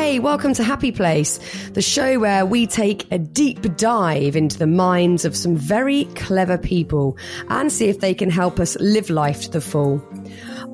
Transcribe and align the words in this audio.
Hey, 0.00 0.18
welcome 0.18 0.54
to 0.54 0.64
Happy 0.64 0.92
Place, 0.92 1.38
the 1.72 1.82
show 1.82 2.18
where 2.18 2.46
we 2.46 2.66
take 2.66 3.06
a 3.12 3.18
deep 3.18 3.76
dive 3.76 4.34
into 4.34 4.58
the 4.58 4.66
minds 4.66 5.26
of 5.26 5.36
some 5.36 5.54
very 5.54 6.06
clever 6.16 6.56
people 6.56 7.18
and 7.50 7.70
see 7.70 7.90
if 7.90 8.00
they 8.00 8.14
can 8.14 8.30
help 8.30 8.58
us 8.58 8.78
live 8.80 9.10
life 9.10 9.42
to 9.42 9.50
the 9.50 9.60
full. 9.60 10.02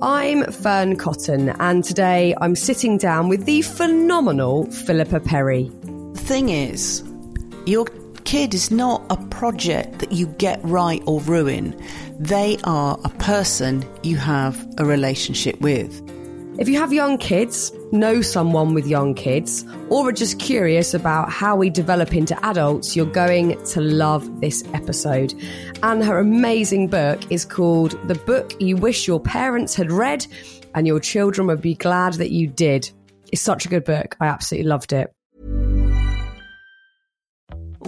I'm 0.00 0.44
Fearne 0.44 0.96
Cotton, 0.96 1.48
and 1.58 1.82
today 1.82 2.36
I'm 2.40 2.54
sitting 2.54 2.98
down 2.98 3.28
with 3.28 3.46
the 3.46 3.62
phenomenal 3.62 4.70
Philippa 4.70 5.18
Perry. 5.18 5.72
The 5.82 6.20
thing 6.20 6.50
is, 6.50 7.02
your 7.66 7.86
kid 8.24 8.54
is 8.54 8.70
not 8.70 9.04
a 9.10 9.16
project 9.16 9.98
that 9.98 10.12
you 10.12 10.28
get 10.28 10.60
right 10.62 11.02
or 11.04 11.20
ruin. 11.22 11.76
They 12.20 12.58
are 12.62 12.96
a 13.04 13.10
person 13.18 13.84
you 14.04 14.18
have 14.18 14.64
a 14.78 14.84
relationship 14.84 15.60
with. 15.60 16.00
If 16.60 16.68
you 16.68 16.78
have 16.78 16.92
young 16.92 17.18
kids, 17.18 17.70
know 17.92 18.20
someone 18.20 18.74
with 18.74 18.86
young 18.86 19.14
kids, 19.14 19.64
or 19.88 20.08
are 20.08 20.12
just 20.12 20.38
curious 20.38 20.94
about 20.94 21.30
how 21.30 21.56
we 21.56 21.70
develop 21.70 22.14
into 22.14 22.38
adults, 22.44 22.94
you're 22.94 23.06
going 23.06 23.62
to 23.66 23.80
love 23.80 24.40
this 24.40 24.64
episode. 24.74 25.34
And 25.82 26.04
her 26.04 26.18
amazing 26.18 26.88
book 26.88 27.30
is 27.30 27.44
called 27.44 27.92
The 28.08 28.14
Book 28.14 28.54
You 28.60 28.76
Wish 28.76 29.06
Your 29.06 29.20
Parents 29.20 29.74
Had 29.74 29.90
Read 29.90 30.26
and 30.74 30.86
Your 30.86 31.00
Children 31.00 31.46
Would 31.46 31.62
Be 31.62 31.74
Glad 31.74 32.14
That 32.14 32.30
You 32.30 32.46
Did. 32.46 32.90
It's 33.32 33.42
such 33.42 33.66
a 33.66 33.68
good 33.68 33.84
book. 33.84 34.16
I 34.20 34.26
absolutely 34.26 34.68
loved 34.68 34.92
it. 34.92 35.15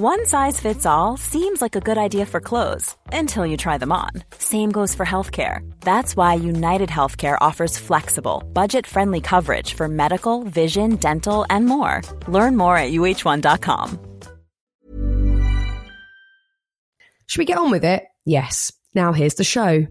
One 0.00 0.26
size 0.26 0.60
fits 0.60 0.86
all 0.86 1.16
seems 1.16 1.60
like 1.60 1.74
a 1.74 1.80
good 1.80 1.98
idea 1.98 2.24
for 2.24 2.40
clothes 2.40 2.96
until 3.12 3.44
you 3.44 3.56
try 3.56 3.78
them 3.78 3.90
on. 3.90 4.10
Same 4.38 4.70
goes 4.70 4.94
for 4.94 5.04
healthcare. 5.04 5.68
That's 5.80 6.14
why 6.14 6.34
United 6.34 6.88
Healthcare 6.88 7.36
offers 7.40 7.76
flexible, 7.76 8.44
budget 8.52 8.86
friendly 8.86 9.20
coverage 9.20 9.74
for 9.74 9.88
medical, 9.88 10.44
vision, 10.44 10.94
dental, 10.98 11.44
and 11.50 11.66
more. 11.66 12.02
Learn 12.28 12.56
more 12.56 12.78
at 12.78 12.92
uh1.com. 12.92 13.98
Should 17.26 17.38
we 17.40 17.44
get 17.44 17.58
on 17.58 17.72
with 17.72 17.84
it? 17.84 18.04
Yes. 18.24 18.70
Now 18.94 19.12
here's 19.12 19.34
the 19.34 19.42
show. 19.42 19.88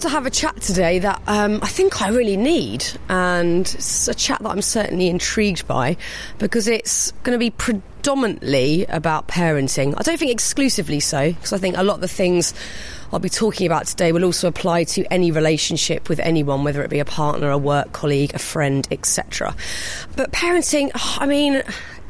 To 0.00 0.08
have 0.08 0.26
a 0.26 0.30
chat 0.30 0.60
today 0.60 0.98
that 0.98 1.22
um, 1.26 1.60
I 1.62 1.68
think 1.68 2.02
I 2.02 2.08
really 2.08 2.36
need, 2.36 2.84
and 3.08 3.60
it's 3.60 4.08
a 4.08 4.14
chat 4.14 4.40
that 4.42 4.48
I'm 4.48 4.62
certainly 4.62 5.08
intrigued 5.08 5.66
by 5.66 5.96
because 6.38 6.66
it's 6.68 7.12
going 7.22 7.34
to 7.34 7.38
be 7.38 7.50
predominantly 7.50 8.86
about 8.86 9.28
parenting. 9.28 9.94
I 9.96 10.02
don't 10.02 10.18
think 10.18 10.32
exclusively 10.32 11.00
so, 11.00 11.32
because 11.32 11.52
I 11.52 11.58
think 11.58 11.76
a 11.76 11.82
lot 11.82 11.94
of 11.94 12.00
the 12.00 12.08
things 12.08 12.54
I'll 13.12 13.18
be 13.18 13.28
talking 13.28 13.66
about 13.66 13.86
today 13.86 14.12
will 14.12 14.24
also 14.24 14.48
apply 14.48 14.84
to 14.84 15.04
any 15.12 15.30
relationship 15.30 16.08
with 16.08 16.20
anyone, 16.20 16.64
whether 16.64 16.82
it 16.82 16.90
be 16.90 17.00
a 17.00 17.04
partner, 17.04 17.50
a 17.50 17.58
work 17.58 17.92
colleague, 17.92 18.32
a 18.34 18.38
friend, 18.38 18.86
etc. 18.90 19.54
But 20.16 20.32
parenting, 20.32 20.90
I 20.94 21.26
mean, 21.26 21.62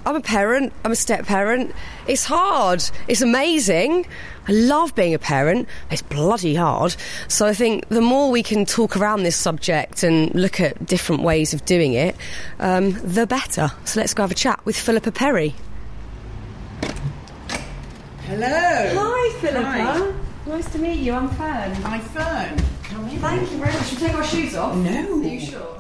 I'm 0.07 0.17
a 0.17 0.21
parent, 0.21 0.73
I'm 0.85 0.93
a 0.93 0.97
step 0.97 1.27
parent. 1.27 1.75
It's 2.07 2.25
hard, 2.25 2.83
it's 3.07 3.21
amazing. 3.21 4.07
I 4.49 4.53
love 4.53 4.95
being 4.95 5.15
a 5.15 5.19
parent. 5.19 5.69
It's 5.91 6.03
bloody 6.03 6.55
hard. 6.55 6.97
So 7.29 7.47
I 7.47 7.55
think 7.55 7.89
the 7.89 8.01
more 8.01 8.31
we 8.31 8.43
can 8.43 8.65
talk 8.65 8.97
around 8.97 9.23
this 9.23 9.37
subject 9.37 10.03
and 10.03 10.35
look 10.35 10.61
at 10.61 10.85
different 10.87 11.23
ways 11.23 11.55
of 11.55 11.65
doing 11.67 11.93
it, 11.93 12.17
um, 12.59 12.93
the 13.05 13.27
better. 13.27 13.71
So 13.85 14.01
let's 14.01 14.15
go 14.15 14.23
have 14.25 14.33
a 14.33 14.35
chat 14.35 14.65
with 14.65 14.77
Philippa 14.77 15.13
Perry. 15.13 15.55
Hello. 18.23 18.49
Hi, 18.49 19.39
Philippa. 19.41 19.65
Hi. 19.65 20.13
Nice 20.47 20.73
to 20.73 20.79
meet 20.79 21.01
you. 21.01 21.13
I'm 21.13 21.29
Fearne. 21.31 21.75
Hi, 21.83 21.99
Fearne. 22.01 22.61
Come 22.85 23.09
in. 23.09 23.19
Thank 23.19 23.53
you 23.53 23.59
very 23.59 23.73
much. 23.73 23.87
Should 23.87 24.01
we 24.01 24.07
take 24.07 24.17
our 24.17 24.25
shoes 24.25 24.57
off? 24.57 24.75
No. 24.77 25.21
Are 25.21 25.25
you 25.25 25.41
sure? 25.41 25.80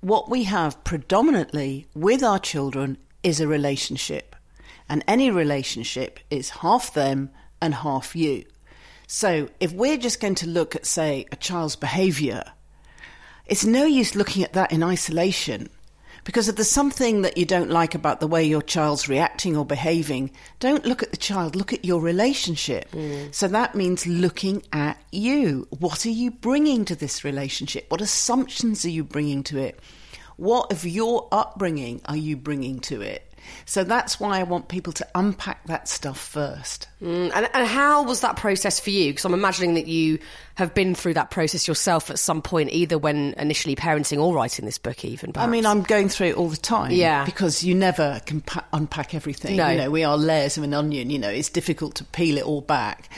What 0.00 0.30
we 0.30 0.44
have 0.44 0.84
predominantly 0.84 1.88
with 1.92 2.22
our 2.22 2.38
children 2.38 2.98
is 3.24 3.40
a 3.40 3.48
relationship. 3.48 4.36
And 4.88 5.02
any 5.08 5.30
relationship 5.30 6.20
is 6.30 6.50
half 6.50 6.94
them 6.94 7.30
and 7.60 7.74
half 7.74 8.14
you. 8.14 8.44
So 9.08 9.48
if 9.58 9.72
we're 9.72 9.96
just 9.96 10.20
going 10.20 10.36
to 10.36 10.48
look 10.48 10.76
at, 10.76 10.86
say, 10.86 11.26
a 11.32 11.36
child's 11.36 11.74
behaviour, 11.74 12.44
it's 13.46 13.64
no 13.64 13.84
use 13.86 14.14
looking 14.14 14.44
at 14.44 14.52
that 14.52 14.70
in 14.70 14.84
isolation. 14.84 15.68
Because 16.28 16.46
if 16.46 16.56
there's 16.56 16.68
something 16.68 17.22
that 17.22 17.38
you 17.38 17.46
don't 17.46 17.70
like 17.70 17.94
about 17.94 18.20
the 18.20 18.26
way 18.26 18.44
your 18.44 18.60
child's 18.60 19.08
reacting 19.08 19.56
or 19.56 19.64
behaving, 19.64 20.30
don't 20.60 20.84
look 20.84 21.02
at 21.02 21.10
the 21.10 21.16
child, 21.16 21.56
look 21.56 21.72
at 21.72 21.86
your 21.86 22.02
relationship. 22.02 22.90
Mm. 22.90 23.34
So 23.34 23.48
that 23.48 23.74
means 23.74 24.06
looking 24.06 24.62
at 24.70 24.98
you. 25.10 25.66
What 25.78 26.04
are 26.04 26.10
you 26.10 26.30
bringing 26.30 26.84
to 26.84 26.94
this 26.94 27.24
relationship? 27.24 27.86
What 27.88 28.02
assumptions 28.02 28.84
are 28.84 28.90
you 28.90 29.04
bringing 29.04 29.42
to 29.44 29.56
it? 29.56 29.80
What 30.36 30.70
of 30.70 30.84
your 30.84 31.28
upbringing 31.32 32.02
are 32.04 32.14
you 32.14 32.36
bringing 32.36 32.80
to 32.80 33.00
it? 33.00 33.27
So 33.66 33.84
that's 33.84 34.18
why 34.18 34.40
I 34.40 34.42
want 34.42 34.68
people 34.68 34.92
to 34.94 35.06
unpack 35.14 35.64
that 35.66 35.88
stuff 35.88 36.18
first. 36.18 36.88
Mm, 37.02 37.30
and, 37.34 37.48
and 37.54 37.66
how 37.66 38.02
was 38.02 38.20
that 38.20 38.36
process 38.36 38.80
for 38.80 38.90
you? 38.90 39.12
Because 39.12 39.24
I'm 39.24 39.34
imagining 39.34 39.74
that 39.74 39.86
you 39.86 40.18
have 40.54 40.74
been 40.74 40.94
through 40.94 41.14
that 41.14 41.30
process 41.30 41.68
yourself 41.68 42.10
at 42.10 42.18
some 42.18 42.42
point, 42.42 42.70
either 42.72 42.98
when 42.98 43.34
initially 43.34 43.76
parenting 43.76 44.18
or 44.20 44.34
writing 44.34 44.64
this 44.64 44.78
book, 44.78 45.04
even. 45.04 45.32
I 45.36 45.46
mean, 45.46 45.66
I'm 45.66 45.82
going 45.82 46.08
through 46.08 46.28
it 46.28 46.36
all 46.36 46.48
the 46.48 46.56
time. 46.56 46.90
Yeah. 46.90 47.24
Because 47.24 47.62
you 47.62 47.74
never 47.74 48.20
can 48.26 48.40
pa- 48.40 48.64
unpack 48.72 49.14
everything. 49.14 49.56
No. 49.56 49.68
You 49.68 49.78
know, 49.78 49.90
we 49.90 50.04
are 50.04 50.16
layers 50.16 50.56
of 50.58 50.64
an 50.64 50.74
onion. 50.74 51.10
You 51.10 51.18
know, 51.18 51.30
it's 51.30 51.50
difficult 51.50 51.94
to 51.96 52.04
peel 52.04 52.38
it 52.38 52.44
all 52.44 52.60
back. 52.60 53.08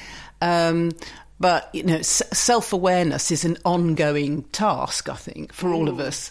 Um, 0.42 0.92
but, 1.38 1.70
you 1.72 1.82
know, 1.82 1.96
s- 1.96 2.22
self 2.32 2.74
awareness 2.74 3.30
is 3.30 3.46
an 3.46 3.56
ongoing 3.64 4.42
task, 4.52 5.08
I 5.08 5.16
think, 5.16 5.54
for 5.54 5.72
all 5.72 5.88
of 5.88 5.98
us. 5.98 6.30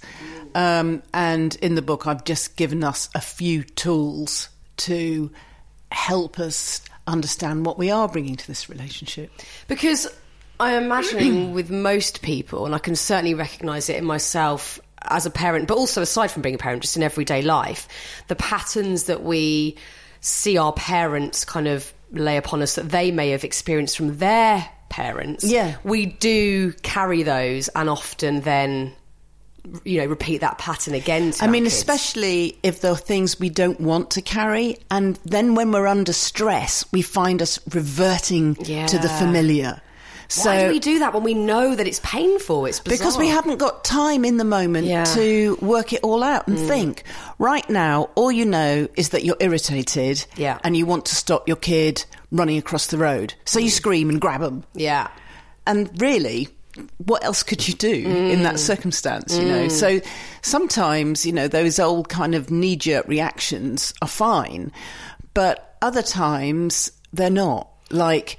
Um, 0.56 1.04
and 1.14 1.56
in 1.56 1.76
the 1.76 1.82
book, 1.82 2.08
I've 2.08 2.24
just 2.24 2.56
given 2.56 2.84
us 2.84 3.10
a 3.16 3.22
few 3.22 3.64
tools 3.64 4.50
to 4.78 5.32
help 5.92 6.40
us 6.40 6.82
understand 7.08 7.66
what 7.66 7.78
we 7.78 7.92
are 7.92 8.08
bringing 8.08 8.36
to 8.36 8.48
this 8.48 8.70
relationship. 8.70 9.32
Because 9.68 10.08
I'm 10.60 10.84
imagining 10.84 11.54
with 11.54 11.70
most 11.70 12.22
people, 12.22 12.66
and 12.66 12.76
I 12.76 12.80
can 12.80 12.96
certainly 12.96 13.34
recognise 13.34 13.90
it 13.90 13.98
in 13.98 14.06
myself 14.06 14.80
as 15.04 15.26
a 15.26 15.32
parent, 15.32 15.68
but 15.68 15.78
also 15.78 16.02
aside 16.02 16.32
from 16.32 16.42
being 16.42 16.56
a 16.56 16.60
parent, 16.60 16.82
just 16.82 16.98
in 16.98 17.04
everyday 17.04 17.42
life, 17.42 17.88
the 18.28 18.36
patterns 18.36 19.06
that 19.06 19.24
we 19.24 19.76
see 20.22 20.58
our 20.58 20.74
parents 20.74 21.46
kind 21.46 21.68
of 21.68 21.94
lay 22.12 22.38
upon 22.38 22.62
us 22.62 22.76
that 22.76 22.90
they 22.90 23.12
may 23.12 23.30
have 23.30 23.44
experienced 23.44 23.96
from 23.96 24.18
their 24.18 24.68
parents. 24.90 25.44
Yeah. 25.44 25.78
We 25.84 26.08
do 26.08 26.74
carry 26.84 27.24
those 27.24 27.70
and 27.70 27.90
often 27.90 28.42
then. 28.42 28.94
You 29.84 30.00
know, 30.02 30.06
repeat 30.08 30.40
that 30.42 30.58
pattern 30.58 30.94
again. 30.94 31.32
To 31.32 31.44
I 31.44 31.48
mean, 31.48 31.64
kids. 31.64 31.76
especially 31.76 32.58
if 32.64 32.82
there 32.82 32.92
are 32.92 32.98
things 32.98 33.40
we 33.40 33.50
don't 33.50 33.80
want 33.80 34.12
to 34.12 34.22
carry, 34.22 34.78
and 34.90 35.18
then 35.26 35.56
when 35.56 35.72
we're 35.72 35.88
under 35.88 36.14
stress, 36.14 36.86
we 36.92 37.02
find 37.02 37.42
us 37.42 37.60
reverting 37.74 38.56
to 38.56 39.00
the 39.00 39.10
familiar. 39.20 39.82
So 40.32 40.52
Why 40.52 40.62
do 40.66 40.70
we 40.70 40.80
do 40.80 41.00
that 41.00 41.16
when 41.16 41.24
we 41.24 41.34
know 41.34 41.74
that 41.76 41.88
it's 41.88 42.00
painful? 42.04 42.68
It's 42.68 42.80
bizarre. 42.80 42.98
because 43.00 43.18
we 43.18 43.28
haven't 43.30 43.58
got 43.58 43.84
time 43.84 44.24
in 44.24 44.38
the 44.38 44.44
moment 44.44 44.86
Yeah. 44.86 45.04
Mm. 45.06 45.14
to 45.16 45.58
work 45.66 45.92
it 45.92 46.02
all 46.04 46.22
out 46.22 46.48
and 46.48 46.56
think. 46.60 47.02
Right 47.40 47.68
now, 47.68 48.12
all 48.14 48.32
you 48.32 48.46
know 48.46 48.88
is 48.96 49.10
that 49.10 49.24
you're 49.24 49.38
irritated, 49.40 50.24
Yeah. 50.38 50.60
and 50.64 50.78
you 50.78 50.86
want 50.86 51.06
to 51.06 51.16
stop 51.16 51.48
your 51.48 51.58
kid 51.58 52.06
running 52.32 52.60
across 52.60 52.86
the 52.88 53.00
road, 53.00 53.34
so 53.46 53.58
you 53.58 53.72
scream 53.72 54.08
and 54.08 54.22
grab 54.22 54.42
them. 54.42 54.66
Yeah. 54.76 55.08
And 55.66 55.90
really, 56.00 56.48
what 56.98 57.24
else 57.24 57.44
could 57.44 57.68
you 57.68 57.74
do 57.74 57.92
in 57.94 58.40
Mm. 58.40 58.44
that 58.44 58.60
circumstance, 58.60 59.38
you 59.38 59.46
know? 59.46 59.68
So 59.68 60.00
sometimes, 60.42 61.26
you 61.26 61.32
know, 61.32 61.48
those 61.48 61.80
old 61.80 62.10
kind 62.10 62.36
of 62.36 62.50
knee 62.52 62.76
jerk 62.76 63.08
reactions 63.08 63.94
are 64.02 64.08
fine, 64.08 64.72
but 65.34 65.76
other 65.82 66.02
times 66.02 66.92
they're 67.14 67.30
not. 67.30 67.68
Like, 67.92 68.38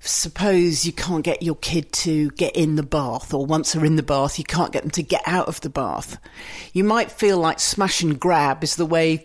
suppose 0.00 0.84
you 0.84 0.92
can't 0.92 1.22
get 1.24 1.42
your 1.42 1.54
kid 1.56 1.92
to 1.92 2.30
get 2.32 2.54
in 2.56 2.76
the 2.76 2.82
bath, 2.82 3.32
or 3.32 3.46
once 3.46 3.72
they're 3.72 3.84
in 3.84 3.96
the 3.96 4.02
bath, 4.02 4.38
you 4.38 4.44
can't 4.44 4.72
get 4.72 4.82
them 4.82 4.90
to 4.92 5.02
get 5.02 5.22
out 5.26 5.46
of 5.48 5.60
the 5.60 5.70
bath. 5.70 6.18
You 6.72 6.84
might 6.84 7.10
feel 7.10 7.38
like 7.38 7.60
smash 7.60 8.02
and 8.02 8.18
grab 8.18 8.64
is 8.64 8.76
the 8.76 8.86
way, 8.86 9.24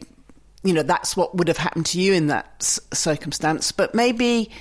you 0.63 0.74
know, 0.74 0.83
that's 0.83 1.18
what 1.18 1.36
would 1.36 1.48
have 1.48 1.57
happened 1.57 1.88
to 1.88 2.00
you 2.01 2.13
in 2.13 2.27
that 2.27 2.45
s- 2.62 2.80
circumstance, 2.94 3.71
but 3.71 3.95
maybe 3.95 4.51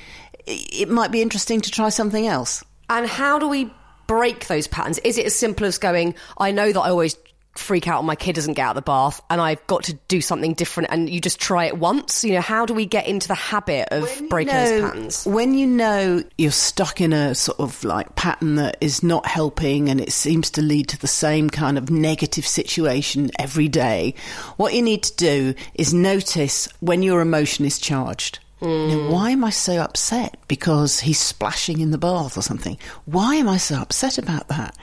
it 0.47 0.89
might 0.89 1.11
be 1.13 1.21
interesting 1.23 1.61
to 1.61 1.71
try 1.71 1.89
something 1.91 2.27
else. 2.27 2.65
And 2.89 3.07
how 3.07 3.39
do 3.39 3.49
we 3.49 3.71
break 4.07 4.47
those 4.47 4.67
patterns? 4.67 4.99
Is 5.01 5.19
it 5.19 5.27
as 5.27 5.35
simple 5.35 5.67
as 5.67 5.79
going, 5.79 6.15
I 6.39 6.51
know 6.51 6.73
that 6.73 6.81
I 6.81 6.91
always 6.91 7.17
freak 7.59 7.89
out 7.89 8.01
when 8.01 8.07
my 8.07 8.15
kid 8.15 8.35
doesn't 8.35 8.55
get 8.55 8.63
out 8.63 8.71
of 8.71 8.77
the 8.77 8.83
bath 8.83 9.21
and 9.31 9.41
I've 9.41 9.67
got 9.67 9.85
to 9.85 9.95
do 10.09 10.21
something 10.21 10.55
different 10.55 10.91
and 10.91 11.09
you 11.09 11.21
just 11.21 11.41
try 11.41 11.67
it 11.67 11.79
once? 11.79 12.25
You 12.25 12.35
know, 12.35 12.41
how 12.41 12.67
do 12.67 12.75
we 12.75 12.87
get 12.87 13.07
into 13.07 13.29
the 13.29 13.35
habit 13.35 13.89
of 13.91 14.23
breaking 14.29 14.55
know, 14.55 14.69
those 14.69 14.81
patterns? 14.83 15.27
When 15.27 15.55
you 15.55 15.67
know 15.67 16.23
you're 16.39 16.51
stuck 16.51 17.01
in 17.01 17.13
a 17.13 17.35
sort 17.35 17.61
of 17.61 17.83
like 17.85 18.15
pattern 18.17 18.57
that 18.57 18.77
is 18.81 19.03
not 19.03 19.27
helping 19.27 19.89
and 19.89 20.01
it 20.01 20.13
seems 20.13 20.51
to 20.53 20.63
lead 20.63 20.89
to 20.89 20.99
the 20.99 21.07
same 21.07 21.51
kind 21.51 21.79
of 21.79 21.91
negative 21.91 22.47
situation 22.47 23.31
every 23.39 23.69
day, 23.69 24.15
what 24.57 24.75
you 24.75 24.83
need 24.83 25.03
to 25.05 25.17
do 25.17 25.55
is 25.75 25.93
notice 25.95 26.69
when 26.81 27.03
your 27.03 27.21
emotion 27.21 27.65
is 27.65 27.79
charged. 27.79 28.39
You 28.63 28.69
know, 28.69 29.07
hmm. 29.07 29.13
why 29.13 29.31
am 29.31 29.45
I 29.45 29.51
so 29.51 29.77
upset? 29.79 30.39
Because 30.49 31.01
he's 31.01 31.21
splashing 31.21 31.81
in 31.81 31.91
the 31.91 31.99
bath 31.99 32.39
or 32.39 32.43
something. 32.43 32.79
Why 33.05 33.35
am 33.35 33.49
I 33.49 33.59
so 33.59 33.77
upset 33.77 34.17
about 34.17 34.49
that? 34.49 34.77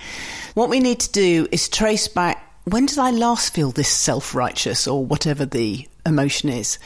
What 0.53 0.69
we 0.69 0.79
need 0.79 0.99
to 0.99 1.11
do 1.11 1.47
is 1.51 1.67
trace 1.69 2.07
back 2.07 2.53
when 2.65 2.85
did 2.85 2.97
I 2.97 3.11
last 3.11 3.53
feel 3.53 3.71
this 3.71 3.89
self 3.89 4.33
righteous 4.33 4.87
or 4.87 5.05
whatever 5.05 5.45
the 5.45 5.87
emotion 6.05 6.49
is? 6.49 6.79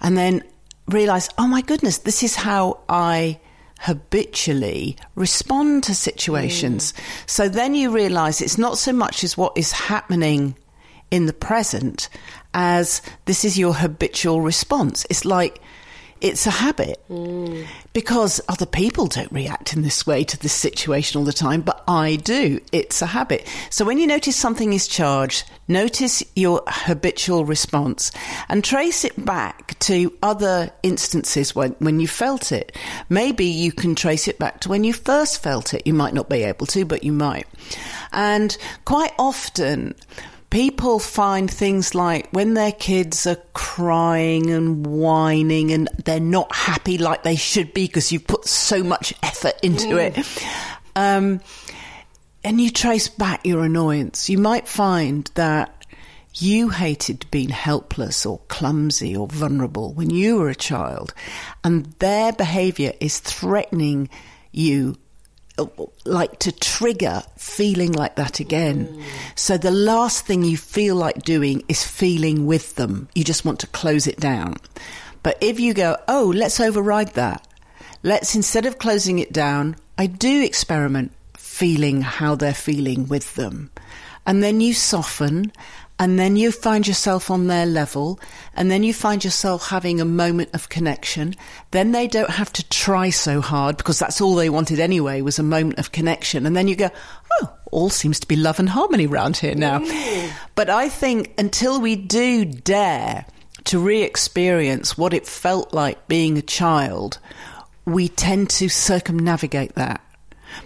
And 0.00 0.16
then 0.16 0.42
realize, 0.88 1.28
oh 1.38 1.46
my 1.46 1.62
goodness, 1.62 1.98
this 1.98 2.22
is 2.22 2.34
how 2.34 2.80
I 2.88 3.38
habitually 3.80 4.96
respond 5.14 5.84
to 5.84 5.94
situations. 5.94 6.90
Hmm. 6.90 7.02
So 7.26 7.48
then 7.48 7.74
you 7.74 7.90
realize 7.90 8.40
it's 8.40 8.58
not 8.58 8.78
so 8.78 8.92
much 8.92 9.22
as 9.22 9.36
what 9.36 9.56
is 9.56 9.72
happening 9.72 10.56
in 11.10 11.26
the 11.26 11.32
present 11.32 12.08
as 12.54 13.02
this 13.26 13.44
is 13.44 13.58
your 13.58 13.74
habitual 13.74 14.40
response. 14.40 15.06
It's 15.10 15.24
like, 15.24 15.60
it's 16.22 16.46
a 16.46 16.50
habit 16.50 17.04
because 17.92 18.40
other 18.48 18.64
people 18.64 19.08
don't 19.08 19.30
react 19.32 19.74
in 19.74 19.82
this 19.82 20.06
way 20.06 20.22
to 20.22 20.38
this 20.38 20.52
situation 20.52 21.18
all 21.18 21.24
the 21.24 21.32
time, 21.32 21.62
but 21.62 21.82
I 21.88 22.16
do. 22.16 22.60
It's 22.70 23.02
a 23.02 23.06
habit. 23.06 23.46
So 23.70 23.84
when 23.84 23.98
you 23.98 24.06
notice 24.06 24.36
something 24.36 24.72
is 24.72 24.86
charged, 24.86 25.50
notice 25.66 26.22
your 26.36 26.62
habitual 26.68 27.44
response 27.44 28.12
and 28.48 28.62
trace 28.62 29.04
it 29.04 29.24
back 29.24 29.76
to 29.80 30.16
other 30.22 30.70
instances 30.84 31.56
when, 31.56 31.72
when 31.80 31.98
you 31.98 32.06
felt 32.06 32.52
it. 32.52 32.76
Maybe 33.08 33.46
you 33.46 33.72
can 33.72 33.96
trace 33.96 34.28
it 34.28 34.38
back 34.38 34.60
to 34.60 34.68
when 34.68 34.84
you 34.84 34.92
first 34.92 35.42
felt 35.42 35.74
it. 35.74 35.86
You 35.86 35.94
might 35.94 36.14
not 36.14 36.28
be 36.28 36.44
able 36.44 36.66
to, 36.66 36.84
but 36.84 37.02
you 37.02 37.12
might. 37.12 37.48
And 38.12 38.56
quite 38.84 39.12
often, 39.18 39.96
people 40.52 40.98
find 40.98 41.50
things 41.50 41.94
like 41.94 42.28
when 42.30 42.52
their 42.52 42.72
kids 42.72 43.26
are 43.26 43.38
crying 43.54 44.50
and 44.50 44.86
whining 44.86 45.72
and 45.72 45.88
they're 46.04 46.20
not 46.20 46.54
happy 46.54 46.98
like 46.98 47.22
they 47.22 47.36
should 47.36 47.72
be 47.72 47.86
because 47.86 48.12
you've 48.12 48.26
put 48.26 48.44
so 48.44 48.82
much 48.82 49.14
effort 49.22 49.54
into 49.62 49.96
it. 49.96 50.18
Um, 50.94 51.40
and 52.44 52.60
you 52.60 52.70
trace 52.70 53.08
back 53.08 53.46
your 53.46 53.64
annoyance, 53.64 54.28
you 54.28 54.36
might 54.36 54.68
find 54.68 55.24
that 55.36 55.86
you 56.34 56.68
hated 56.68 57.24
being 57.30 57.48
helpless 57.48 58.26
or 58.26 58.38
clumsy 58.48 59.16
or 59.16 59.28
vulnerable 59.28 59.94
when 59.94 60.10
you 60.10 60.36
were 60.36 60.50
a 60.50 60.54
child, 60.54 61.14
and 61.64 61.86
their 61.98 62.30
behavior 62.30 62.92
is 63.00 63.20
threatening 63.20 64.10
you 64.50 64.96
like 66.04 66.38
to 66.40 66.52
trigger 66.52 67.22
feeling 67.36 67.92
like 67.92 68.16
that 68.16 68.40
again. 68.40 69.02
So 69.34 69.56
the 69.58 69.70
last 69.70 70.26
thing 70.26 70.42
you 70.44 70.56
feel 70.56 70.96
like 70.96 71.22
doing 71.22 71.62
is 71.68 71.84
feeling 71.84 72.46
with 72.46 72.74
them. 72.76 73.08
You 73.14 73.24
just 73.24 73.44
want 73.44 73.60
to 73.60 73.66
close 73.68 74.06
it 74.06 74.18
down. 74.18 74.56
But 75.22 75.38
if 75.40 75.60
you 75.60 75.74
go, 75.74 75.98
oh, 76.08 76.32
let's 76.34 76.60
override 76.60 77.14
that. 77.14 77.46
Let's, 78.02 78.34
instead 78.34 78.66
of 78.66 78.78
closing 78.78 79.18
it 79.18 79.32
down, 79.32 79.76
I 79.96 80.06
do 80.06 80.42
experiment 80.42 81.12
feeling 81.36 82.00
how 82.02 82.34
they're 82.34 82.54
feeling 82.54 83.06
with 83.06 83.34
them. 83.34 83.70
And 84.26 84.42
then 84.42 84.60
you 84.60 84.72
soften 84.74 85.52
and 86.02 86.18
then 86.18 86.34
you 86.34 86.50
find 86.50 86.84
yourself 86.84 87.30
on 87.30 87.46
their 87.46 87.64
level, 87.64 88.18
and 88.56 88.72
then 88.72 88.82
you 88.82 88.92
find 88.92 89.22
yourself 89.22 89.68
having 89.68 90.00
a 90.00 90.04
moment 90.04 90.50
of 90.52 90.68
connection. 90.68 91.32
Then 91.70 91.92
they 91.92 92.08
don't 92.08 92.28
have 92.28 92.52
to 92.54 92.68
try 92.70 93.10
so 93.10 93.40
hard 93.40 93.76
because 93.76 94.00
that's 94.00 94.20
all 94.20 94.34
they 94.34 94.50
wanted 94.50 94.80
anyway 94.80 95.20
was 95.20 95.38
a 95.38 95.44
moment 95.44 95.78
of 95.78 95.92
connection. 95.92 96.44
And 96.44 96.56
then 96.56 96.66
you 96.66 96.74
go, 96.74 96.90
oh, 97.40 97.52
all 97.70 97.88
seems 97.88 98.18
to 98.18 98.26
be 98.26 98.34
love 98.34 98.58
and 98.58 98.68
harmony 98.68 99.06
around 99.06 99.36
here 99.36 99.54
now. 99.54 99.78
But 100.56 100.68
I 100.68 100.88
think 100.88 101.34
until 101.38 101.80
we 101.80 101.94
do 101.94 102.46
dare 102.46 103.24
to 103.66 103.78
re-experience 103.78 104.98
what 104.98 105.14
it 105.14 105.24
felt 105.24 105.72
like 105.72 106.08
being 106.08 106.36
a 106.36 106.42
child, 106.42 107.20
we 107.84 108.08
tend 108.08 108.50
to 108.50 108.68
circumnavigate 108.68 109.76
that. 109.76 110.00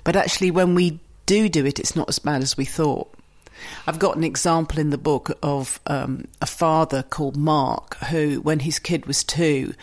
But 0.02 0.16
actually, 0.16 0.50
when 0.50 0.74
we 0.74 0.98
do 1.26 1.50
do 1.50 1.66
it, 1.66 1.78
it's 1.78 1.94
not 1.94 2.08
as 2.08 2.20
bad 2.20 2.40
as 2.40 2.56
we 2.56 2.64
thought. 2.64 3.12
I've 3.86 3.98
got 3.98 4.16
an 4.16 4.24
example 4.24 4.78
in 4.78 4.90
the 4.90 4.98
book 4.98 5.36
of 5.42 5.80
um, 5.86 6.26
a 6.40 6.46
father 6.46 7.02
called 7.02 7.36
Mark 7.36 7.96
who, 8.10 8.40
when 8.40 8.60
his 8.60 8.78
kid 8.78 9.06
was 9.06 9.24
two, 9.24 9.74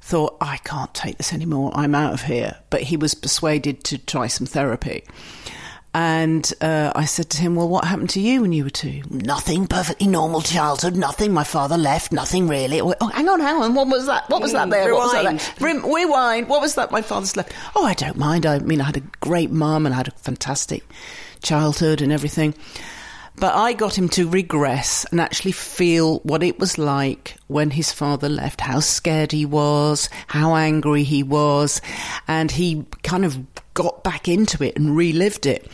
thought, 0.00 0.36
I 0.40 0.58
can't 0.58 0.92
take 0.94 1.18
this 1.18 1.32
anymore, 1.32 1.70
I'm 1.74 1.94
out 1.94 2.12
of 2.12 2.22
here. 2.22 2.58
But 2.70 2.82
he 2.82 2.96
was 2.96 3.14
persuaded 3.14 3.84
to 3.84 3.98
try 3.98 4.26
some 4.26 4.46
therapy. 4.46 5.04
And 5.94 6.50
uh, 6.62 6.90
I 6.94 7.04
said 7.04 7.28
to 7.30 7.38
him, 7.38 7.54
Well, 7.54 7.68
what 7.68 7.84
happened 7.84 8.08
to 8.10 8.20
you 8.20 8.40
when 8.40 8.52
you 8.52 8.64
were 8.64 8.70
two? 8.70 9.02
Nothing, 9.10 9.66
perfectly 9.66 10.06
normal 10.06 10.40
childhood, 10.40 10.96
nothing. 10.96 11.34
My 11.34 11.44
father 11.44 11.76
left, 11.76 12.12
nothing 12.12 12.48
really. 12.48 12.80
Oh, 12.80 12.94
hang 13.08 13.28
on, 13.28 13.40
hang 13.40 13.56
on, 13.56 13.74
what 13.74 13.88
was 13.88 14.06
that? 14.06 14.28
What 14.30 14.40
was 14.40 14.52
that 14.52 14.70
there? 14.70 14.94
What 14.94 15.02
was 15.02 15.12
that 15.12 15.58
there? 15.58 15.80
Rewind, 15.80 16.48
what 16.48 16.62
was 16.62 16.76
that 16.76 16.90
my 16.90 17.02
father's 17.02 17.36
left? 17.36 17.52
Oh, 17.76 17.84
I 17.84 17.92
don't 17.92 18.16
mind. 18.16 18.46
I 18.46 18.58
mean, 18.60 18.80
I 18.80 18.84
had 18.84 18.96
a 18.96 19.02
great 19.20 19.50
mum 19.50 19.84
and 19.84 19.94
I 19.94 19.98
had 19.98 20.08
a 20.08 20.12
fantastic 20.12 20.82
childhood 21.42 22.00
and 22.00 22.10
everything. 22.10 22.54
But 23.36 23.54
I 23.54 23.72
got 23.72 23.96
him 23.96 24.08
to 24.10 24.28
regress 24.28 25.04
and 25.10 25.20
actually 25.20 25.52
feel 25.52 26.18
what 26.20 26.42
it 26.42 26.58
was 26.58 26.78
like 26.78 27.36
when 27.48 27.70
his 27.70 27.92
father 27.92 28.28
left, 28.28 28.60
how 28.60 28.80
scared 28.80 29.32
he 29.32 29.46
was, 29.46 30.08
how 30.28 30.54
angry 30.54 31.02
he 31.02 31.22
was, 31.22 31.80
and 32.28 32.50
he 32.50 32.84
kind 33.02 33.24
of 33.24 33.38
got 33.74 34.04
back 34.04 34.28
into 34.28 34.62
it 34.62 34.76
and 34.76 34.96
relived 34.96 35.46
it. 35.46 35.70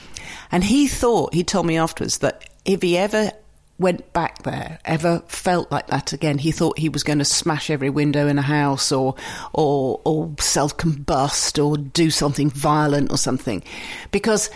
And 0.50 0.64
he 0.64 0.86
thought, 0.86 1.34
he 1.34 1.44
told 1.44 1.66
me 1.66 1.76
afterwards, 1.76 2.18
that 2.18 2.48
if 2.64 2.80
he 2.80 2.96
ever 2.96 3.32
went 3.78 4.12
back 4.12 4.42
there, 4.42 4.78
ever 4.84 5.22
felt 5.28 5.70
like 5.70 5.86
that 5.88 6.12
again, 6.12 6.38
he 6.38 6.50
thought 6.50 6.78
he 6.78 6.88
was 6.88 7.04
going 7.04 7.18
to 7.18 7.24
smash 7.24 7.70
every 7.70 7.90
window 7.90 8.26
in 8.28 8.38
a 8.38 8.42
house 8.42 8.90
or, 8.90 9.14
or, 9.52 10.00
or 10.04 10.32
self 10.40 10.76
combust 10.76 11.64
or 11.64 11.76
do 11.76 12.10
something 12.10 12.50
violent 12.50 13.10
or 13.12 13.18
something. 13.18 13.62
Because 14.10 14.50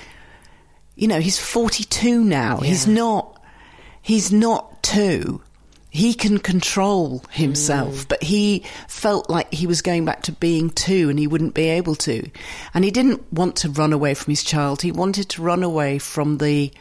you 0.94 1.08
know, 1.08 1.20
he's 1.20 1.38
42 1.38 2.22
now. 2.24 2.58
Yeah. 2.60 2.68
He's 2.68 2.86
not, 2.86 3.42
he's 4.00 4.32
not 4.32 4.82
two. 4.82 5.42
He 5.90 6.14
can 6.14 6.38
control 6.38 7.22
himself, 7.30 7.94
mm. 7.94 8.08
but 8.08 8.22
he 8.22 8.64
felt 8.88 9.28
like 9.28 9.52
he 9.52 9.66
was 9.66 9.82
going 9.82 10.06
back 10.06 10.22
to 10.22 10.32
being 10.32 10.70
two 10.70 11.10
and 11.10 11.18
he 11.18 11.26
wouldn't 11.26 11.52
be 11.52 11.68
able 11.68 11.94
to. 11.96 12.30
And 12.72 12.82
he 12.82 12.90
didn't 12.90 13.30
want 13.30 13.56
to 13.56 13.68
run 13.68 13.92
away 13.92 14.14
from 14.14 14.30
his 14.30 14.42
child. 14.42 14.80
He 14.80 14.90
wanted 14.90 15.28
to 15.30 15.42
run 15.42 15.62
away 15.62 15.98
from 15.98 16.38
the 16.38 16.72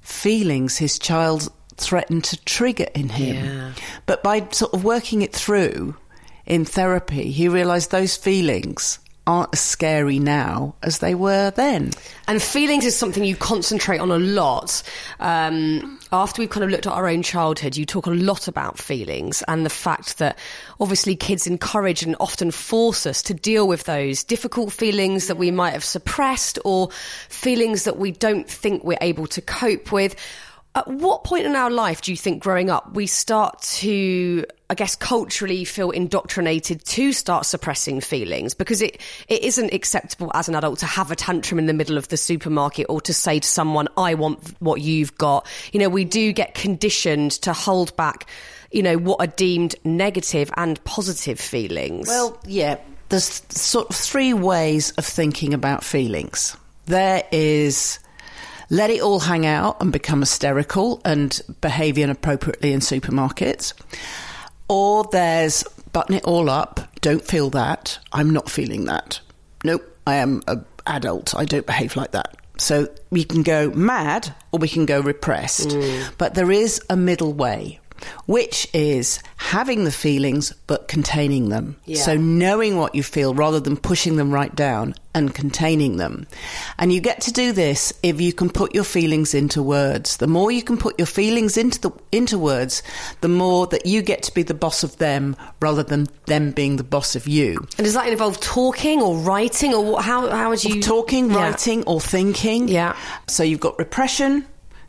feelings 0.00 0.78
his 0.78 0.98
child 0.98 1.52
threatened 1.76 2.24
to 2.24 2.44
trigger 2.44 2.86
in 2.94 3.10
him. 3.10 3.44
Yeah. 3.44 3.72
But 4.06 4.22
by 4.22 4.48
sort 4.52 4.72
of 4.72 4.84
working 4.84 5.20
it 5.20 5.34
through 5.34 5.96
in 6.46 6.64
therapy, 6.64 7.30
he 7.30 7.48
realized 7.48 7.90
those 7.90 8.16
feelings 8.16 9.00
aren't 9.30 9.50
as 9.52 9.60
scary 9.60 10.18
now 10.18 10.74
as 10.82 10.98
they 10.98 11.14
were 11.14 11.52
then. 11.52 11.92
And 12.26 12.42
feelings 12.42 12.84
is 12.84 12.96
something 12.96 13.22
you 13.22 13.36
concentrate 13.36 13.98
on 13.98 14.10
a 14.10 14.18
lot. 14.18 14.82
Um, 15.20 16.00
after 16.10 16.42
we've 16.42 16.50
kind 16.50 16.64
of 16.64 16.70
looked 16.70 16.88
at 16.88 16.92
our 16.92 17.06
own 17.06 17.22
childhood, 17.22 17.76
you 17.76 17.86
talk 17.86 18.06
a 18.06 18.10
lot 18.10 18.48
about 18.48 18.76
feelings 18.76 19.44
and 19.46 19.64
the 19.64 19.70
fact 19.70 20.18
that 20.18 20.36
obviously 20.80 21.14
kids 21.14 21.46
encourage 21.46 22.02
and 22.02 22.16
often 22.18 22.50
force 22.50 23.06
us 23.06 23.22
to 23.22 23.32
deal 23.34 23.68
with 23.68 23.84
those 23.84 24.24
difficult 24.24 24.72
feelings 24.72 25.28
that 25.28 25.36
we 25.36 25.52
might 25.52 25.74
have 25.74 25.84
suppressed 25.84 26.58
or 26.64 26.90
feelings 27.28 27.84
that 27.84 27.98
we 27.98 28.10
don't 28.10 28.50
think 28.50 28.82
we're 28.82 28.98
able 29.00 29.28
to 29.28 29.40
cope 29.40 29.92
with. 29.92 30.16
At 30.74 30.86
what 30.86 31.24
point 31.24 31.46
in 31.46 31.56
our 31.56 31.70
life 31.70 32.00
do 32.00 32.12
you 32.12 32.16
think 32.16 32.42
growing 32.42 32.70
up 32.70 32.94
we 32.94 33.06
start 33.06 33.60
to, 33.62 34.44
I 34.68 34.74
guess, 34.74 34.94
culturally 34.94 35.64
feel 35.64 35.90
indoctrinated 35.90 36.84
to 36.84 37.12
start 37.12 37.46
suppressing 37.46 38.00
feelings? 38.00 38.54
Because 38.54 38.80
it, 38.80 39.00
it 39.26 39.42
isn't 39.42 39.74
acceptable 39.74 40.30
as 40.32 40.48
an 40.48 40.54
adult 40.54 40.78
to 40.80 40.86
have 40.86 41.10
a 41.10 41.16
tantrum 41.16 41.58
in 41.58 41.66
the 41.66 41.72
middle 41.72 41.98
of 41.98 42.06
the 42.08 42.16
supermarket 42.16 42.86
or 42.88 43.00
to 43.00 43.12
say 43.12 43.40
to 43.40 43.48
someone, 43.48 43.88
I 43.96 44.14
want 44.14 44.54
what 44.60 44.80
you've 44.80 45.16
got. 45.18 45.46
You 45.72 45.80
know, 45.80 45.88
we 45.88 46.04
do 46.04 46.32
get 46.32 46.54
conditioned 46.54 47.32
to 47.42 47.52
hold 47.52 47.96
back, 47.96 48.28
you 48.70 48.84
know, 48.84 48.96
what 48.96 49.20
are 49.20 49.32
deemed 49.32 49.74
negative 49.82 50.52
and 50.56 50.82
positive 50.84 51.40
feelings. 51.40 52.06
Well, 52.06 52.40
yeah, 52.46 52.78
there's 53.08 53.42
sort 53.48 53.90
of 53.90 53.96
three 53.96 54.34
ways 54.34 54.92
of 54.92 55.04
thinking 55.04 55.52
about 55.52 55.82
feelings. 55.82 56.56
There 56.86 57.24
is 57.30 57.99
let 58.70 58.90
it 58.90 59.02
all 59.02 59.20
hang 59.20 59.44
out 59.44 59.80
and 59.80 59.92
become 59.92 60.20
hysterical 60.20 61.00
and 61.04 61.40
behave 61.60 61.98
inappropriately 61.98 62.72
in 62.72 62.80
supermarkets. 62.80 63.74
Or 64.68 65.04
there's 65.10 65.64
button 65.92 66.14
it 66.14 66.24
all 66.24 66.48
up, 66.48 66.80
don't 67.00 67.24
feel 67.24 67.50
that, 67.50 67.98
I'm 68.12 68.30
not 68.30 68.48
feeling 68.48 68.84
that. 68.84 69.20
Nope, 69.64 69.82
I 70.06 70.14
am 70.16 70.42
an 70.46 70.64
adult, 70.86 71.34
I 71.34 71.44
don't 71.44 71.66
behave 71.66 71.96
like 71.96 72.12
that. 72.12 72.36
So 72.58 72.88
we 73.10 73.24
can 73.24 73.42
go 73.42 73.70
mad 73.70 74.34
or 74.52 74.60
we 74.60 74.68
can 74.68 74.86
go 74.86 75.00
repressed. 75.00 75.70
Mm. 75.70 76.12
But 76.18 76.34
there 76.34 76.52
is 76.52 76.80
a 76.88 76.96
middle 76.96 77.32
way, 77.32 77.80
which 78.26 78.68
is 78.72 79.20
having 79.36 79.84
the 79.84 79.92
feelings 79.92 80.52
but 80.66 80.88
containing 80.88 81.48
them. 81.48 81.76
Yeah. 81.86 82.02
So 82.02 82.16
knowing 82.16 82.76
what 82.76 82.94
you 82.94 83.02
feel 83.02 83.34
rather 83.34 83.60
than 83.60 83.76
pushing 83.76 84.16
them 84.16 84.30
right 84.30 84.54
down 84.54 84.94
and 85.14 85.34
containing 85.34 85.96
them. 85.96 86.26
And 86.78 86.92
you 86.92 87.00
get 87.00 87.20
to 87.22 87.32
do 87.32 87.50
this 87.52 87.92
if 88.02 88.20
you 88.20 88.32
can 88.32 88.48
put 88.48 88.74
your 88.74 88.84
feelings 88.84 89.34
into 89.34 89.60
words. 89.62 90.18
The 90.18 90.28
more 90.28 90.52
you 90.52 90.62
can 90.62 90.76
put 90.76 90.98
your 90.98 91.06
feelings 91.06 91.56
into 91.56 91.80
the 91.80 91.90
into 92.12 92.38
words, 92.38 92.82
the 93.20 93.28
more 93.28 93.66
that 93.68 93.86
you 93.86 94.02
get 94.02 94.22
to 94.24 94.34
be 94.34 94.44
the 94.44 94.54
boss 94.54 94.84
of 94.84 94.96
them 94.98 95.34
rather 95.60 95.82
than 95.82 96.06
them 96.26 96.52
being 96.52 96.76
the 96.76 96.84
boss 96.84 97.16
of 97.16 97.26
you. 97.26 97.56
And 97.76 97.84
does 97.84 97.94
that 97.94 98.06
involve 98.08 98.38
talking 98.40 99.02
or 99.02 99.16
writing 99.16 99.74
or 99.74 99.84
what, 99.84 100.04
how 100.04 100.28
how 100.30 100.50
would 100.50 100.62
you 100.62 100.80
talking, 100.80 101.30
Yeah. 101.30 101.36
writing, 101.50 101.82
or 101.84 102.00
thinking. 102.00 102.68
Yeah. 102.68 102.94
So 103.26 103.42
you've 103.42 103.58
got 103.60 103.78
repression, 103.80 104.44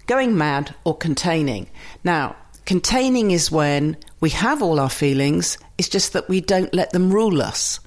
going 0.06 0.38
mad, 0.38 0.76
or 0.84 0.96
containing. 0.96 1.68
Now, 2.04 2.36
containing 2.72 3.32
is 3.32 3.52
when 3.52 3.98
we 4.22 4.30
have 4.30 4.64
all 4.64 4.80
our 4.80 4.90
feelings, 4.90 5.58
it's 5.78 5.90
just 5.90 6.14
that 6.14 6.30
we 6.30 6.40
don't 6.40 6.74
let 6.74 6.92
them 6.92 7.12
rule 7.12 7.42
us. 7.42 7.82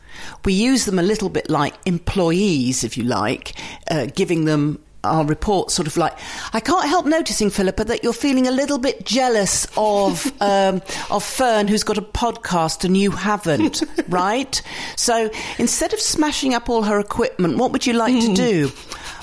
We 0.45 0.53
use 0.53 0.85
them 0.85 0.99
a 0.99 1.03
little 1.03 1.31
bit 1.31 1.49
like 1.49 1.73
employees, 1.87 2.85
if 2.85 2.99
you 2.99 3.05
like, 3.05 3.55
uh, 3.91 4.09
giving 4.15 4.45
them 4.45 4.85
our 5.03 5.25
report 5.25 5.71
sort 5.71 5.87
of 5.87 5.97
like 5.97 6.13
I 6.53 6.61
can't 6.61 6.87
help 6.87 7.07
noticing 7.07 7.49
Philippa 7.49 7.85
that 7.85 8.03
you're 8.05 8.13
feeling 8.13 8.47
a 8.47 8.51
little 8.51 8.79
bit 8.79 9.07
jealous 9.07 9.67
of 9.77 10.27
um, 10.43 10.77
of 11.11 11.25
Fearne 11.25 11.67
who's 11.67 11.83
got 11.83 11.97
a 11.97 12.03
podcast 12.03 12.85
and 12.85 12.95
you 12.95 13.11
haven't 13.11 13.83
right? 14.09 14.61
So 14.97 15.31
instead 15.59 15.95
of 15.95 16.01
smashing 16.01 16.53
up 16.53 16.69
all 16.69 16.83
her 16.83 16.99
equipment 16.99 17.57
what 17.57 17.73
would 17.73 17.87
you 17.87 17.95
like 17.95 18.21
to 18.21 18.35
do 18.35 18.71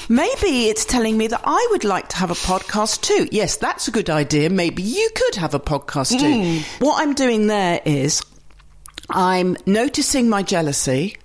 maybe 0.09 0.67
it's 0.69 0.85
telling 0.85 1.17
me 1.17 1.27
that 1.27 1.41
I 1.43 1.67
would 1.71 1.83
like 1.83 2.09
to 2.09 2.17
have 2.17 2.31
a 2.31 2.35
podcast 2.35 3.01
too 3.01 3.27
yes 3.31 3.55
that's 3.57 3.87
a 3.87 3.91
good 3.91 4.09
idea 4.09 4.49
maybe 4.49 4.81
you 4.83 5.09
could 5.15 5.35
have 5.35 5.53
a 5.53 5.59
podcast 5.59 6.19
too 6.19 6.63
what 6.83 7.01
I'm 7.01 7.13
doing 7.13 7.47
there 7.47 7.81
is 7.85 8.21
I'm 9.09 9.57
noticing 9.65 10.29
my 10.29 10.43
jealousy 10.43 11.17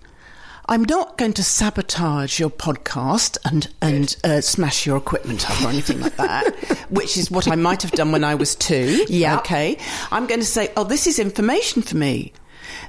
I'm 0.68 0.82
not 0.84 1.16
going 1.16 1.32
to 1.34 1.44
sabotage 1.44 2.40
your 2.40 2.50
podcast 2.50 3.38
and 3.44 3.72
and 3.80 4.16
uh, 4.24 4.40
smash 4.40 4.84
your 4.84 4.96
equipment 4.96 5.48
up 5.48 5.62
or 5.62 5.68
anything 5.68 6.00
like 6.00 6.16
that, 6.16 6.56
which 6.90 7.16
is 7.16 7.30
what 7.30 7.46
I 7.46 7.54
might 7.54 7.82
have 7.82 7.92
done 7.92 8.10
when 8.10 8.24
I 8.24 8.34
was 8.34 8.56
two. 8.56 9.04
Yeah. 9.08 9.38
Okay. 9.38 9.78
I'm 10.10 10.26
going 10.26 10.40
to 10.40 10.46
say, 10.46 10.72
oh, 10.76 10.82
this 10.82 11.06
is 11.06 11.20
information 11.20 11.82
for 11.82 11.96
me. 11.96 12.32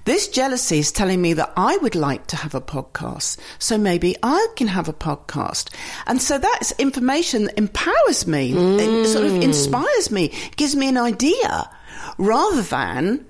This 0.08 0.30
jealousy 0.30 0.80
is 0.80 0.94
telling 0.94 1.22
me 1.22 1.34
that 1.34 1.52
I 1.58 1.76
would 1.80 1.94
like 1.94 2.28
to 2.28 2.38
have 2.38 2.56
a 2.56 2.62
podcast, 2.62 3.38
so 3.60 3.78
maybe 3.78 4.16
I 4.24 4.48
can 4.56 4.68
have 4.68 4.88
a 4.88 4.94
podcast. 4.94 5.70
And 6.06 6.22
so 6.22 6.38
that's 6.38 6.72
information 6.80 7.44
that 7.44 7.58
empowers 7.58 8.26
me, 8.26 8.54
it 8.56 9.08
sort 9.08 9.26
of 9.26 9.36
inspires 9.44 10.10
me, 10.10 10.32
gives 10.56 10.78
me 10.78 10.88
an 10.88 10.98
idea, 10.98 11.70
rather 12.18 12.62
than 12.62 13.26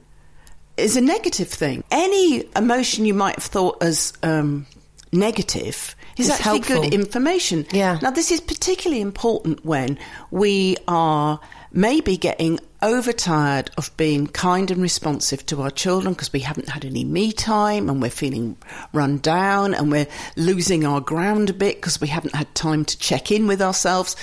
is 0.78 0.96
a 0.96 1.02
negative 1.02 1.50
thing. 1.50 1.84
Any 1.90 2.44
emotion 2.56 3.06
you 3.06 3.16
might 3.16 3.38
have 3.38 3.46
thought 3.46 3.82
as 3.82 4.14
um, 4.22 4.68
negative 5.12 5.96
is 6.16 6.30
It's 6.30 6.40
actually 6.40 6.60
helpful. 6.60 6.82
good 6.84 6.94
information. 6.94 7.66
Yeah. 7.72 7.98
Now, 8.04 8.12
this 8.12 8.30
is 8.30 8.40
particularly 8.40 9.02
important 9.02 9.66
when 9.66 9.98
we 10.30 10.78
are 10.88 11.40
maybe 11.72 12.18
getting 12.18 12.60
overtired 12.82 13.72
of 13.78 13.96
being 13.98 14.28
kind 14.28 14.70
and 14.70 14.82
responsive 14.82 15.46
to 15.48 15.62
our 15.62 15.72
children 15.72 16.14
because 16.14 16.32
we 16.32 16.40
haven't 16.42 16.70
had 16.70 16.86
any 16.86 17.04
me 17.04 17.32
time 17.32 17.90
and 17.90 18.02
we're 18.02 18.10
feeling 18.10 18.58
run 18.94 19.18
down 19.18 19.74
and 19.74 19.92
we're 19.92 20.08
losing 20.36 20.86
our 20.86 21.02
ground 21.02 21.50
a 21.50 21.54
bit 21.54 21.78
because 21.78 22.00
we 22.00 22.08
haven't 22.08 22.36
had 22.36 22.54
time 22.54 22.86
to 22.86 22.98
check 23.00 23.32
in 23.32 23.48
with 23.48 23.62
ourselves. 23.62 24.16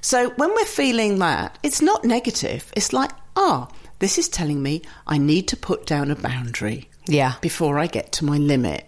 So 0.00 0.30
when 0.30 0.50
we're 0.50 0.64
feeling 0.64 1.18
that, 1.18 1.58
it's 1.62 1.80
not 1.82 2.04
negative. 2.04 2.72
It's 2.76 2.92
like, 2.92 3.10
ah, 3.36 3.68
this 4.00 4.18
is 4.18 4.28
telling 4.28 4.62
me 4.62 4.82
I 5.06 5.18
need 5.18 5.46
to 5.48 5.56
put 5.56 5.86
down 5.86 6.10
a 6.10 6.16
boundary 6.16 6.88
Yeah. 7.06 7.34
before 7.40 7.78
I 7.78 7.86
get 7.86 8.12
to 8.12 8.24
my 8.24 8.38
limit. 8.38 8.86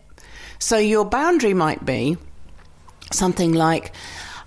So 0.59 0.79
your 0.79 1.05
boundary 1.05 1.55
might 1.55 1.85
be 1.85 2.17
something 3.13 3.53
like, 3.53 3.93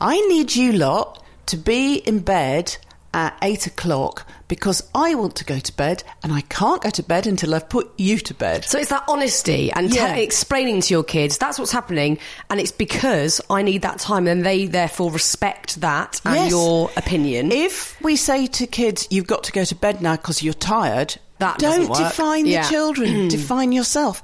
I 0.02 0.20
need 0.28 0.56
you 0.56 0.74
lot 0.74 1.24
to 1.48 1.58
be 1.58 1.96
in 1.98 2.20
bed 2.20 2.76
at 3.14 3.38
eight 3.42 3.68
o'clock 3.68 4.28
because 4.48 4.84
I 4.94 5.16
want 5.16 5.36
to 5.38 5.46
go 5.46 5.58
to 5.60 5.76
bed 5.76 6.04
and 6.24 6.32
I 6.32 6.42
can't 6.42 6.82
go 6.82 6.90
to 6.92 7.04
bed 7.04 7.26
until 7.28 7.56
I've 7.56 7.68
put 7.70 7.92
you 7.98 8.18
to 8.20 8.34
bed. 8.34 8.64
So 8.66 8.78
it's 8.78 8.90
that 8.90 9.04
honesty 9.08 9.72
and 9.72 9.94
Yeah. 9.94 10.14
explaining 10.16 10.82
to 10.82 10.94
your 10.94 11.04
kids 11.04 11.38
that's 11.38 11.58
what's 11.58 11.72
happening, 11.72 12.20
and 12.50 12.60
it's 12.60 12.72
because 12.72 13.42
I 13.50 13.62
need 13.64 13.82
that 13.82 14.00
time, 14.00 14.28
and 14.28 14.46
they 14.46 14.68
therefore 14.68 15.12
respect 15.12 15.82
that 15.82 16.22
and 16.26 16.36
Yes. 16.36 16.52
your 16.52 16.92
opinion. 16.96 17.52
If 17.52 18.00
we 18.02 18.16
say 18.16 18.46
to 18.48 18.68
kids, 18.68 19.08
you've 19.10 19.28
got 19.28 19.44
to 19.46 19.52
go 19.52 19.64
to 19.66 19.76
bed 19.76 20.02
now 20.02 20.16
because 20.16 20.44
you're 20.44 20.54
tired, 20.54 21.16
That 21.40 21.58
don't 21.60 21.90
work. 21.90 21.98
define 21.98 22.46
Yeah. 22.46 22.64
the 22.64 22.70
children, 22.70 23.28
define 23.30 23.72
yourself. 23.72 24.22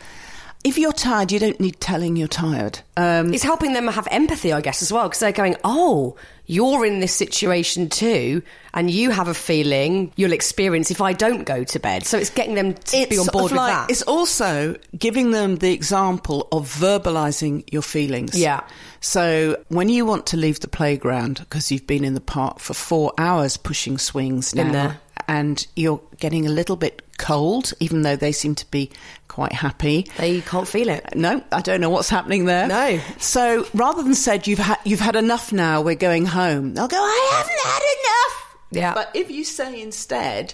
If 0.63 0.77
you're 0.77 0.93
tired, 0.93 1.31
you 1.31 1.39
don't 1.39 1.59
need 1.59 1.79
telling 1.79 2.15
you're 2.15 2.27
tired. 2.27 2.79
Um, 2.95 3.33
it's 3.33 3.43
helping 3.43 3.73
them 3.73 3.87
have 3.87 4.07
empathy, 4.11 4.53
I 4.53 4.61
guess, 4.61 4.81
as 4.81 4.91
well, 4.91 5.07
because 5.07 5.19
they're 5.19 5.31
going, 5.31 5.55
"Oh, 5.63 6.15
you're 6.45 6.85
in 6.85 6.99
this 6.99 7.13
situation 7.13 7.89
too, 7.89 8.43
and 8.73 8.91
you 8.91 9.09
have 9.09 9.27
a 9.27 9.33
feeling 9.33 10.11
you'll 10.17 10.33
experience 10.33 10.91
if 10.91 11.01
I 11.01 11.13
don't 11.13 11.45
go 11.45 11.63
to 11.63 11.79
bed." 11.79 12.05
So 12.05 12.17
it's 12.17 12.29
getting 12.29 12.53
them 12.55 12.75
to 12.75 13.07
be 13.07 13.17
on 13.17 13.25
board 13.27 13.45
of 13.45 13.51
with 13.51 13.59
that. 13.59 13.89
It's 13.89 14.03
also 14.03 14.75
giving 14.97 15.31
them 15.31 15.55
the 15.55 15.73
example 15.73 16.47
of 16.51 16.71
verbalizing 16.71 17.63
your 17.71 17.81
feelings. 17.81 18.37
Yeah. 18.37 18.61
So 18.99 19.57
when 19.69 19.89
you 19.89 20.05
want 20.05 20.27
to 20.27 20.37
leave 20.37 20.59
the 20.59 20.67
playground 20.67 21.39
because 21.39 21.71
you've 21.71 21.87
been 21.87 22.03
in 22.03 22.13
the 22.13 22.21
park 22.21 22.59
for 22.59 22.75
four 22.75 23.13
hours 23.17 23.57
pushing 23.57 23.97
swings 23.97 24.53
now. 24.53 24.95
And 25.31 25.65
you're 25.77 26.01
getting 26.19 26.45
a 26.45 26.50
little 26.50 26.75
bit 26.75 27.01
cold, 27.17 27.71
even 27.79 28.01
though 28.01 28.17
they 28.17 28.33
seem 28.33 28.53
to 28.53 28.69
be 28.69 28.91
quite 29.29 29.53
happy. 29.53 30.05
They 30.17 30.41
can't 30.41 30.67
feel 30.67 30.89
it. 30.89 31.05
Uh, 31.05 31.09
no, 31.15 31.43
I 31.53 31.61
don't 31.61 31.79
know 31.79 31.89
what's 31.89 32.09
happening 32.09 32.43
there. 32.43 32.67
No. 32.67 33.00
So 33.17 33.65
rather 33.73 34.03
than 34.03 34.13
said 34.13 34.45
you've 34.45 34.59
had 34.59 34.79
you've 34.83 35.00
had 35.00 35.15
enough 35.15 35.53
now, 35.53 35.81
we're 35.81 35.95
going 35.95 36.25
home. 36.25 36.73
They'll 36.73 36.89
go, 36.89 36.97
I 36.97 37.29
haven't 37.31 37.61
had 37.63 37.81
enough. 37.81 38.57
Yeah. 38.71 38.93
But 38.93 39.11
if 39.13 39.31
you 39.31 39.45
say 39.45 39.81
instead, 39.81 40.53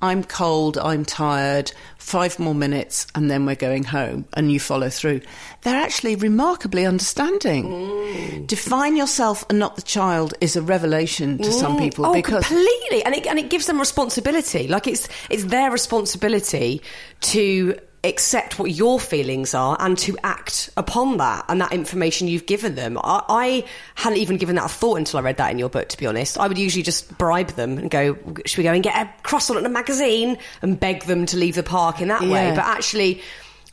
I'm 0.00 0.22
cold, 0.22 0.78
I'm 0.78 1.04
tired, 1.04 1.72
five 1.96 2.38
more 2.38 2.54
minutes, 2.54 3.06
and 3.14 3.30
then 3.30 3.46
we're 3.46 3.56
going 3.56 3.84
home, 3.84 4.26
and 4.34 4.52
you 4.52 4.60
follow 4.60 4.88
through, 4.88 5.22
they're 5.62 5.82
actually 5.82 6.14
remarkably 6.14 6.86
understanding. 6.86 7.64
Mm. 7.64 8.46
Define 8.46 8.96
yourself 8.96 9.44
and 9.50 9.58
not 9.58 9.76
the 9.76 9.82
child 9.82 10.34
is 10.40 10.54
a 10.56 10.62
revelation 10.62 11.38
to 11.38 11.52
some 11.52 11.76
people 11.78 12.06
Oh, 12.06 12.12
because 12.12 12.46
completely, 12.46 13.02
and 13.04 13.14
it 13.14 13.26
and 13.26 13.38
it 13.38 13.50
gives 13.50 13.66
them 13.66 13.78
responsibility. 13.78 14.68
Like 14.68 14.86
it's 14.86 15.08
it's 15.30 15.44
their 15.44 15.70
responsibility 15.70 16.80
to 17.22 17.78
accept 18.04 18.58
what 18.58 18.70
your 18.70 19.00
feelings 19.00 19.54
are 19.54 19.76
and 19.80 19.98
to 19.98 20.16
act 20.22 20.70
upon 20.76 21.16
that 21.16 21.44
and 21.48 21.60
that 21.60 21.72
information 21.72 22.28
you've 22.28 22.46
given 22.46 22.74
them. 22.76 22.96
I, 22.98 23.22
I 23.28 23.64
hadn't 23.96 24.18
even 24.18 24.36
given 24.36 24.54
that 24.56 24.66
a 24.66 24.68
thought 24.68 24.96
until 24.98 25.18
I 25.18 25.22
read 25.22 25.36
that 25.38 25.50
in 25.50 25.58
your 25.58 25.68
book. 25.68 25.88
To 25.88 25.98
be 25.98 26.06
honest, 26.06 26.38
I 26.38 26.46
would 26.46 26.58
usually 26.58 26.82
just 26.84 27.16
bribe 27.18 27.48
them 27.50 27.76
and 27.76 27.90
go, 27.90 28.16
"Should 28.46 28.58
we 28.58 28.64
go 28.64 28.72
and 28.72 28.82
get 28.82 28.94
a 28.96 29.12
croissant 29.24 29.56
and 29.58 29.66
a 29.66 29.70
magazine?" 29.70 30.38
and 30.62 30.78
beg 30.78 31.04
them 31.04 31.26
to 31.26 31.36
leave 31.36 31.56
the 31.56 31.62
park 31.62 32.00
in 32.00 32.08
that 32.08 32.22
way. 32.22 32.52
But 32.54 32.64
actually. 32.64 33.20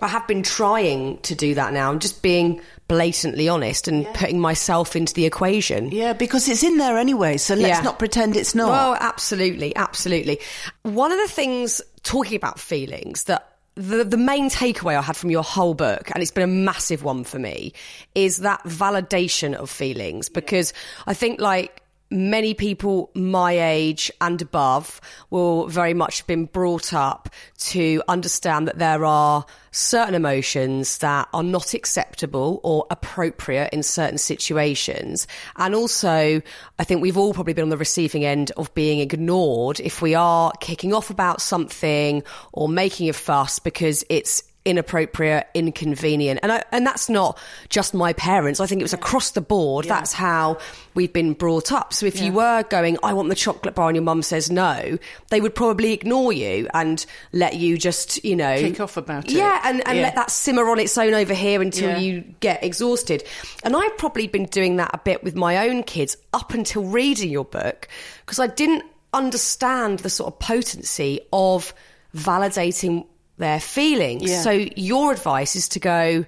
I 0.01 0.09
have 0.09 0.27
been 0.27 0.43
trying 0.43 1.19
to 1.19 1.35
do 1.35 1.55
that 1.55 1.71
now. 1.71 1.89
I'm 1.89 1.99
just 1.99 2.21
being 2.21 2.59
blatantly 2.89 3.47
honest 3.47 3.87
and 3.87 4.05
putting 4.13 4.41
myself 4.41 4.93
into 4.93 5.13
the 5.13 5.25
equation. 5.25 5.89
yeah, 5.89 6.11
because 6.11 6.49
it's 6.49 6.63
in 6.63 6.77
there 6.79 6.97
anyway. 6.97 7.37
So 7.37 7.55
let's 7.55 7.77
Yeah. 7.77 7.81
not 7.81 7.97
pretend 7.97 8.35
it's 8.35 8.53
not. 8.53 8.71
Oh, 8.71 8.97
absolutely, 8.99 9.73
absolutely. 9.73 10.41
One 10.83 11.13
of 11.13 11.17
the 11.17 11.29
things 11.29 11.79
talking 12.03 12.35
about 12.35 12.59
feelings 12.59 13.23
that 13.23 13.54
the, 13.75 14.03
the 14.03 14.17
main 14.17 14.49
takeaway 14.49 14.97
I 14.97 15.01
had 15.01 15.15
from 15.15 15.29
your 15.29 15.43
whole 15.43 15.73
book, 15.73 16.09
and 16.13 16.21
it's 16.21 16.31
been 16.31 16.43
a 16.43 16.47
massive 16.47 17.03
one 17.03 17.23
for 17.23 17.39
me, 17.39 17.73
is 18.13 18.37
that 18.37 18.63
validation 18.63 19.53
of 19.53 19.69
feelings. 19.69 20.29
Because 20.29 20.73
I 21.07 21.13
think 21.13 21.39
like 21.39 21.81
many 22.11 22.53
people 22.53 23.09
my 23.15 23.51
age 23.53 24.11
and 24.21 24.41
above 24.41 25.01
will 25.29 25.67
very 25.67 25.93
much 25.93 26.19
have 26.19 26.27
been 26.27 26.45
brought 26.45 26.93
up 26.93 27.29
to 27.57 28.01
understand 28.07 28.67
that 28.67 28.77
there 28.77 29.03
are 29.05 29.45
certain 29.71 30.15
emotions 30.15 30.99
that 30.99 31.27
are 31.33 31.43
not 31.43 31.73
acceptable 31.73 32.61
or 32.63 32.85
appropriate 32.89 33.73
in 33.73 33.83
certain 33.83 34.17
situations. 34.17 35.27
And 35.57 35.75
also, 35.75 36.41
I 36.79 36.83
think 36.83 37.01
we've 37.01 37.17
all 37.17 37.33
probably 37.33 37.53
been 37.53 37.63
on 37.63 37.69
the 37.69 37.77
receiving 37.77 38.23
end 38.23 38.51
of 38.51 38.73
being 38.73 38.99
ignored 38.99 39.79
if 39.79 40.01
we 40.01 40.15
are 40.15 40.53
kicking 40.61 40.93
off 40.93 41.09
about 41.09 41.41
something 41.41 42.23
or 42.53 42.69
making 42.69 43.09
a 43.09 43.13
fuss 43.13 43.59
because 43.59 44.05
it's 44.09 44.43
inappropriate, 44.65 45.47
inconvenient. 45.53 46.39
And 46.43 46.51
I, 46.51 46.63
and 46.71 46.85
that's 46.85 47.07
not 47.07 47.37
just 47.69 47.93
my 47.93 48.13
parents. 48.13 48.59
I 48.59 48.65
think 48.65 48.81
it 48.81 48.83
was 48.83 48.93
across 48.93 49.31
the 49.31 49.41
board. 49.41 49.85
That's 49.85 50.11
how 50.11 50.57
we've 50.95 51.13
been 51.13 51.33
brought 51.33 51.71
up. 51.71 51.93
So 51.93 52.05
if 52.07 52.19
you 52.19 52.33
were 52.33 52.63
going, 52.63 52.97
I 53.03 53.13
want 53.13 53.29
the 53.29 53.35
chocolate 53.35 53.75
bar 53.75 53.89
and 53.89 53.95
your 53.95 54.03
mum 54.03 54.23
says 54.23 54.49
no, 54.49 54.97
they 55.29 55.39
would 55.39 55.53
probably 55.53 55.93
ignore 55.93 56.33
you 56.33 56.67
and 56.73 57.05
let 57.31 57.55
you 57.55 57.77
just, 57.77 58.23
you 58.25 58.35
know, 58.35 58.57
Kick 58.57 58.79
off 58.79 58.97
about 58.97 59.25
it. 59.25 59.31
Yeah, 59.31 59.61
and, 59.63 59.87
and 59.87 59.97
Yeah. 59.97 60.03
let 60.03 60.15
that 60.15 60.31
simmer 60.31 60.67
on 60.69 60.79
its 60.79 60.97
own 60.97 61.13
over 61.13 61.33
here 61.33 61.61
until 61.61 61.91
Yeah. 61.91 61.97
you 61.99 62.21
get 62.39 62.63
exhausted. 62.63 63.23
And 63.63 63.75
I've 63.75 63.97
probably 63.97 64.27
been 64.27 64.45
doing 64.45 64.77
that 64.77 64.91
a 64.93 64.97
bit 64.97 65.23
with 65.23 65.35
my 65.35 65.69
own 65.69 65.83
kids 65.83 66.17
up 66.33 66.53
until 66.53 66.83
reading 66.83 67.29
your 67.29 67.45
book 67.45 67.87
because 68.25 68.39
I 68.39 68.47
didn't 68.47 68.83
understand 69.13 69.99
the 69.99 70.09
sort 70.09 70.33
of 70.33 70.39
potency 70.39 71.21
of 71.31 71.73
validating 72.15 73.05
their 73.37 73.59
feelings. 73.59 74.29
Yeah. 74.29 74.41
So 74.41 74.51
your 74.51 75.11
advice 75.11 75.55
is 75.55 75.69
to 75.69 75.79
go, 75.79 76.25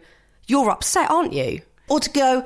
you're 0.47 0.69
upset, 0.69 1.09
aren't 1.09 1.33
you? 1.33 1.61
Or 1.89 1.99
to 1.99 2.09
go, 2.09 2.45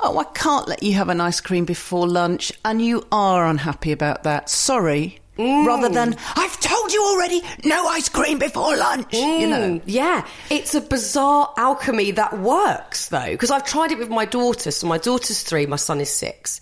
oh, 0.00 0.18
I 0.18 0.24
can't 0.34 0.68
let 0.68 0.82
you 0.82 0.94
have 0.94 1.08
an 1.08 1.20
ice 1.20 1.40
cream 1.40 1.64
before 1.64 2.06
lunch, 2.06 2.52
and 2.64 2.84
you 2.84 3.06
are 3.10 3.46
unhappy 3.46 3.92
about 3.92 4.24
that. 4.24 4.50
Sorry. 4.50 5.18
Rather 5.38 5.88
than, 5.88 6.14
I've 6.36 6.60
told 6.60 6.92
you 6.92 7.02
already, 7.02 7.40
no 7.64 7.86
ice 7.88 8.10
cream 8.10 8.38
before 8.38 8.76
lunch. 8.76 9.14
You 9.14 9.46
know. 9.46 9.68
Mm, 9.70 9.82
yeah, 9.86 10.26
it's 10.50 10.74
a 10.74 10.80
bizarre 10.80 11.52
alchemy 11.56 12.10
that 12.12 12.38
works 12.38 13.08
though, 13.08 13.30
because 13.30 13.50
I've 13.50 13.64
tried 13.64 13.92
it 13.92 13.98
with 13.98 14.10
my 14.10 14.26
daughter. 14.26 14.70
So 14.70 14.86
my 14.86 14.98
daughter's 14.98 15.42
three, 15.42 15.64
my 15.64 15.76
son 15.76 16.00
is 16.00 16.10
six. 16.10 16.60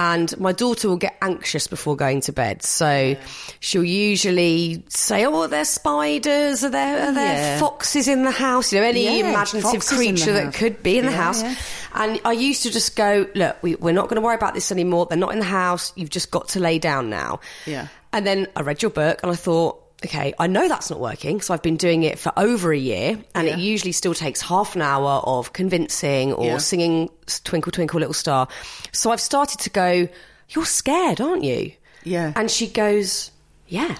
And 0.00 0.38
my 0.38 0.52
daughter 0.52 0.88
will 0.88 0.96
get 0.96 1.18
anxious 1.22 1.66
before 1.66 1.96
going 1.96 2.20
to 2.22 2.32
bed. 2.32 2.62
So 2.62 3.16
she'll 3.58 3.82
usually 3.82 4.84
say, 4.88 5.24
Oh, 5.26 5.42
are 5.42 5.48
there 5.48 5.64
spiders? 5.64 6.62
Are 6.62 6.70
there, 6.70 7.08
are 7.08 7.12
there 7.12 7.32
Yeah. 7.34 7.58
foxes 7.58 8.06
in 8.06 8.22
the 8.22 8.30
house? 8.30 8.72
You 8.72 8.80
know, 8.80 8.86
any 8.86 9.04
Yeah, 9.06 9.28
imaginative 9.30 9.72
foxes 9.82 9.90
in 10.00 10.14
the 10.14 10.20
creature 10.20 10.32
that 10.34 10.54
could 10.54 10.84
be 10.84 10.98
in 10.98 11.04
the 11.06 11.10
house. 11.10 11.42
yeah. 11.42 11.56
And 11.94 12.20
I 12.24 12.30
used 12.30 12.62
to 12.62 12.70
just 12.70 12.94
go, 12.94 13.26
Look, 13.34 13.56
we, 13.60 13.74
we're 13.74 13.90
not 13.92 14.04
going 14.08 14.20
to 14.20 14.24
worry 14.24 14.36
about 14.36 14.54
this 14.54 14.70
anymore. 14.70 15.06
They're 15.06 15.18
not 15.18 15.32
in 15.32 15.40
the 15.40 15.44
house. 15.44 15.92
You've 15.96 16.10
just 16.10 16.30
got 16.30 16.46
to 16.50 16.60
lay 16.60 16.78
down 16.78 17.10
now. 17.10 17.40
Yeah. 17.66 17.88
And 18.12 18.24
then 18.24 18.46
I 18.54 18.60
read 18.60 18.80
your 18.82 18.92
book 18.92 19.18
and 19.24 19.32
I 19.32 19.34
thought, 19.34 19.82
okay, 20.04 20.32
I 20.38 20.46
know 20.46 20.68
that's 20.68 20.90
not 20.90 21.00
working. 21.00 21.40
So 21.40 21.52
I've 21.54 21.62
been 21.62 21.76
doing 21.76 22.02
it 22.04 22.18
for 22.18 22.32
over 22.36 22.72
a 22.72 22.78
year 22.78 23.18
and 23.34 23.48
it 23.48 23.58
usually 23.58 23.92
still 23.92 24.14
takes 24.14 24.40
half 24.40 24.76
an 24.76 24.82
hour 24.82 25.20
of 25.24 25.52
convincing 25.52 26.32
or 26.32 26.46
Yeah. 26.46 26.58
singing 26.58 27.10
Twinkle 27.44 27.72
Twinkle 27.72 27.98
Little 28.00 28.14
Star. 28.14 28.48
So 28.92 29.10
I've 29.10 29.20
started 29.20 29.58
to 29.60 29.70
go, 29.70 30.08
you're 30.50 30.66
scared, 30.66 31.20
aren't 31.20 31.44
you? 31.44 31.72
Yeah. 32.04 32.32
And 32.36 32.50
she 32.50 32.68
goes, 32.68 33.30
yeah. 33.66 33.96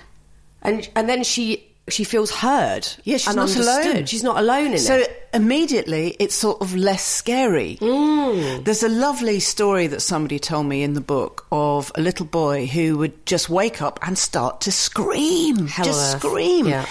And, 0.62 0.88
and 0.97 1.09
then 1.09 1.25
she, 1.25 1.68
she 1.90 2.04
feels 2.04 2.30
heard. 2.30 2.87
Yeah, 3.04 3.16
she's 3.16 3.35
not 3.35 3.49
understood. 3.50 3.87
alone. 3.95 4.07
She's 4.07 4.23
not 4.23 4.38
alone 4.38 4.73
in 4.73 4.78
So 4.78 4.95
it. 4.97 5.07
So 5.07 5.12
immediately 5.38 6.16
it's 6.18 6.35
sort 6.35 6.61
of 6.61 6.75
less 6.76 7.04
scary. 7.04 7.76
Mm. 7.80 8.64
There's 8.64 8.83
a 8.83 8.88
lovely 8.88 9.40
story 9.40 9.87
that 9.88 10.00
somebody 10.00 10.38
told 10.38 10.66
me 10.66 10.83
in 10.83 10.95
the 10.95 11.00
book 11.00 11.47
of 11.52 11.90
a 11.95 12.00
little 12.00 12.26
boy 12.26 12.66
who 12.66 12.99
would 12.99 13.26
just 13.26 13.49
wake 13.49 13.83
up 13.83 13.99
and 14.02 14.16
start 14.16 14.61
to 14.62 14.73
scream. 14.73 15.66
Hell 15.66 15.85
just 15.85 16.14
earth. 16.14 16.21
scream. 16.23 16.66
Yeah. 16.66 16.87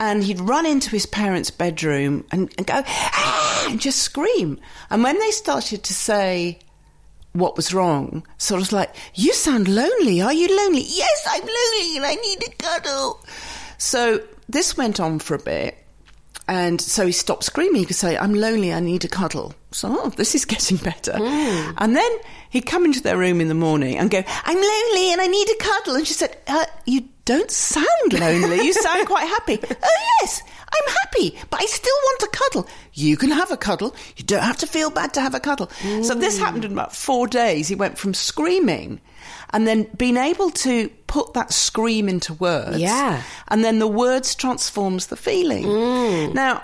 And 0.00 0.22
he'd 0.22 0.40
run 0.40 0.64
into 0.66 0.90
his 0.90 1.06
parents' 1.06 1.50
bedroom 1.50 2.24
and, 2.30 2.52
and 2.56 2.66
go, 2.66 2.82
ah, 2.86 3.66
and 3.68 3.80
just 3.80 3.98
scream. 4.00 4.60
And 4.90 5.02
when 5.02 5.18
they 5.18 5.30
started 5.32 5.82
to 5.84 5.94
say, 5.94 6.60
what 7.32 7.56
was 7.56 7.74
wrong. 7.74 8.26
So 8.38 8.56
I 8.56 8.58
was 8.58 8.72
like, 8.72 8.94
You 9.14 9.32
sound 9.32 9.68
lonely. 9.68 10.20
Are 10.20 10.32
you 10.32 10.48
lonely? 10.56 10.82
Yes, 10.86 11.26
I'm 11.30 11.42
lonely 11.42 11.96
and 11.96 12.06
I 12.06 12.14
need 12.14 12.42
a 12.46 12.50
cuddle. 12.62 13.20
So 13.76 14.20
this 14.48 14.76
went 14.76 15.00
on 15.00 15.18
for 15.18 15.34
a 15.34 15.38
bit. 15.38 15.84
And 16.48 16.80
so 16.80 17.04
he 17.04 17.12
stopped 17.12 17.44
screaming. 17.44 17.80
He 17.80 17.84
could 17.84 17.96
say, 17.96 18.16
I'm 18.16 18.32
lonely, 18.32 18.72
I 18.72 18.80
need 18.80 19.04
a 19.04 19.08
cuddle. 19.08 19.54
So, 19.70 19.88
oh, 19.90 20.08
this 20.10 20.34
is 20.34 20.44
getting 20.46 20.78
better. 20.78 21.12
And 21.14 21.94
then 21.94 22.10
he'd 22.48 22.64
come 22.64 22.86
into 22.86 23.02
their 23.02 23.18
room 23.18 23.40
in 23.42 23.48
the 23.48 23.54
morning 23.54 23.98
and 23.98 24.10
go, 24.10 24.22
I'm 24.26 24.56
lonely 24.56 25.12
and 25.12 25.20
I 25.20 25.26
need 25.26 25.48
a 25.50 25.62
cuddle. 25.62 25.96
And 25.96 26.06
she 26.06 26.14
said, 26.14 26.38
uh, 26.46 26.64
You 26.86 27.04
don't 27.26 27.50
sound 27.50 28.12
lonely. 28.12 28.64
You 28.64 28.72
sound 28.72 29.06
quite 29.06 29.26
happy. 29.28 29.58
oh, 29.70 30.16
yes, 30.22 30.42
I'm 30.72 30.94
happy, 31.04 31.38
but 31.50 31.60
I 31.60 31.66
still 31.66 31.94
want 32.04 32.22
a 32.22 32.28
cuddle. 32.28 32.68
You 32.94 33.18
can 33.18 33.30
have 33.30 33.50
a 33.50 33.56
cuddle. 33.58 33.94
You 34.16 34.24
don't 34.24 34.42
have 34.42 34.56
to 34.58 34.66
feel 34.66 34.88
bad 34.88 35.12
to 35.14 35.20
have 35.20 35.34
a 35.34 35.40
cuddle. 35.40 35.68
So 36.02 36.14
this 36.14 36.38
happened 36.38 36.64
in 36.64 36.72
about 36.72 36.96
four 36.96 37.26
days. 37.26 37.68
He 37.68 37.74
went 37.74 37.98
from 37.98 38.14
screaming 38.14 39.00
and 39.50 39.66
then 39.66 39.84
being 39.96 40.16
able 40.16 40.50
to 40.50 40.88
put 41.06 41.34
that 41.34 41.52
scream 41.52 42.08
into 42.08 42.34
words. 42.34 42.78
Yeah. 42.78 43.22
And 43.48 43.64
then 43.64 43.78
the 43.78 43.86
words 43.86 44.34
transforms 44.34 45.06
the 45.06 45.16
feeling. 45.16 45.64
Mm. 45.64 46.34
Now, 46.34 46.62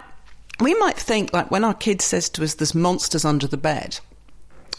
we 0.60 0.74
might 0.74 0.96
think 0.96 1.32
like 1.32 1.50
when 1.50 1.64
our 1.64 1.74
kid 1.74 2.02
says 2.02 2.28
to 2.30 2.44
us, 2.44 2.54
there's 2.54 2.74
monsters 2.74 3.24
under 3.24 3.46
the 3.46 3.56
bed. 3.56 3.98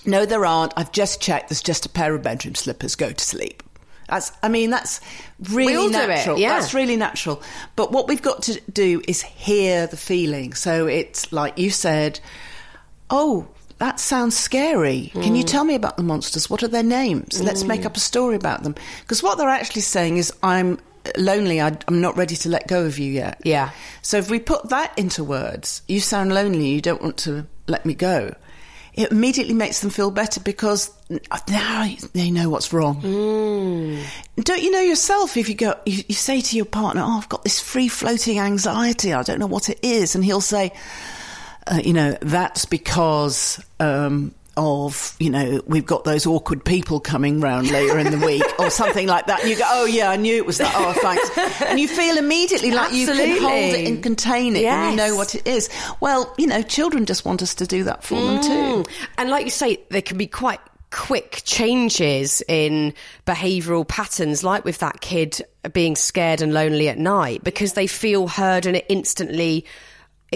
No, 0.06 0.26
there 0.26 0.46
aren't. 0.46 0.74
I've 0.78 0.92
just 0.92 1.20
checked. 1.20 1.50
There's 1.50 1.64
just 1.64 1.86
a 1.86 1.90
pair 1.90 2.14
of 2.14 2.22
bedroom 2.22 2.56
slippers. 2.56 2.96
Go 2.96 3.12
to 3.12 3.24
sleep. 3.24 3.64
That's, 4.08 4.32
I 4.44 4.50
mean, 4.50 4.70
that's 4.70 5.02
really 5.50 5.76
all 5.76 5.90
do 5.90 5.98
it, 5.98 6.08
natural. 6.08 6.38
yeah. 6.38 6.60
That's 6.60 6.76
really 6.76 6.96
natural. 6.96 7.42
But 7.76 7.92
what 7.92 8.08
we've 8.08 8.22
got 8.22 8.44
to 8.44 8.62
do 8.72 9.02
is 9.08 9.24
hear 9.24 9.88
the 9.88 9.98
feeling. 9.98 10.54
So 10.54 10.86
it's 10.86 11.32
like 11.32 11.58
you 11.58 11.72
said, 11.72 12.20
oh, 13.10 13.48
that 13.80 14.00
sounds 14.00 14.38
scary. 14.38 15.12
Can 15.14 15.36
you 15.36 15.44
Mm. 15.44 15.48
tell 15.48 15.64
me 15.66 15.76
about 15.76 15.98
the 15.98 16.04
monsters? 16.04 16.50
What 16.50 16.64
are 16.64 16.68
their 16.68 16.84
names? 16.84 17.42
Let's 17.42 17.64
make 17.64 17.86
up 17.86 17.98
a 17.98 18.00
story 18.00 18.36
about 18.36 18.64
them. 18.64 18.76
Because 19.02 19.22
what 19.22 19.38
they're 19.38 19.50
actually 19.50 19.82
saying 19.82 20.18
is, 20.18 20.32
I'm 20.42 20.80
lonely. 21.18 21.62
I, 21.62 21.78
I'm 21.88 22.02
not 22.02 22.16
ready 22.18 22.36
to 22.38 22.50
let 22.50 22.68
go 22.68 22.86
of 22.86 22.98
you 22.98 23.12
yet. 23.12 23.40
Yeah. 23.44 23.70
So 24.02 24.18
if 24.18 24.30
we 24.30 24.40
put 24.40 24.70
that 24.70 24.92
into 24.98 25.24
words, 25.24 25.82
you 25.88 26.00
sound 26.00 26.34
lonely. 26.34 26.68
You 26.70 26.82
don't 26.82 27.02
want 27.02 27.18
to 27.18 27.46
let 27.68 27.86
me 27.86 27.94
go. 27.94 28.34
It 28.94 29.12
immediately 29.12 29.54
makes 29.54 29.82
them 29.82 29.90
feel 29.90 30.10
better 30.10 30.40
because 30.40 30.90
now 31.50 31.86
they 32.14 32.32
know 32.32 32.50
what's 32.50 32.72
wrong. 32.72 33.02
Don't 33.02 34.62
you 34.64 34.72
know 34.72 34.80
yourself 34.80 35.36
if 35.36 35.50
you 35.50 35.56
go, 35.56 35.76
you, 35.86 36.02
you 36.08 36.16
say 36.16 36.40
to 36.40 36.56
your 36.56 36.64
partner, 36.66 37.02
"Oh, 37.06 37.18
I've 37.18 37.28
got 37.28 37.44
this 37.44 37.60
free 37.60 37.90
floating 37.90 38.40
anxiety. 38.40 39.12
I 39.14 39.22
don't 39.24 39.38
know 39.40 39.48
what 39.48 39.70
it 39.70 39.80
is," 39.84 40.16
and 40.16 40.24
he'll 40.24 40.40
say, 40.40 40.72
uh, 41.68 41.82
"You 41.84 41.94
know, 41.94 42.18
that's 42.22 42.66
because." 42.66 43.64
Um, 43.80 44.34
of 44.58 45.16
you 45.20 45.30
know 45.30 45.62
we've 45.68 45.86
got 45.86 46.06
those 46.06 46.26
awkward 46.26 46.64
people 46.64 47.00
coming 47.00 47.42
round 47.42 47.70
later 47.70 48.00
in 48.00 48.10
the 48.18 48.26
week 48.26 48.44
or 48.58 48.70
something 48.70 49.08
like 49.08 49.26
that. 49.28 49.42
And 49.42 49.50
you 49.50 49.58
go 49.58 49.66
oh 49.68 49.86
yeah 49.86 50.10
I 50.10 50.16
knew 50.16 50.36
it 50.36 50.46
was 50.46 50.60
that. 50.60 50.74
Oh 50.76 50.94
thanks. 50.94 51.62
And 51.62 51.80
you 51.80 51.88
feel 51.88 52.18
immediately 52.18 52.72
like 52.72 52.94
you 52.94 53.06
can 53.06 53.18
hold 53.18 53.44
Absolutely. 53.44 53.84
it 53.84 53.88
and 53.88 54.04
contain 54.04 54.56
it 54.56 54.64
and 54.64 54.92
you 54.92 54.96
know 54.96 55.16
what 55.16 55.36
it 55.36 55.46
is. 55.46 55.70
Well 56.00 56.34
you 56.38 56.48
know 56.48 56.62
children 56.62 57.06
just 57.06 57.26
want 57.26 57.42
us 57.42 57.56
to 57.56 57.68
do 57.68 57.84
that 57.84 58.04
for 58.04 58.16
them 58.16 58.42
too. 58.42 58.92
And 59.18 59.30
like 59.30 59.46
you 59.46 59.52
say, 59.52 59.82
there 59.90 60.02
can 60.02 60.18
be 60.18 60.28
quite 60.28 60.62
quick 60.92 61.42
changes 61.44 62.42
in 62.48 62.94
behavioural 63.26 63.86
patterns, 63.86 64.46
like 64.46 64.64
with 64.64 64.78
that 64.78 65.02
kid 65.02 65.42
being 65.74 65.96
scared 65.96 66.42
and 66.42 66.54
lonely 66.54 66.88
at 66.88 66.98
night, 66.98 67.44
because 67.44 67.74
they 67.74 67.88
feel 67.88 68.28
heard 68.28 68.66
and 68.66 68.78
it 68.78 68.86
instantly 68.88 69.66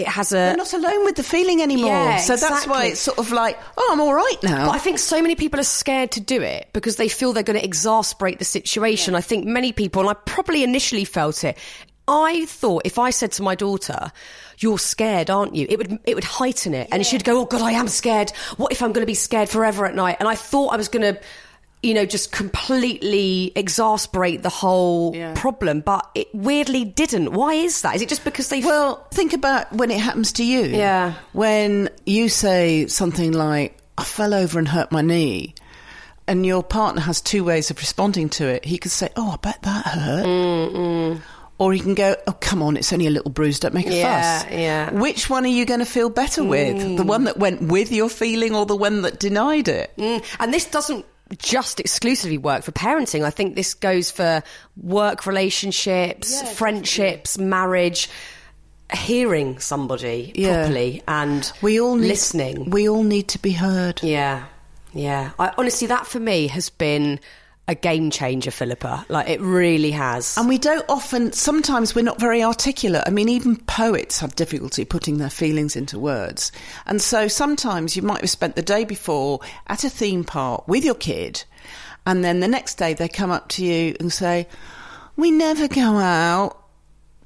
it 0.00 0.08
has 0.08 0.32
a. 0.32 0.36
they're 0.36 0.56
not 0.56 0.72
alone 0.72 1.04
with 1.04 1.16
the 1.16 1.22
feeling 1.22 1.62
anymore 1.62 1.90
Yeah, 1.90 2.16
so 2.18 2.36
that's 2.36 2.66
why 2.66 2.86
it's 2.86 3.00
sort 3.00 3.18
of 3.18 3.30
like 3.32 3.58
oh 3.76 3.88
I'm 3.92 4.00
all 4.00 4.14
right 4.14 4.42
now 4.42 4.66
But 4.66 4.74
I 4.74 4.78
think 4.78 4.98
so 4.98 5.20
many 5.22 5.34
people 5.34 5.60
are 5.60 5.64
scared 5.64 6.10
to 6.12 6.20
do 6.20 6.42
it 6.42 6.68
because 6.72 6.96
they 6.96 7.08
feel 7.08 7.32
they're 7.32 7.42
going 7.42 7.58
to 7.58 7.64
exasperate 7.64 8.38
the 8.38 8.44
situation. 8.44 9.14
I 9.14 9.20
think 9.20 9.46
many 9.46 9.72
people, 9.72 10.00
and 10.00 10.10
I 10.10 10.14
probably 10.14 10.62
initially 10.64 11.04
felt 11.04 11.44
it. 11.44 11.56
I 12.08 12.44
thought 12.46 12.82
if 12.84 12.98
I 12.98 13.10
said 13.10 13.30
to 13.32 13.42
my 13.42 13.54
daughter, 13.54 14.10
"You're 14.58 14.78
scared, 14.80 15.30
aren't 15.30 15.54
you?" 15.54 15.66
It 15.68 15.78
would 15.78 15.98
it 16.04 16.14
would 16.16 16.24
heighten 16.24 16.74
it, 16.74 16.88
and 16.90 17.06
she'd 17.06 17.24
go, 17.24 17.40
"Oh 17.40 17.44
God, 17.44 17.62
I 17.62 17.72
am 17.72 17.86
scared. 17.88 18.30
What 18.56 18.72
if 18.72 18.82
I'm 18.82 18.92
going 18.92 19.02
to 19.02 19.06
be 19.06 19.14
scared 19.14 19.48
forever 19.48 19.86
at 19.86 19.94
night?" 19.94 20.16
And 20.18 20.28
I 20.28 20.34
thought 20.34 20.72
I 20.72 20.76
was 20.76 20.88
going 20.88 21.14
to, 21.14 21.20
you 21.82 21.94
know, 21.94 22.04
just 22.04 22.30
completely 22.32 23.52
exasperate 23.56 24.42
the 24.42 24.48
whole 24.50 25.14
Yeah. 25.16 25.32
problem, 25.34 25.80
but 25.80 26.08
it 26.14 26.28
weirdly 26.34 26.84
didn't. 26.84 27.32
Why 27.32 27.54
is 27.54 27.82
that? 27.82 27.96
Is 27.96 28.02
it 28.02 28.08
just 28.08 28.24
because 28.24 28.48
they? 28.48 28.60
Well, 28.60 29.06
think 29.12 29.32
about 29.32 29.72
when 29.72 29.90
it 29.90 29.98
happens 30.00 30.32
to 30.32 30.44
you. 30.44 30.62
Yeah. 30.66 31.14
When 31.32 31.88
you 32.06 32.28
say 32.28 32.86
something 32.86 33.32
like, 33.32 33.78
I 33.96 34.04
fell 34.04 34.34
over 34.34 34.58
and 34.58 34.68
hurt 34.68 34.92
my 34.92 35.00
knee, 35.02 35.54
and 36.26 36.44
your 36.46 36.62
partner 36.62 37.00
has 37.02 37.20
two 37.20 37.44
ways 37.44 37.70
of 37.70 37.78
responding 37.78 38.28
to 38.30 38.46
it. 38.46 38.64
He 38.64 38.78
could 38.78 38.92
say, 38.92 39.08
Oh, 39.16 39.30
I 39.32 39.36
bet 39.36 39.62
that 39.62 39.86
hurt. 39.86 41.18
Or 41.58 41.72
he 41.74 41.80
can 41.80 41.94
go, 41.94 42.16
Oh, 42.26 42.32
come 42.32 42.62
on, 42.62 42.76
it's 42.76 42.92
only 42.92 43.06
a 43.06 43.10
little 43.10 43.30
bruise, 43.30 43.58
don't 43.60 43.74
make 43.74 43.86
a 43.86 43.94
Yeah, 43.94 44.38
fuss. 44.42 44.50
yeah. 44.50 44.90
Which 44.92 45.28
one 45.28 45.44
are 45.44 45.48
you 45.48 45.66
going 45.66 45.80
to 45.80 45.86
feel 45.86 46.08
better 46.08 46.42
with? 46.44 46.96
The 46.96 47.02
one 47.02 47.24
that 47.24 47.38
went 47.38 47.62
with 47.62 47.92
your 47.92 48.08
feeling 48.08 48.54
or 48.54 48.64
the 48.64 48.76
one 48.76 49.02
that 49.02 49.18
denied 49.18 49.68
it? 49.68 49.92
Mm, 49.98 50.24
and 50.40 50.54
this 50.54 50.64
doesn't 50.64 51.04
just 51.38 51.80
exclusively 51.80 52.38
work 52.38 52.62
for 52.64 52.72
parenting. 52.72 53.24
I 53.24 53.30
think 53.30 53.54
this 53.54 53.74
goes 53.74 54.10
for 54.10 54.42
work 54.82 55.26
relationships, 55.26 56.42
friendships, 56.52 57.38
marriage. 57.38 58.08
Hearing 58.92 59.60
somebody 59.60 60.32
Yeah. 60.34 60.62
properly 60.64 61.00
and 61.06 61.52
We 61.62 61.80
all 61.80 61.94
need, 61.94 62.08
listening. 62.08 62.70
We 62.70 62.88
all 62.88 63.04
need 63.04 63.28
to 63.28 63.38
be 63.38 63.52
heard. 63.52 64.00
yeah, 64.02 64.46
yeah. 64.92 65.30
I, 65.38 65.52
honestly, 65.56 65.86
that 65.86 66.08
for 66.08 66.18
me 66.18 66.48
has 66.48 66.70
been 66.70 67.20
a 67.68 67.74
game 67.74 68.10
changer, 68.10 68.50
Philippa. 68.50 69.06
Like 69.08 69.28
it 69.28 69.40
really 69.40 69.92
has. 69.92 70.36
And 70.36 70.48
we 70.48 70.58
don't 70.58 70.84
often, 70.88 71.32
sometimes 71.32 71.94
we're 71.94 72.02
not 72.02 72.18
very 72.18 72.42
articulate. 72.42 73.04
I 73.06 73.10
mean, 73.10 73.28
even 73.28 73.56
poets 73.56 74.18
have 74.20 74.34
difficulty 74.34 74.84
putting 74.84 75.18
their 75.18 75.30
feelings 75.30 75.76
into 75.76 75.98
words. 75.98 76.50
And 76.86 77.00
so 77.00 77.28
sometimes 77.28 77.96
you 77.96 78.02
might 78.02 78.22
have 78.22 78.30
spent 78.30 78.56
the 78.56 78.62
day 78.62 78.84
before 78.84 79.40
at 79.68 79.84
a 79.84 79.90
theme 79.90 80.24
park 80.24 80.66
with 80.66 80.84
your 80.84 80.94
kid, 80.94 81.44
and 82.06 82.24
then 82.24 82.40
the 82.40 82.48
next 82.48 82.76
day 82.76 82.94
they 82.94 83.08
come 83.08 83.30
up 83.30 83.48
to 83.50 83.64
you 83.64 83.94
and 84.00 84.12
say, 84.12 84.48
We 85.16 85.30
never 85.30 85.68
go 85.68 85.98
out 85.98 86.59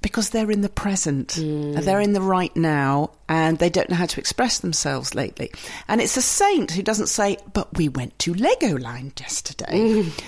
because 0.04 0.28
they're 0.28 0.50
in 0.50 0.60
the 0.60 0.68
present, 0.68 1.28
mm. 1.28 1.82
they're 1.82 1.98
in 1.98 2.12
the 2.12 2.20
right 2.20 2.54
now, 2.54 3.10
and 3.26 3.58
they 3.58 3.70
don't 3.70 3.88
know 3.88 3.96
how 3.96 4.04
to 4.04 4.20
express 4.20 4.58
themselves 4.58 5.14
lately. 5.14 5.50
And 5.88 5.98
it's 5.98 6.18
a 6.18 6.22
saint 6.22 6.72
who 6.72 6.82
doesn't 6.82 7.06
say, 7.06 7.38
But 7.54 7.74
we 7.78 7.88
went 7.88 8.18
to 8.18 8.34
Legoland 8.34 9.18
yesterday. 9.18 9.72
Mm. 9.72 10.22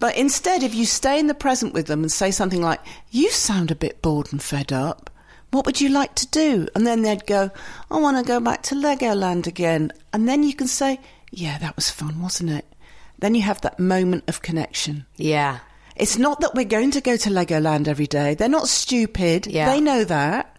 But 0.00 0.16
instead, 0.16 0.64
if 0.64 0.74
you 0.74 0.84
stay 0.84 1.20
in 1.20 1.28
the 1.28 1.34
present 1.34 1.74
with 1.74 1.86
them 1.86 2.02
and 2.02 2.10
say 2.10 2.32
something 2.32 2.60
like, 2.60 2.80
You 3.12 3.30
sound 3.30 3.70
a 3.70 3.76
bit 3.76 4.02
bored 4.02 4.32
and 4.32 4.42
fed 4.42 4.72
up. 4.72 5.10
What 5.52 5.64
would 5.64 5.80
you 5.80 5.90
like 5.90 6.16
to 6.16 6.26
do? 6.26 6.66
And 6.74 6.84
then 6.84 7.02
they'd 7.02 7.24
go, 7.24 7.52
I 7.88 8.00
want 8.00 8.16
to 8.16 8.24
go 8.24 8.40
back 8.40 8.62
to 8.64 8.74
Legoland 8.74 9.46
again. 9.46 9.92
And 10.12 10.28
then 10.28 10.42
you 10.42 10.54
can 10.54 10.66
say, 10.66 10.98
Yeah, 11.30 11.56
that 11.58 11.76
was 11.76 11.88
fun, 11.88 12.20
wasn't 12.20 12.50
it? 12.50 12.66
Then 13.20 13.36
you 13.36 13.42
have 13.42 13.60
that 13.60 13.78
moment 13.78 14.24
of 14.26 14.42
connection. 14.42 15.06
Yeah. 15.16 15.60
It's 16.00 16.16
not 16.16 16.40
that 16.40 16.54
we're 16.54 16.64
going 16.64 16.92
to 16.92 17.00
go 17.00 17.16
to 17.16 17.30
Legoland 17.30 17.86
every 17.86 18.06
day. 18.06 18.34
They're 18.34 18.48
not 18.48 18.68
stupid. 18.68 19.46
Yeah. 19.46 19.70
They 19.70 19.80
know 19.80 20.04
that. 20.04 20.56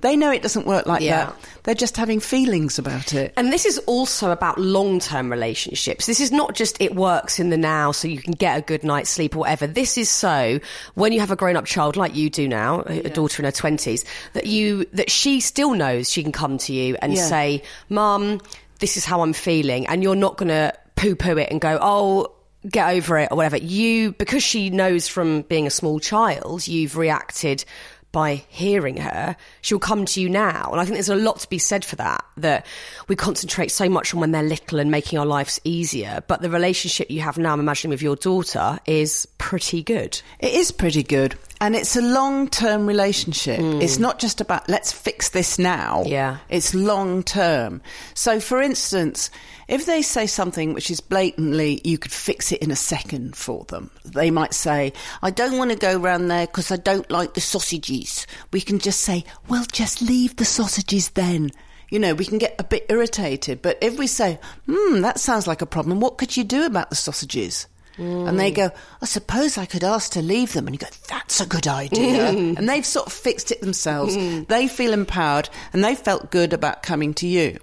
They 0.00 0.14
know 0.14 0.30
it 0.30 0.42
doesn't 0.42 0.64
work 0.64 0.86
like 0.86 1.02
yeah. 1.02 1.26
that. 1.26 1.36
They're 1.64 1.74
just 1.74 1.96
having 1.96 2.20
feelings 2.20 2.78
about 2.78 3.14
it. 3.14 3.34
And 3.36 3.52
this 3.52 3.66
is 3.66 3.78
also 3.78 4.30
about 4.30 4.56
long 4.56 5.00
term 5.00 5.30
relationships. 5.30 6.06
This 6.06 6.20
is 6.20 6.30
not 6.30 6.54
just 6.54 6.80
it 6.80 6.94
works 6.94 7.40
in 7.40 7.50
the 7.50 7.56
now 7.56 7.90
so 7.90 8.06
you 8.06 8.22
can 8.22 8.34
get 8.34 8.56
a 8.56 8.62
good 8.62 8.84
night's 8.84 9.10
sleep 9.10 9.34
or 9.34 9.40
whatever. 9.40 9.66
This 9.66 9.98
is 9.98 10.08
so 10.08 10.60
when 10.94 11.12
you 11.12 11.18
have 11.18 11.32
a 11.32 11.36
grown 11.36 11.56
up 11.56 11.64
child 11.64 11.96
like 11.96 12.14
you 12.14 12.30
do 12.30 12.46
now, 12.46 12.84
a 12.86 12.94
yeah. 12.94 13.08
daughter 13.08 13.42
in 13.42 13.44
her 13.46 13.52
20s, 13.52 14.04
that 14.34 14.46
you 14.46 14.86
that 14.92 15.10
she 15.10 15.40
still 15.40 15.74
knows 15.74 16.08
she 16.08 16.22
can 16.22 16.32
come 16.32 16.58
to 16.58 16.72
you 16.72 16.96
and 17.02 17.14
yeah. 17.14 17.26
say, 17.26 17.62
"Mum, 17.88 18.40
this 18.78 18.96
is 18.96 19.04
how 19.04 19.22
I'm 19.22 19.32
feeling." 19.32 19.88
And 19.88 20.04
you're 20.04 20.14
not 20.14 20.36
going 20.36 20.50
to 20.50 20.72
poo 20.94 21.16
poo 21.16 21.36
it 21.38 21.50
and 21.50 21.60
go, 21.60 21.76
"Oh, 21.82 22.32
get 22.70 22.90
over 22.90 23.18
it 23.18 23.28
or 23.30 23.36
whatever. 23.36 23.56
You, 23.56 24.12
because 24.12 24.42
she 24.42 24.70
knows 24.70 25.08
from 25.08 25.42
being 25.42 25.66
a 25.66 25.70
small 25.70 26.00
child, 26.00 26.66
you've 26.66 26.96
reacted 26.96 27.64
by 28.10 28.42
hearing 28.48 28.96
her, 28.96 29.36
she'll 29.60 29.78
come 29.78 30.06
to 30.06 30.20
you 30.20 30.28
now. 30.30 30.70
And 30.72 30.80
I 30.80 30.84
think 30.84 30.94
there's 30.94 31.10
a 31.10 31.16
lot 31.16 31.40
to 31.40 31.48
be 31.48 31.58
said 31.58 31.84
for 31.84 31.96
that, 31.96 32.24
that 32.38 32.64
we 33.06 33.16
concentrate 33.16 33.70
so 33.70 33.88
much 33.88 34.14
on 34.14 34.20
when 34.20 34.30
they're 34.30 34.42
little 34.42 34.78
and 34.78 34.90
making 34.90 35.18
our 35.18 35.26
lives 35.26 35.60
easier. 35.64 36.22
But 36.26 36.40
the 36.40 36.50
relationship 36.50 37.10
you 37.10 37.20
have 37.20 37.36
now, 37.36 37.52
I'm 37.52 37.60
imagining 37.60 37.90
with 37.90 38.02
your 38.02 38.16
daughter, 38.16 38.78
is 38.86 39.26
pretty 39.48 39.82
good. 39.82 40.20
It 40.40 40.52
is 40.52 40.70
pretty 40.70 41.02
good. 41.02 41.34
And 41.58 41.74
it's 41.74 41.96
a 41.96 42.02
long 42.02 42.50
term 42.50 42.86
relationship. 42.86 43.58
Mm. 43.58 43.82
It's 43.82 43.98
not 43.98 44.18
just 44.18 44.42
about 44.42 44.68
let's 44.68 44.92
fix 44.92 45.30
this 45.30 45.58
now. 45.58 46.02
Yeah. 46.04 46.36
It's 46.50 46.74
long 46.74 47.22
term. 47.22 47.80
So, 48.12 48.40
for 48.40 48.60
instance, 48.60 49.30
if 49.66 49.86
they 49.86 50.02
say 50.02 50.26
something 50.26 50.74
which 50.74 50.90
is 50.90 51.00
blatantly, 51.00 51.80
you 51.82 51.96
could 51.96 52.12
fix 52.12 52.52
it 52.52 52.60
in 52.60 52.70
a 52.70 52.76
second 52.76 53.36
for 53.36 53.64
them. 53.64 53.90
They 54.04 54.30
might 54.30 54.52
say, 54.52 54.92
I 55.22 55.30
don't 55.30 55.56
want 55.56 55.70
to 55.70 55.78
go 55.78 55.98
round 55.98 56.30
there 56.30 56.46
because 56.46 56.70
I 56.70 56.76
don't 56.76 57.10
like 57.10 57.32
the 57.32 57.40
sausages. 57.40 58.26
We 58.52 58.60
can 58.60 58.78
just 58.78 59.00
say, 59.00 59.24
well, 59.48 59.64
just 59.72 60.02
leave 60.02 60.36
the 60.36 60.44
sausages 60.44 61.08
then. 61.08 61.52
You 61.88 61.98
know, 61.98 62.12
we 62.12 62.26
can 62.26 62.36
get 62.36 62.54
a 62.58 62.64
bit 62.64 62.84
irritated. 62.90 63.62
But 63.62 63.78
if 63.80 63.98
we 63.98 64.08
say, 64.08 64.40
hmm, 64.66 65.00
that 65.00 65.18
sounds 65.18 65.46
like 65.46 65.62
a 65.62 65.66
problem, 65.66 66.00
what 66.00 66.18
could 66.18 66.36
you 66.36 66.44
do 66.44 66.66
about 66.66 66.90
the 66.90 66.96
sausages? 66.96 67.66
Mm. 67.98 68.28
And 68.28 68.40
they 68.40 68.50
go, 68.50 68.70
I 69.02 69.06
suppose 69.06 69.58
I 69.58 69.66
could 69.66 69.84
ask 69.84 70.12
to 70.12 70.22
leave 70.22 70.52
them. 70.52 70.66
And 70.66 70.74
you 70.74 70.78
go, 70.78 70.92
that's 71.08 71.40
a 71.40 71.46
good 71.46 71.66
idea. 71.66 72.28
and 72.28 72.68
they've 72.68 72.86
sort 72.86 73.06
of 73.06 73.12
fixed 73.12 73.50
it 73.50 73.60
themselves. 73.60 74.16
They 74.46 74.68
feel 74.68 74.92
empowered 74.92 75.48
and 75.72 75.84
they 75.84 75.94
felt 75.94 76.30
good 76.30 76.52
about 76.52 76.82
coming 76.82 77.14
to 77.14 77.26
you. 77.26 77.58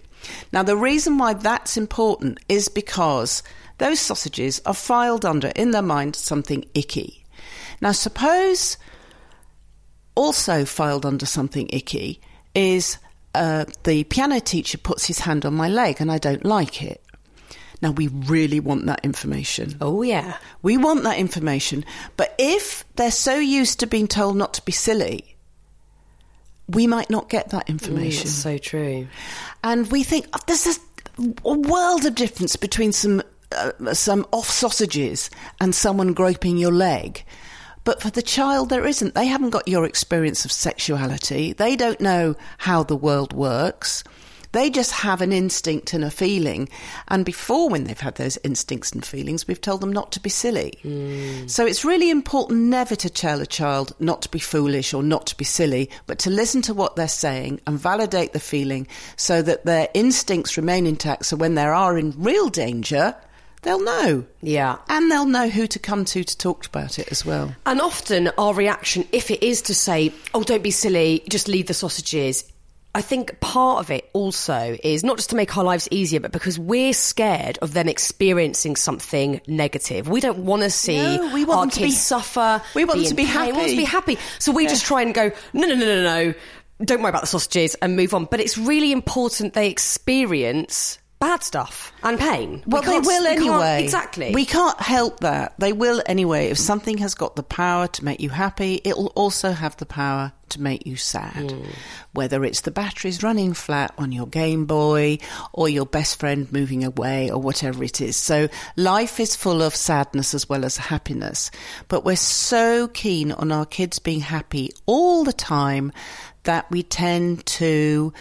Now, 0.51 0.63
the 0.63 0.77
reason 0.77 1.17
why 1.17 1.33
that's 1.33 1.77
important 1.77 2.39
is 2.49 2.67
because 2.67 3.43
those 3.77 3.99
sausages 3.99 4.61
are 4.65 4.73
filed 4.73 5.25
under, 5.25 5.49
in 5.49 5.71
their 5.71 5.81
mind, 5.81 6.15
something 6.15 6.65
icky. 6.73 7.25
Now, 7.81 7.91
suppose 7.91 8.77
also 10.15 10.65
filed 10.65 11.05
under 11.05 11.25
something 11.25 11.69
icky 11.71 12.21
is 12.53 12.97
uh, 13.33 13.65
the 13.83 14.05
piano 14.05 14.39
teacher 14.39 14.77
puts 14.77 15.05
his 15.05 15.19
hand 15.19 15.45
on 15.45 15.53
my 15.53 15.67
leg 15.67 15.99
and 15.99 16.11
I 16.11 16.17
don't 16.17 16.45
like 16.45 16.81
it. 16.81 17.03
Now, 17.85 17.91
we 17.91 18.07
really 18.07 18.59
want 18.59 18.87
that 18.87 19.05
information. 19.05 19.77
Oh, 19.79 20.01
yeah. 20.01 20.37
We 20.63 20.75
want 20.75 21.03
that 21.03 21.19
information. 21.19 21.85
But 22.17 22.33
if 22.39 22.83
they're 22.95 23.11
so 23.11 23.37
used 23.37 23.79
to 23.81 23.85
being 23.85 24.07
told 24.07 24.37
not 24.37 24.55
to 24.55 24.63
be 24.63 24.71
silly, 24.71 25.35
we 26.67 26.87
might 26.87 27.11
not 27.11 27.29
get 27.29 27.49
that 27.49 27.69
information. 27.69 28.25
Mm, 28.25 28.31
so 28.31 28.57
true. 28.57 29.07
And 29.63 29.91
we 29.91 30.01
think 30.01 30.25
oh, 30.33 30.39
there's 30.47 30.65
a, 30.65 30.79
a, 31.47 31.53
world 31.53 32.05
of 32.05 32.15
difference 32.15 32.55
between 32.55 32.91
some 32.91 33.21
uh, 33.51 33.93
some 33.93 34.25
off 34.31 34.49
sausages 34.49 35.29
and 35.61 35.75
someone 35.75 36.13
groping 36.13 36.57
your 36.57 36.71
leg. 36.71 37.23
But 37.83 38.01
for 38.01 38.09
the 38.09 38.23
child, 38.23 38.69
there 38.69 38.87
isn't. 38.87 39.13
They 39.13 39.27
haven't 39.27 39.51
got 39.51 39.67
your 39.67 39.85
experience 39.85 40.43
of 40.43 40.51
sexuality. 40.51 41.53
They 41.53 41.75
don't 41.75 42.01
know 42.01 42.33
how 42.57 42.81
the 42.81 42.97
world 42.97 43.31
works. 43.31 44.03
They 44.55 44.69
just 44.69 44.93
have 44.93 45.19
an 45.19 45.33
instinct 45.33 45.93
and 45.93 46.05
a 46.05 46.09
feeling. 46.09 46.69
And 47.09 47.25
before, 47.25 47.67
when 47.67 47.83
they've 47.83 47.99
had 47.99 48.15
those 48.15 48.37
instincts 48.41 48.93
and 48.93 49.05
feelings, 49.05 49.45
we've 49.49 49.59
told 49.59 49.81
them 49.81 49.91
not 49.91 50.13
to 50.13 50.21
be 50.21 50.29
silly. 50.29 50.79
Mm. 50.81 51.49
So 51.49 51.65
it's 51.65 51.83
really 51.83 52.09
important 52.09 52.61
never 52.61 52.95
to 52.95 53.09
tell 53.09 53.41
a 53.41 53.45
child 53.45 53.93
not 53.99 54.21
to 54.21 54.29
be 54.29 54.39
foolish 54.39 54.93
or 54.93 55.03
not 55.03 55.27
to 55.27 55.35
be 55.35 55.43
silly, 55.43 55.89
but 56.07 56.19
to 56.19 56.29
listen 56.29 56.61
to 56.61 56.73
what 56.73 56.95
they're 56.95 57.09
saying 57.09 57.59
and 57.67 57.77
validate 57.77 58.31
the 58.31 58.39
feeling 58.39 58.87
so 59.17 59.41
that 59.41 59.65
their 59.65 59.89
instincts 59.93 60.55
remain 60.55 60.87
intact. 60.87 61.25
So 61.25 61.35
when 61.35 61.55
they 61.55 61.65
are 61.65 61.97
in 61.97 62.13
real 62.15 62.47
danger, 62.47 63.13
they'll 63.63 63.83
know. 63.83 64.23
Yeah. 64.41 64.77
And 64.87 65.11
they'll 65.11 65.25
know 65.25 65.49
who 65.49 65.67
to 65.67 65.79
come 65.79 66.05
to 66.05 66.23
to 66.23 66.37
talk 66.37 66.65
about 66.65 66.97
it 66.97 67.09
as 67.11 67.25
well. 67.25 67.53
And 67.65 67.81
often 67.81 68.29
our 68.37 68.53
reaction, 68.53 69.05
if 69.11 69.31
it 69.31 69.43
is 69.43 69.63
to 69.63 69.75
say, 69.75 70.13
oh, 70.33 70.43
don't 70.43 70.63
be 70.63 70.71
silly, 70.71 71.25
just 71.27 71.49
leave 71.49 71.67
the 71.67 71.73
sausages, 71.73 72.45
I 72.95 73.01
think 73.01 73.41
part 73.41 73.79
of 73.79 73.91
it 73.91 74.09
also 74.13 74.77
is 74.81 75.03
not 75.03 75.17
just 75.17 75.29
to 75.31 75.35
make 75.35 75.57
our 75.57 75.65
lives 75.65 75.89
easier, 75.91 76.21
but 76.21 76.31
because 76.31 76.57
we're 76.57 76.93
scared 76.93 77.59
of 77.61 77.73
them 77.73 77.89
experiencing 77.89 78.77
something 78.77 79.41
negative. 79.47 80.07
We 80.07 80.21
don't 80.21 80.45
want 80.45 80.61
to 80.61 80.69
see 80.69 81.17
no, 81.17 81.33
we 81.33 81.43
want 81.43 81.59
our 81.59 81.65
kids 81.65 81.93
be, 81.93 81.97
suffer. 81.97 82.61
We 82.73 82.85
want 82.85 83.01
them 83.01 83.09
to 83.09 83.15
be 83.15 83.25
happy. 83.25 83.51
We 83.51 83.57
want 83.57 83.69
to 83.71 83.75
be 83.75 83.83
happy. 83.83 84.17
So 84.39 84.53
we 84.53 84.63
yeah. 84.63 84.69
just 84.69 84.85
try 84.85 85.01
and 85.01 85.13
go, 85.13 85.29
no, 85.51 85.67
no, 85.67 85.75
no, 85.75 85.85
no, 85.85 86.03
no. 86.03 86.33
Don't 86.85 87.01
worry 87.01 87.09
about 87.09 87.23
the 87.23 87.27
sausages 87.27 87.75
and 87.81 87.97
move 87.97 88.13
on. 88.13 88.25
But 88.31 88.39
it's 88.39 88.57
really 88.57 88.93
important 88.93 89.55
they 89.55 89.69
experience 89.69 90.97
bad 91.25 91.41
stuff 91.41 91.91
and 92.03 92.19
pain. 92.19 92.63
Well, 92.67 92.83
we 92.83 92.87
they 92.87 92.99
will 92.99 93.25
anyway. 93.25 93.83
Exactly. 93.83 94.31
We 94.31 94.45
can't 94.45 94.79
help 94.79 95.21
that. 95.21 95.55
They 95.57 95.73
will 95.73 96.03
anyway. 96.05 96.49
If 96.49 96.59
something 96.59 96.99
has 96.99 97.15
got 97.15 97.35
the 97.35 97.41
power 97.41 97.87
to 97.87 98.05
make 98.05 98.19
you 98.19 98.29
happy, 98.29 98.75
it 98.75 98.95
will 98.95 99.11
also 99.15 99.51
have 99.51 99.75
the 99.77 99.87
power 99.87 100.31
to 100.49 100.61
make 100.61 100.85
you 100.85 100.97
sad. 100.97 101.49
Mm. 101.49 101.65
Whether 102.13 102.43
it's 102.45 102.61
the 102.61 102.69
batteries 102.69 103.23
running 103.23 103.55
flat 103.55 103.95
on 103.97 104.11
your 104.11 104.27
Game 104.27 104.65
Boy 104.67 105.17
or 105.51 105.67
your 105.67 105.87
best 105.87 106.19
friend 106.19 106.51
moving 106.51 106.83
away 106.83 107.31
or 107.31 107.41
whatever 107.41 107.83
it 107.83 108.01
is. 108.01 108.15
So 108.15 108.47
life 108.75 109.19
is 109.19 109.35
full 109.35 109.63
of 109.63 109.75
sadness 109.75 110.35
as 110.35 110.47
well 110.47 110.63
as 110.63 110.77
happiness. 110.77 111.49
But 111.87 112.05
we're 112.05 112.17
so 112.17 112.87
keen 112.87 113.31
on 113.31 113.51
our 113.51 113.65
kids 113.65 113.97
being 113.97 114.19
happy 114.19 114.73
all 114.85 115.23
the 115.23 115.33
time 115.33 115.91
that 116.45 116.69
we 116.71 116.83
tend 116.83 117.45
to 117.45 118.13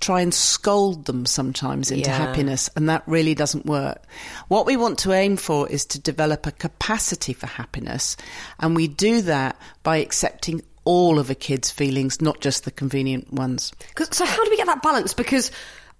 try 0.00 0.20
and 0.20 0.32
scold 0.32 1.04
them 1.04 1.26
sometimes 1.26 1.90
into 1.90 2.08
yeah. 2.08 2.16
happiness, 2.16 2.70
and 2.76 2.88
that 2.88 3.02
really 3.06 3.34
doesn't 3.34 3.66
work. 3.66 4.02
What 4.48 4.66
we 4.66 4.76
want 4.76 4.98
to 5.00 5.12
aim 5.12 5.36
for 5.36 5.68
is 5.68 5.84
to 5.86 6.00
develop 6.00 6.46
a 6.46 6.52
capacity 6.52 7.32
for 7.32 7.46
happiness, 7.46 8.16
and 8.58 8.76
we 8.76 8.88
do 8.88 9.22
that 9.22 9.60
by 9.82 9.98
accepting 9.98 10.62
all 10.84 11.18
of 11.18 11.30
a 11.30 11.34
kid's 11.34 11.70
feelings, 11.70 12.20
not 12.20 12.40
just 12.40 12.64
the 12.64 12.70
convenient 12.70 13.32
ones. 13.32 13.72
So, 14.10 14.24
how 14.24 14.44
do 14.44 14.50
we 14.50 14.56
get 14.56 14.66
that 14.66 14.82
balance? 14.82 15.14
Because 15.14 15.50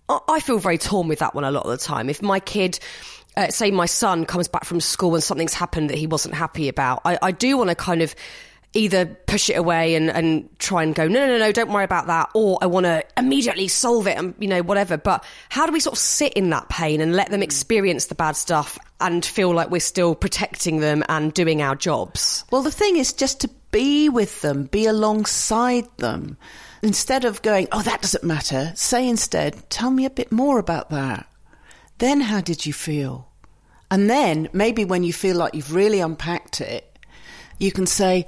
I 0.09 0.41
feel 0.41 0.59
very 0.59 0.79
torn 0.79 1.09
with 1.09 1.21
that 1.21 1.35
one 1.35 1.45
a 1.45 1.51
lot 1.51 1.65
of 1.65 1.71
the 1.71 1.77
time. 1.77 2.11
If 2.11 2.23
my 2.23 2.41
kid 2.41 2.79
uh, 3.37 3.49
say 3.49 3.71
my 3.71 3.87
son 3.87 4.27
comes 4.27 4.49
back 4.49 4.65
from 4.65 4.81
school 4.81 5.15
and 5.15 5.23
something's 5.23 5.55
happened 5.55 5.91
that 5.91 5.99
he 5.99 6.07
wasn't 6.07 6.35
happy 6.35 6.69
about, 6.69 7.03
I, 7.05 7.19
I 7.23 7.33
do 7.33 7.57
want 7.57 7.71
to 7.71 7.77
kind 7.77 8.03
of 8.03 8.15
either 8.75 9.05
push 9.05 9.51
it 9.51 9.55
away 9.55 9.95
and, 9.95 10.11
and 10.11 10.49
try 10.59 10.83
and 10.83 10.95
go, 10.95 11.07
no, 11.07 11.21
no, 11.21 11.27
no, 11.27 11.39
no, 11.39 11.53
don't 11.53 11.71
worry 11.71 11.85
about 11.85 12.07
that. 12.07 12.31
Or 12.35 12.59
I 12.63 12.67
want 12.67 12.85
to 12.85 13.05
immediately 13.17 13.69
solve 13.69 14.07
it 14.07 14.17
and, 14.17 14.35
you 14.39 14.49
know, 14.49 14.63
whatever. 14.63 14.97
But 14.97 15.25
how 15.51 15.67
do 15.67 15.73
we 15.73 15.81
sort 15.81 15.95
of 15.95 15.99
sit 15.99 16.33
in 16.35 16.51
that 16.51 16.69
pain 16.69 17.01
and 17.01 17.15
let 17.15 17.31
them 17.31 17.41
mm. 17.41 17.45
experience 17.45 18.07
the 18.07 18.15
bad 18.15 18.37
stuff 18.37 18.79
and 19.01 19.25
feel 19.25 19.53
like 19.53 19.71
we're 19.71 19.81
still 19.81 20.15
protecting 20.15 20.81
them 20.81 21.05
and 21.09 21.35
doing 21.35 21.61
our 21.61 21.75
jobs? 21.75 22.45
Well, 22.51 22.63
the 22.63 22.71
thing 22.71 22.97
is 22.97 23.13
just 23.13 23.41
to 23.41 23.51
be 23.73 24.09
with 24.09 24.41
them, 24.41 24.65
be 24.65 24.87
alongside 24.87 25.87
them. 25.99 26.39
Instead 26.83 27.25
of 27.25 27.43
going, 27.43 27.69
oh, 27.73 27.83
that 27.83 28.03
doesn't 28.03 28.25
matter, 28.25 28.73
say 28.75 29.09
instead, 29.09 29.71
tell 29.71 29.91
me 29.91 30.05
a 30.05 30.11
bit 30.11 30.33
more 30.33 30.59
about 30.59 30.91
that. 30.91 31.27
Then 31.99 32.21
how 32.21 32.41
did 32.41 32.67
you 32.67 32.73
feel? 32.73 33.29
And 33.91 34.11
then 34.11 34.49
maybe 34.53 34.85
when 34.85 35.05
you 35.05 35.13
feel 35.13 35.37
like 35.37 35.55
you've 35.55 35.75
really 35.75 36.01
unpacked 36.01 36.61
it, 36.61 36.99
you 37.59 37.71
can 37.71 37.87
say, 37.87 38.27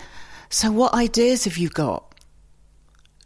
So, 0.55 0.71
what 0.71 0.95
ideas 0.95 1.47
have 1.47 1.59
you 1.59 1.69
got 1.69 2.15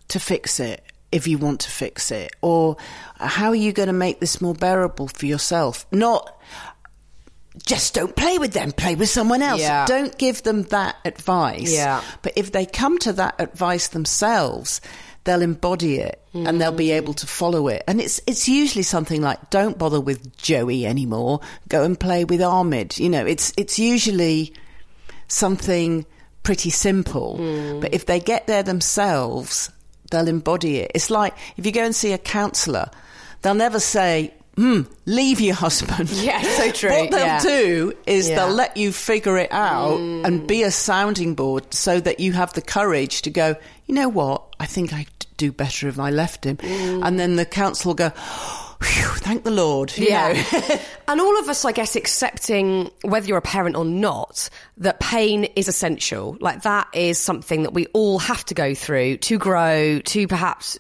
to 0.09 0.19
fix 0.19 0.59
it? 0.61 0.83
If 1.13 1.27
you 1.27 1.37
want 1.37 1.61
to 1.61 1.71
fix 1.71 2.11
it, 2.11 2.35
or 2.41 2.79
how 3.19 3.51
are 3.51 3.55
you 3.55 3.75
going 3.75 3.89
to 3.89 3.93
make 3.93 4.19
this 4.19 4.41
more 4.41 4.55
bearable 4.55 5.09
for 5.09 5.27
yourself? 5.27 5.87
Not 5.93 6.41
just 7.67 7.93
don't 7.93 8.17
play 8.17 8.39
with 8.39 8.55
them, 8.55 8.73
play 8.73 8.95
with 8.95 9.11
someone 9.11 9.43
else. 9.43 9.61
Yeah. 9.61 9.85
Don't 9.85 10.17
give 10.17 10.43
them 10.43 10.63
that 10.65 10.97
advice. 11.05 11.71
Yeah. 11.71 12.03
But 12.23 12.33
if 12.37 12.53
they 12.53 12.65
come 12.65 12.97
to 13.01 13.13
that 13.13 13.35
advice 13.39 13.89
themselves, 13.89 14.81
they'll 15.25 15.43
embody 15.43 15.97
it 15.97 16.23
and 16.33 16.59
they'll 16.59 16.73
be 16.73 16.93
able 16.93 17.13
to 17.13 17.27
follow 17.27 17.69
it. 17.69 17.85
And 17.87 18.01
it's 18.01 18.23
it's 18.27 18.49
usually 18.49 18.85
something 18.85 19.21
like 19.21 19.51
don't 19.51 19.77
bother 19.77 20.01
with 20.01 20.35
Joey 20.39 20.87
anymore, 20.87 21.41
go 21.69 21.85
and 21.85 22.01
play 22.01 22.25
with 22.25 22.41
Ahmed. 22.41 22.99
You 22.99 23.11
know, 23.11 23.27
it's 23.27 23.53
it's 23.59 23.79
usually 23.79 24.55
something 25.27 26.07
pretty 26.43 26.71
simple. 26.71 27.37
Hmm. 27.37 27.81
But 27.81 27.95
if 27.95 28.07
they 28.07 28.21
get 28.21 28.47
there 28.47 28.63
themselves, 28.63 29.71
they'll 30.11 30.29
embody 30.29 30.79
it. 30.79 30.93
It's 30.95 31.11
like 31.11 31.35
if 31.57 31.67
you 31.67 31.73
go 31.73 31.85
and 31.85 31.95
see 31.95 32.13
a 32.13 32.19
counselor, 32.19 32.91
they'll 33.43 33.55
never 33.55 33.81
say 33.81 34.35
Hmm, 34.59 34.83
leave 35.07 35.41
your 35.41 35.55
husband. 35.55 36.11
Yeah, 36.13 36.43
so 36.43 36.73
true, 36.73 36.91
What 36.91 37.13
they'll 37.13 37.27
yeah. 37.27 37.41
do 37.41 37.93
is 38.07 38.29
Yeah. 38.29 38.35
they'll 38.35 38.55
let 38.55 38.77
you 38.77 38.91
figure 38.91 39.39
it 39.39 39.53
out 39.53 39.99
hmm. 39.99 40.25
and 40.25 40.49
be 40.49 40.65
a 40.65 40.73
sounding 40.73 41.37
board 41.37 41.73
so 41.73 42.01
that 42.01 42.19
you 42.19 42.33
have 42.33 42.53
the 42.55 42.61
courage 42.61 43.23
to 43.23 43.31
go, 43.31 43.55
you 43.87 43.95
know 43.95 44.09
what, 44.09 44.43
I 44.59 44.67
think 44.67 44.93
I'd 44.93 45.07
do 45.37 45.53
better 45.53 45.87
if 45.87 46.01
I 46.01 46.11
left 46.11 46.43
him. 46.43 46.57
Hmm. 46.61 47.05
And 47.05 47.21
then 47.21 47.37
the 47.37 47.45
counsellor 47.45 47.91
will 47.91 47.95
go, 47.95 48.13
Phew, 48.83 49.09
thank 49.17 49.45
the 49.45 49.51
Lord. 49.51 49.93
Yeah. 49.97 50.43
and 51.09 51.21
all 51.21 51.39
of 51.41 51.49
us, 51.49 51.65
I 51.65 51.73
guess, 51.73 51.97
accepting 51.97 52.91
whether 53.03 53.27
you're 53.27 53.39
a 53.39 53.43
parent 53.43 53.77
or 53.77 53.85
not, 53.85 54.49
that 54.79 55.01
pain 55.01 55.45
is 55.45 55.69
essential. 55.69 56.37
Like 56.41 56.63
that 56.63 56.89
is 56.93 57.19
something 57.19 57.65
that 57.65 57.75
we 57.75 57.87
all 57.87 58.19
have 58.19 58.45
to 58.47 58.55
go 58.55 58.75
through 58.75 59.19
to 59.19 59.39
grow, 59.39 60.01
to 60.01 60.29
perhaps 60.29 60.79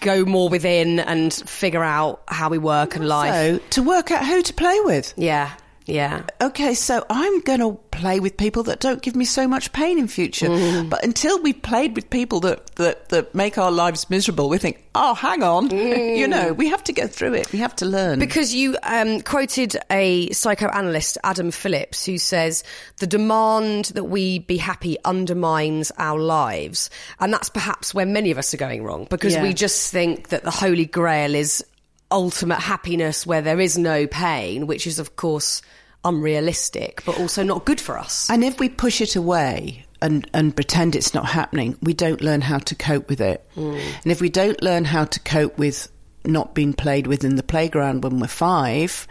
go 0.00 0.24
more 0.24 0.48
within 0.48 1.00
and 1.00 1.32
figure 1.32 1.82
out 1.82 2.22
how 2.28 2.48
we 2.48 2.58
work 2.58 2.94
and 2.94 3.08
life. 3.08 3.32
So, 3.32 3.58
to 3.70 3.82
work 3.82 4.10
out 4.10 4.26
who 4.26 4.42
to 4.42 4.54
play 4.54 4.78
with. 4.80 5.14
yeah. 5.16 5.52
Yeah. 5.86 6.22
Okay, 6.40 6.74
so 6.74 7.04
I'm 7.10 7.40
going 7.40 7.60
to 7.60 7.78
play 7.90 8.20
with 8.20 8.36
people 8.36 8.62
that 8.64 8.80
don't 8.80 9.02
give 9.02 9.16
me 9.16 9.24
so 9.24 9.46
much 9.48 9.72
pain 9.72 9.98
in 9.98 10.08
future. 10.08 10.48
Mm-hmm. 10.48 10.88
But 10.88 11.04
until 11.04 11.40
we've 11.42 11.60
played 11.60 11.96
with 11.96 12.08
people 12.10 12.40
that, 12.40 12.66
that, 12.76 13.08
that 13.10 13.34
make 13.34 13.58
our 13.58 13.70
lives 13.70 14.08
miserable, 14.08 14.48
we 14.48 14.58
think, 14.58 14.82
oh, 14.94 15.14
hang 15.14 15.42
on. 15.42 15.70
you 15.76 16.26
know, 16.28 16.52
we 16.52 16.68
have 16.68 16.84
to 16.84 16.92
go 16.92 17.06
through 17.06 17.34
it. 17.34 17.52
We 17.52 17.58
have 17.58 17.74
to 17.76 17.84
learn. 17.86 18.18
Because 18.18 18.54
you 18.54 18.76
um, 18.82 19.20
quoted 19.22 19.76
a 19.90 20.30
psychoanalyst, 20.30 21.18
Adam 21.24 21.50
Phillips, 21.50 22.04
who 22.06 22.18
says 22.18 22.64
the 22.98 23.06
demand 23.06 23.86
that 23.86 24.04
we 24.04 24.38
be 24.40 24.56
happy 24.56 24.96
undermines 25.04 25.90
our 25.98 26.18
lives. 26.18 26.90
And 27.20 27.32
that's 27.32 27.48
perhaps 27.48 27.92
where 27.94 28.06
many 28.06 28.30
of 28.30 28.38
us 28.38 28.54
are 28.54 28.58
going 28.58 28.84
wrong 28.84 29.06
because 29.10 29.34
Yeah. 29.34 29.42
we 29.42 29.52
just 29.54 29.90
think 29.90 30.28
that 30.28 30.44
the 30.44 30.50
holy 30.50 30.86
grail 30.86 31.34
is 31.34 31.64
ultimate 32.12 32.60
happiness 32.60 33.26
where 33.26 33.42
there 33.42 33.58
is 33.58 33.76
no 33.76 34.06
pain, 34.06 34.66
which 34.68 34.86
is, 34.86 35.00
of 35.00 35.16
course, 35.16 35.62
unrealistic, 36.04 37.02
but 37.04 37.18
also 37.18 37.42
not 37.42 37.64
good 37.64 37.80
for 37.80 37.98
us. 37.98 38.28
And 38.30 38.44
if 38.44 38.60
we 38.60 38.68
push 38.68 39.00
it 39.00 39.16
away 39.16 39.84
and, 40.00 40.28
and 40.34 40.54
pretend 40.54 40.94
it's 40.94 41.14
not 41.14 41.26
happening, 41.26 41.76
we 41.82 41.94
don't 41.94 42.20
learn 42.20 42.40
how 42.40 42.58
to 42.58 42.74
cope 42.74 43.08
with 43.08 43.20
it. 43.20 43.44
Hmm. 43.54 43.78
And 44.02 44.12
if 44.12 44.20
we 44.20 44.28
don't 44.28 44.62
learn 44.62 44.84
how 44.84 45.04
to 45.06 45.20
cope 45.20 45.58
with 45.58 45.90
not 46.24 46.54
being 46.54 46.72
played 46.72 47.06
with 47.06 47.24
in 47.24 47.36
the 47.36 47.42
playground 47.42 48.04
when 48.04 48.20
we're 48.20 48.28
five, 48.28 49.08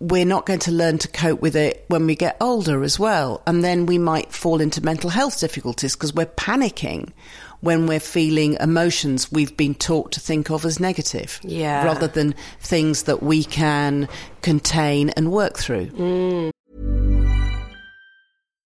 we're 0.00 0.26
not 0.26 0.44
going 0.44 0.58
to 0.60 0.72
learn 0.72 0.98
to 0.98 1.08
cope 1.08 1.40
with 1.40 1.56
it 1.56 1.84
when 1.88 2.06
we 2.06 2.14
get 2.14 2.36
older 2.40 2.82
as 2.82 2.98
well. 2.98 3.42
And 3.46 3.64
then 3.64 3.86
we 3.86 3.98
might 3.98 4.32
fall 4.32 4.60
into 4.60 4.84
mental 4.84 5.10
health 5.10 5.40
difficulties 5.40 5.94
because 5.94 6.14
we're 6.14 6.26
panicking 6.26 7.12
when 7.60 7.86
we're 7.86 8.00
feeling 8.00 8.56
emotions 8.60 9.30
we've 9.32 9.56
been 9.56 9.74
taught 9.74 10.12
to 10.12 10.20
think 10.20 10.50
of 10.50 10.64
as 10.64 10.80
negative. 10.80 11.40
Yeah. 11.42 11.84
Rather 11.84 12.06
than 12.06 12.34
things 12.60 13.04
that 13.04 13.22
we 13.22 13.44
can 13.44 14.08
contain 14.42 15.10
and 15.10 15.32
work 15.32 15.58
through. 15.58 15.86
Mm. 15.86 16.50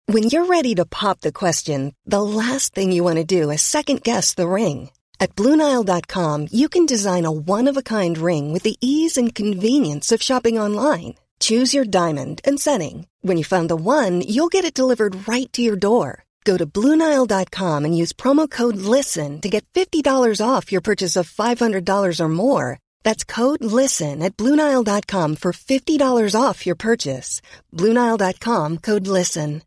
When 0.09 0.23
you're 0.25 0.47
ready 0.47 0.77
to 0.77 0.87
pop 0.87 1.21
the 1.21 1.33
question, 1.33 1.93
the 2.05 2.23
last 2.23 2.75
thing 2.75 2.93
you 2.93 3.03
want 3.03 3.17
to 3.17 3.25
do 3.25 3.51
is 3.51 3.63
second 3.63 4.05
guess 4.05 4.35
the 4.35 4.47
ring. 4.47 4.91
At 5.19 5.35
Bluenile.com, 5.35 6.49
you 6.53 6.69
can 6.69 6.87
design 6.87 7.25
a 7.25 7.33
one 7.33 7.67
of 7.67 7.77
a 7.77 7.83
kind 7.83 8.17
ring 8.17 8.53
with 8.53 8.63
the 8.63 8.77
ease 8.81 9.17
and 9.17 9.35
convenience 9.35 10.13
of 10.13 10.23
shopping 10.23 10.61
online. 10.61 11.15
Choose 11.41 11.75
your 11.75 11.85
diamond 11.85 12.41
and 12.45 12.61
setting. 12.61 13.09
When 13.23 13.37
you 13.37 13.45
find 13.45 13.69
the 13.69 13.77
one, 13.77 14.21
you'll 14.21 14.49
get 14.49 14.65
it 14.65 14.75
delivered 14.79 15.27
right 15.27 15.53
to 15.55 15.63
your 15.63 15.77
door. 15.77 16.26
Go 16.47 16.57
to 16.57 16.65
Bluenile.com 16.65 17.85
and 17.85 17.99
use 18.03 18.13
promo 18.13 18.49
code 18.49 18.77
LISTEN 18.77 19.41
to 19.41 19.49
get 19.49 19.67
$50 19.75 20.41
off 20.41 20.71
your 20.71 20.81
purchase 20.81 21.17
of 21.17 21.29
$500 21.29 22.21
or 22.21 22.29
more. 22.29 22.79
That's 23.03 23.25
code 23.25 23.65
LISTEN 23.65 24.23
at 24.23 24.37
Bluenile.com 24.37 25.37
for 25.37 25.53
$50 25.53 26.41
off 26.41 26.65
your 26.65 26.77
purchase. 26.77 27.43
Bluenile.com 27.75 28.79
code 28.79 29.09
LISTEN. 29.09 29.63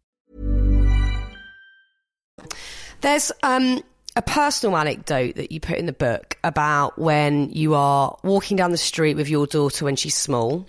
There's 3.01 3.31
um, 3.43 3.81
a 4.15 4.21
personal 4.21 4.77
anecdote 4.77 5.35
that 5.35 5.51
you 5.51 5.59
put 5.59 5.77
in 5.77 5.85
the 5.85 5.93
book 5.93 6.37
about 6.43 6.97
when 6.97 7.49
you 7.49 7.75
are 7.75 8.17
walking 8.23 8.55
down 8.57 8.71
the 8.71 8.77
street 8.77 9.17
with 9.17 9.29
your 9.29 9.47
daughter 9.47 9.83
when 9.85 9.97
she's 9.97 10.15
small 10.15 10.65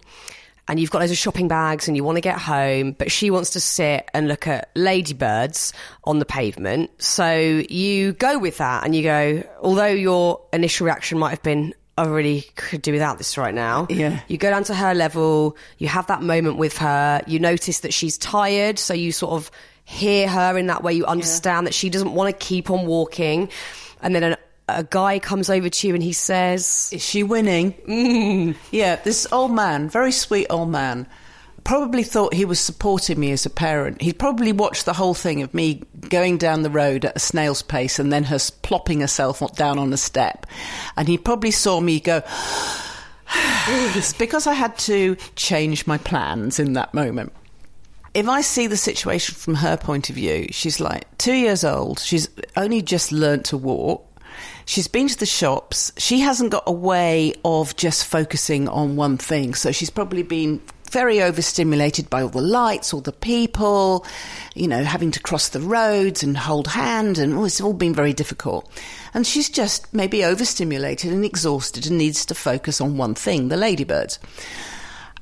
and 0.70 0.78
you've 0.78 0.92
got 0.92 1.00
loads 1.00 1.10
of 1.10 1.18
shopping 1.18 1.48
bags 1.48 1.88
and 1.88 1.96
you 1.96 2.04
want 2.04 2.16
to 2.16 2.20
get 2.20 2.38
home, 2.38 2.92
but 2.92 3.10
she 3.10 3.28
wants 3.28 3.50
to 3.50 3.60
sit 3.60 4.08
and 4.14 4.28
look 4.28 4.46
at 4.46 4.70
ladybirds 4.76 5.72
on 6.04 6.20
the 6.20 6.24
pavement. 6.24 6.90
So 7.02 7.34
you 7.68 8.12
go 8.12 8.38
with 8.38 8.58
that 8.58 8.84
and 8.84 8.94
you 8.94 9.02
go, 9.02 9.42
although 9.60 9.86
your 9.86 10.40
initial 10.52 10.86
reaction 10.86 11.18
might 11.18 11.30
have 11.30 11.42
been, 11.42 11.74
I 11.98 12.06
really 12.06 12.42
could 12.54 12.82
do 12.82 12.92
without 12.92 13.18
this 13.18 13.36
right 13.36 13.52
now. 13.52 13.88
Yeah. 13.90 14.20
You 14.28 14.38
go 14.38 14.48
down 14.48 14.62
to 14.64 14.74
her 14.76 14.94
level, 14.94 15.56
you 15.78 15.88
have 15.88 16.06
that 16.06 16.22
moment 16.22 16.56
with 16.56 16.78
her, 16.78 17.20
you 17.26 17.40
notice 17.40 17.80
that 17.80 17.92
she's 17.92 18.16
tired, 18.16 18.78
so 18.78 18.94
you 18.94 19.10
sort 19.10 19.32
of 19.32 19.50
hear 19.84 20.28
her 20.28 20.56
in 20.56 20.68
that 20.68 20.84
way, 20.84 20.92
you 20.92 21.04
understand 21.04 21.66
that 21.66 21.74
she 21.74 21.90
doesn't 21.90 22.14
want 22.14 22.30
to 22.30 22.46
keep 22.46 22.70
on 22.70 22.86
walking. 22.86 23.48
And 24.02 24.14
then 24.14 24.22
an, 24.22 24.36
a 24.78 24.84
guy 24.84 25.18
comes 25.18 25.50
over 25.50 25.68
to 25.68 25.88
you 25.88 25.94
and 25.94 26.02
he 26.02 26.12
says, 26.12 26.90
Is 26.92 27.02
she 27.04 27.22
winning? 27.22 27.72
Mm. 27.88 28.56
Yeah, 28.70 28.96
this 28.96 29.26
old 29.32 29.52
man, 29.52 29.88
very 29.88 30.12
sweet 30.12 30.46
old 30.50 30.70
man, 30.70 31.06
probably 31.64 32.02
thought 32.02 32.34
he 32.34 32.44
was 32.44 32.58
supporting 32.58 33.18
me 33.18 33.32
as 33.32 33.46
a 33.46 33.50
parent. 33.50 34.00
He 34.02 34.12
probably 34.12 34.52
watched 34.52 34.84
the 34.84 34.92
whole 34.92 35.14
thing 35.14 35.42
of 35.42 35.54
me 35.54 35.82
going 36.08 36.38
down 36.38 36.62
the 36.62 36.70
road 36.70 37.04
at 37.04 37.16
a 37.16 37.20
snail's 37.20 37.62
pace 37.62 37.98
and 37.98 38.12
then 38.12 38.24
her 38.24 38.38
plopping 38.62 39.00
herself 39.00 39.42
down 39.54 39.78
on 39.78 39.92
a 39.92 39.96
step. 39.96 40.46
And 40.96 41.08
he 41.08 41.18
probably 41.18 41.50
saw 41.50 41.80
me 41.80 42.00
go, 42.00 42.22
it's 43.68 44.12
because 44.12 44.46
I 44.46 44.54
had 44.54 44.76
to 44.78 45.16
change 45.36 45.86
my 45.86 45.98
plans 45.98 46.58
in 46.58 46.72
that 46.74 46.94
moment. 46.94 47.32
If 48.12 48.28
I 48.28 48.40
see 48.40 48.66
the 48.66 48.76
situation 48.76 49.36
from 49.36 49.54
her 49.56 49.76
point 49.76 50.10
of 50.10 50.16
view, 50.16 50.48
she's 50.50 50.80
like 50.80 51.16
two 51.18 51.34
years 51.34 51.62
old. 51.62 52.00
She's 52.00 52.28
only 52.56 52.82
just 52.82 53.12
learnt 53.12 53.44
to 53.46 53.56
walk. 53.56 54.09
She's 54.64 54.88
been 54.88 55.08
to 55.08 55.18
the 55.18 55.26
shops. 55.26 55.92
She 55.96 56.20
hasn't 56.20 56.50
got 56.50 56.64
a 56.66 56.72
way 56.72 57.34
of 57.44 57.76
just 57.76 58.04
focusing 58.04 58.68
on 58.68 58.96
one 58.96 59.16
thing. 59.16 59.54
So 59.54 59.72
she's 59.72 59.90
probably 59.90 60.22
been 60.22 60.60
very 60.90 61.22
overstimulated 61.22 62.10
by 62.10 62.22
all 62.22 62.28
the 62.28 62.40
lights, 62.40 62.92
all 62.92 63.00
the 63.00 63.12
people, 63.12 64.04
you 64.54 64.66
know, 64.66 64.82
having 64.82 65.12
to 65.12 65.20
cross 65.20 65.48
the 65.50 65.60
roads 65.60 66.22
and 66.22 66.36
hold 66.36 66.66
hand, 66.66 67.18
and 67.18 67.34
oh, 67.34 67.44
it's 67.44 67.60
all 67.60 67.72
been 67.72 67.94
very 67.94 68.12
difficult. 68.12 68.70
And 69.14 69.26
she's 69.26 69.48
just 69.48 69.92
maybe 69.94 70.24
overstimulated 70.24 71.12
and 71.12 71.24
exhausted 71.24 71.86
and 71.86 71.96
needs 71.96 72.26
to 72.26 72.34
focus 72.34 72.80
on 72.80 72.96
one 72.96 73.14
thing 73.14 73.48
the 73.48 73.56
ladybirds. 73.56 74.18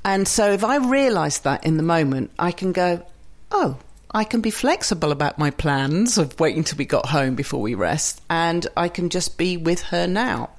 And 0.05 0.27
so 0.27 0.53
if 0.53 0.65
I 0.65 0.77
realise 0.77 1.39
that 1.39 1.65
in 1.65 1.77
the 1.77 1.83
moment, 1.83 2.31
I 2.39 2.51
can 2.53 2.73
go, 2.73 3.05
oh, 3.51 3.79
I 4.11 4.25
can 4.25 4.41
be 4.41 4.51
flexible 4.51 5.13
about 5.13 5.39
my 5.39 5.51
plans 5.51 6.17
of 6.17 6.39
waiting 6.41 6.65
till 6.65 6.79
we 6.79 6.87
got 6.87 7.07
home 7.07 7.35
before 7.35 7.61
we 7.61 7.75
rest, 7.75 8.23
and 8.31 8.67
I 8.77 8.89
can 8.89 9.11
just 9.11 9.37
be 9.37 9.57
with 9.57 9.83
her 9.83 10.07
now. 10.07 10.51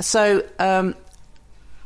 So 0.00 0.44
um, 0.58 0.94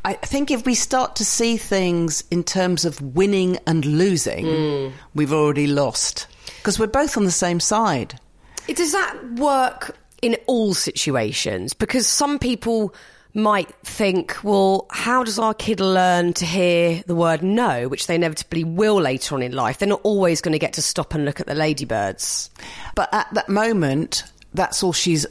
I 0.05 0.15
think 0.15 0.51
if 0.51 0.67
we 0.67 0.75
start 0.75 1.17
to 1.17 1.25
see 1.25 1.57
things 1.57 2.25
in 2.31 2.43
terms 2.43 2.85
of 2.85 3.01
winning 3.01 3.59
and 3.67 3.85
losing, 3.85 4.93
we've 5.15 5.33
already 5.33 5.67
lost 5.67 6.27
because 6.57 6.79
we're 6.79 6.87
both 6.87 7.17
on 7.17 7.25
the 7.25 7.31
same 7.31 7.61
side. 7.61 8.19
Does 8.67 8.93
that 8.93 9.33
work 9.37 9.97
in 10.21 10.37
all 10.47 10.75
situations? 10.75 11.75
Because 11.75 12.07
some 12.07 12.39
people 12.39 12.95
might 13.35 13.73
think, 13.85 14.39
well, 14.43 14.87
how 14.91 15.23
does 15.23 15.39
our 15.39 15.55
kid 15.55 15.81
learn 15.81 16.33
to 16.35 16.45
hear 16.45 17.03
the 17.07 17.15
word 17.15 17.43
no, 17.43 17.89
which 17.89 18.07
they 18.07 18.15
inevitably 18.15 18.65
will 18.65 19.01
later 19.01 19.35
on 19.35 19.43
in 19.43 19.53
life? 19.53 19.79
They're 19.79 19.89
not 19.89 20.01
always 20.03 20.41
going 20.41 20.53
to 20.53 20.59
get 20.59 20.73
to 20.75 20.83
stop 20.83 21.15
and 21.15 21.25
look 21.25 21.41
at 21.41 21.47
the 21.47 21.55
ladybirds. 21.55 22.51
But 22.95 23.13
at 23.13 23.33
that 23.35 23.49
moment, 23.49 24.25
that's 24.55 24.83
all 24.83 24.93
she's 24.93 25.27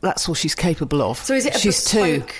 that's 0.00 0.28
all 0.28 0.34
she's 0.34 0.54
capable 0.54 1.00
of. 1.02 1.18
So 1.18 1.34
is 1.34 1.46
it 1.46 1.56
a 1.56 1.58
she's 1.58 1.84
two? 1.84 2.20
bespoke 2.20 2.34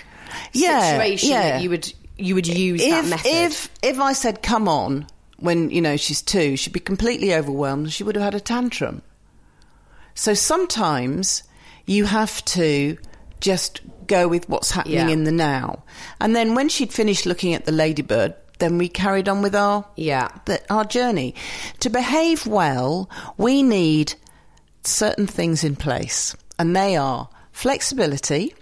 situation 0.53 1.31
that 1.31 1.63
you 1.63 1.71
would 1.71 1.93
you 2.17 2.35
would 2.35 2.47
use 2.47 2.81
that 2.81 3.05
if, 3.05 3.11
method? 3.11 3.27
If 3.31 3.69
if 3.83 4.01
I 4.01 4.13
said, 4.13 4.43
"Come 4.43 4.69
on," 4.69 5.07
when, 5.39 5.71
you 5.71 5.81
know, 5.81 5.97
she's 5.97 6.23
two, 6.23 6.57
she'd 6.57 6.73
be 6.73 6.81
completely 6.81 7.35
overwhelmed 7.35 7.93
she 7.93 8.05
would 8.05 8.17
have 8.17 8.25
had 8.25 8.35
a 8.35 8.41
tantrum. 8.41 9.03
So 10.15 10.35
sometimes 10.35 11.43
you 11.87 12.05
have 12.05 12.45
to 12.47 12.97
just 13.45 13.83
go 14.07 14.27
with 14.27 14.49
what's 14.49 14.71
happening 14.71 14.97
Yeah. 14.97 15.09
in 15.09 15.25
the 15.25 15.33
now. 15.33 15.85
And 16.19 16.35
then 16.35 16.55
when 16.55 16.71
she'd 16.71 16.95
finished 16.95 17.27
looking 17.27 17.53
at 17.53 17.67
the 17.67 17.73
ladybird, 17.73 18.35
then 18.59 18.79
we 18.79 18.89
carried 18.89 19.29
on 19.29 19.43
with 19.43 19.55
our 19.55 19.85
Yeah. 19.97 20.29
the, 20.47 20.63
our 20.73 20.87
journey. 20.87 21.35
To 21.81 21.91
behave 21.91 22.47
well, 22.47 23.11
we 23.37 23.63
need 23.63 24.15
certain 24.83 25.27
things 25.27 25.63
in 25.63 25.77
place, 25.77 26.35
and 26.59 26.75
they 26.75 26.97
are 26.97 27.29
flexibility, 27.53 28.55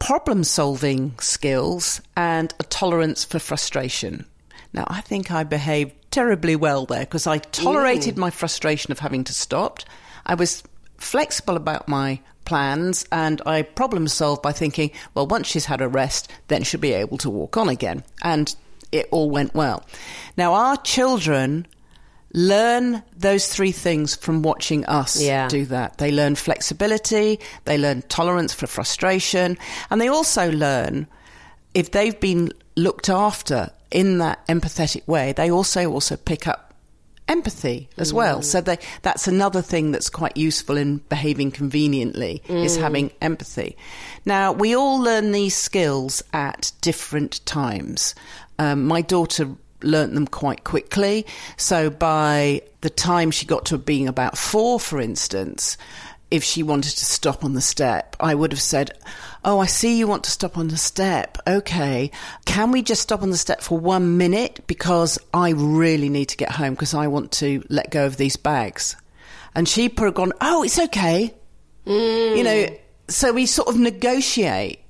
problem 0.00 0.42
solving 0.42 1.14
skills, 1.20 2.00
and 2.16 2.52
a 2.58 2.64
tolerance 2.64 3.24
for 3.24 3.38
frustration. 3.38 4.26
Now, 4.72 4.86
I 4.88 5.02
think 5.02 5.30
I 5.30 5.44
behaved 5.44 5.92
terribly 6.10 6.56
well 6.56 6.84
there 6.84 7.00
because 7.06 7.28
I 7.28 7.38
tolerated 7.38 8.18
my 8.18 8.30
frustration 8.30 8.90
of 8.90 8.98
having 8.98 9.22
to 9.24 9.32
stop. 9.32 9.80
I 10.26 10.34
was 10.34 10.64
flexible 10.98 11.56
about 11.56 11.86
my 11.86 12.20
plans 12.48 13.04
and 13.12 13.40
I 13.46 13.62
problem 13.62 14.08
solved 14.08 14.42
by 14.42 14.52
thinking, 14.52 14.90
well, 15.14 15.26
once 15.26 15.46
she's 15.46 15.66
had 15.66 15.80
a 15.80 15.88
rest, 15.88 16.30
then 16.48 16.62
she'll 16.64 16.80
be 16.80 16.92
able 16.94 17.18
to 17.18 17.30
walk 17.30 17.56
on 17.56 17.68
again. 17.68 18.02
And 18.22 18.52
it 18.90 19.06
all 19.12 19.30
went 19.30 19.54
well. 19.54 19.84
Now, 20.36 20.54
our 20.54 20.76
children 20.78 21.66
learn 22.32 23.02
those 23.16 23.48
three 23.48 23.72
things 23.72 24.16
from 24.16 24.42
watching 24.42 24.84
us 24.86 25.20
Yeah. 25.20 25.48
do 25.48 25.66
that. 25.66 25.98
They 25.98 26.10
learn 26.10 26.34
flexibility, 26.36 27.38
they 27.64 27.78
learn 27.78 28.02
tolerance 28.08 28.52
for 28.54 28.66
frustration, 28.66 29.58
and 29.90 30.00
they 30.00 30.08
also 30.08 30.50
learn 30.50 31.06
if 31.74 31.90
they've 31.90 32.18
been 32.18 32.50
looked 32.76 33.08
after 33.10 33.70
in 33.90 34.18
that 34.18 34.46
empathetic 34.48 35.06
way, 35.06 35.32
they 35.32 35.50
also 35.50 35.90
also 35.92 36.16
pick 36.16 36.46
up 36.46 36.67
empathy 37.28 37.88
as 37.98 38.12
well. 38.12 38.42
So 38.42 38.60
they, 38.60 38.78
that's 39.02 39.28
another 39.28 39.62
thing 39.62 39.92
that's 39.92 40.10
quite 40.10 40.36
useful 40.36 40.76
in 40.76 40.98
behaving 41.08 41.50
conveniently 41.50 42.42
is 42.48 42.76
having 42.76 43.10
empathy. 43.20 43.76
Now 44.24 44.52
we 44.52 44.74
all 44.74 44.98
learn 44.98 45.32
these 45.32 45.54
skills 45.54 46.22
at 46.32 46.72
different 46.80 47.44
times. 47.46 48.14
Um, 48.58 48.86
my 48.86 49.02
daughter 49.02 49.48
learnt 49.82 50.14
them 50.14 50.26
quite 50.26 50.64
quickly. 50.64 51.26
So 51.56 51.90
by 51.90 52.62
the 52.80 52.90
time 52.90 53.30
she 53.30 53.46
got 53.46 53.66
to 53.66 53.78
being 53.78 54.08
about 54.08 54.36
four, 54.36 54.80
for 54.80 55.00
instance, 55.00 55.76
if 56.30 56.44
she 56.44 56.62
wanted 56.62 56.90
to 56.96 57.04
stop 57.04 57.44
on 57.44 57.54
the 57.54 57.60
step, 57.60 58.16
I 58.20 58.34
would 58.34 58.52
have 58.52 58.60
said, 58.60 58.90
Oh, 59.44 59.60
I 59.60 59.66
see 59.66 59.98
you 59.98 60.06
want 60.06 60.24
to 60.24 60.30
stop 60.30 60.58
on 60.58 60.68
the 60.68 60.76
step. 60.76 61.38
Okay. 61.46 62.10
Can 62.44 62.70
we 62.72 62.82
just 62.82 63.02
stop 63.02 63.22
on 63.22 63.30
the 63.30 63.38
step 63.38 63.60
for 63.62 63.78
one 63.78 64.18
minute? 64.18 64.60
Because 64.66 65.18
I 65.32 65.50
really 65.50 66.08
need 66.08 66.26
to 66.26 66.36
get 66.36 66.50
home 66.50 66.74
because 66.74 66.92
I 66.92 67.06
want 67.06 67.32
to 67.32 67.62
let 67.68 67.90
go 67.90 68.04
of 68.04 68.16
these 68.16 68.36
bags. 68.36 68.96
And 69.54 69.68
she 69.68 69.88
put 69.88 70.14
gone, 70.14 70.32
Oh, 70.40 70.62
it's 70.64 70.78
okay. 70.78 71.32
Mm. 71.86 72.36
You 72.36 72.44
know, 72.44 72.66
so 73.08 73.32
we 73.32 73.46
sort 73.46 73.68
of 73.68 73.78
negotiate 73.78 74.80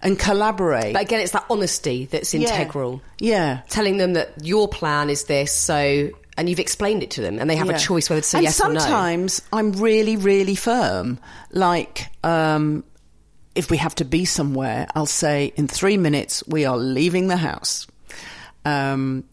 and 0.00 0.18
collaborate. 0.18 0.92
But 0.94 1.02
again, 1.02 1.20
it's 1.20 1.32
that 1.32 1.44
honesty 1.50 2.06
that's 2.06 2.32
Yeah. 2.32 2.40
integral. 2.54 3.02
Yeah. 3.18 3.60
Telling 3.68 3.98
them 3.98 4.14
that 4.14 4.32
your 4.42 4.68
plan 4.68 5.10
is 5.10 5.24
this, 5.24 5.52
so 5.52 6.08
and 6.38 6.48
you've 6.48 6.58
explained 6.60 7.02
it 7.02 7.10
to 7.12 7.20
them, 7.20 7.38
and 7.38 7.50
they 7.50 7.56
have 7.56 7.68
Yeah. 7.68 7.76
a 7.76 7.78
choice 7.78 8.08
whether 8.08 8.22
to 8.22 8.26
say 8.26 8.38
and 8.38 8.44
yes 8.44 8.58
or 8.60 8.72
no. 8.72 8.78
sometimes 8.80 9.42
I'm 9.52 9.72
really, 9.72 10.16
really 10.16 10.54
firm. 10.54 11.18
Like, 11.52 12.06
um, 12.24 12.84
if 13.54 13.70
we 13.70 13.76
have 13.76 13.94
to 13.96 14.04
be 14.04 14.24
somewhere, 14.24 14.86
I'll 14.94 15.04
say 15.06 15.52
in 15.56 15.68
three 15.68 15.96
minutes 15.98 16.42
we 16.46 16.64
are 16.64 16.78
leaving 16.78 17.26
the 17.28 17.36
house. 17.36 17.86
Um, 18.64 19.24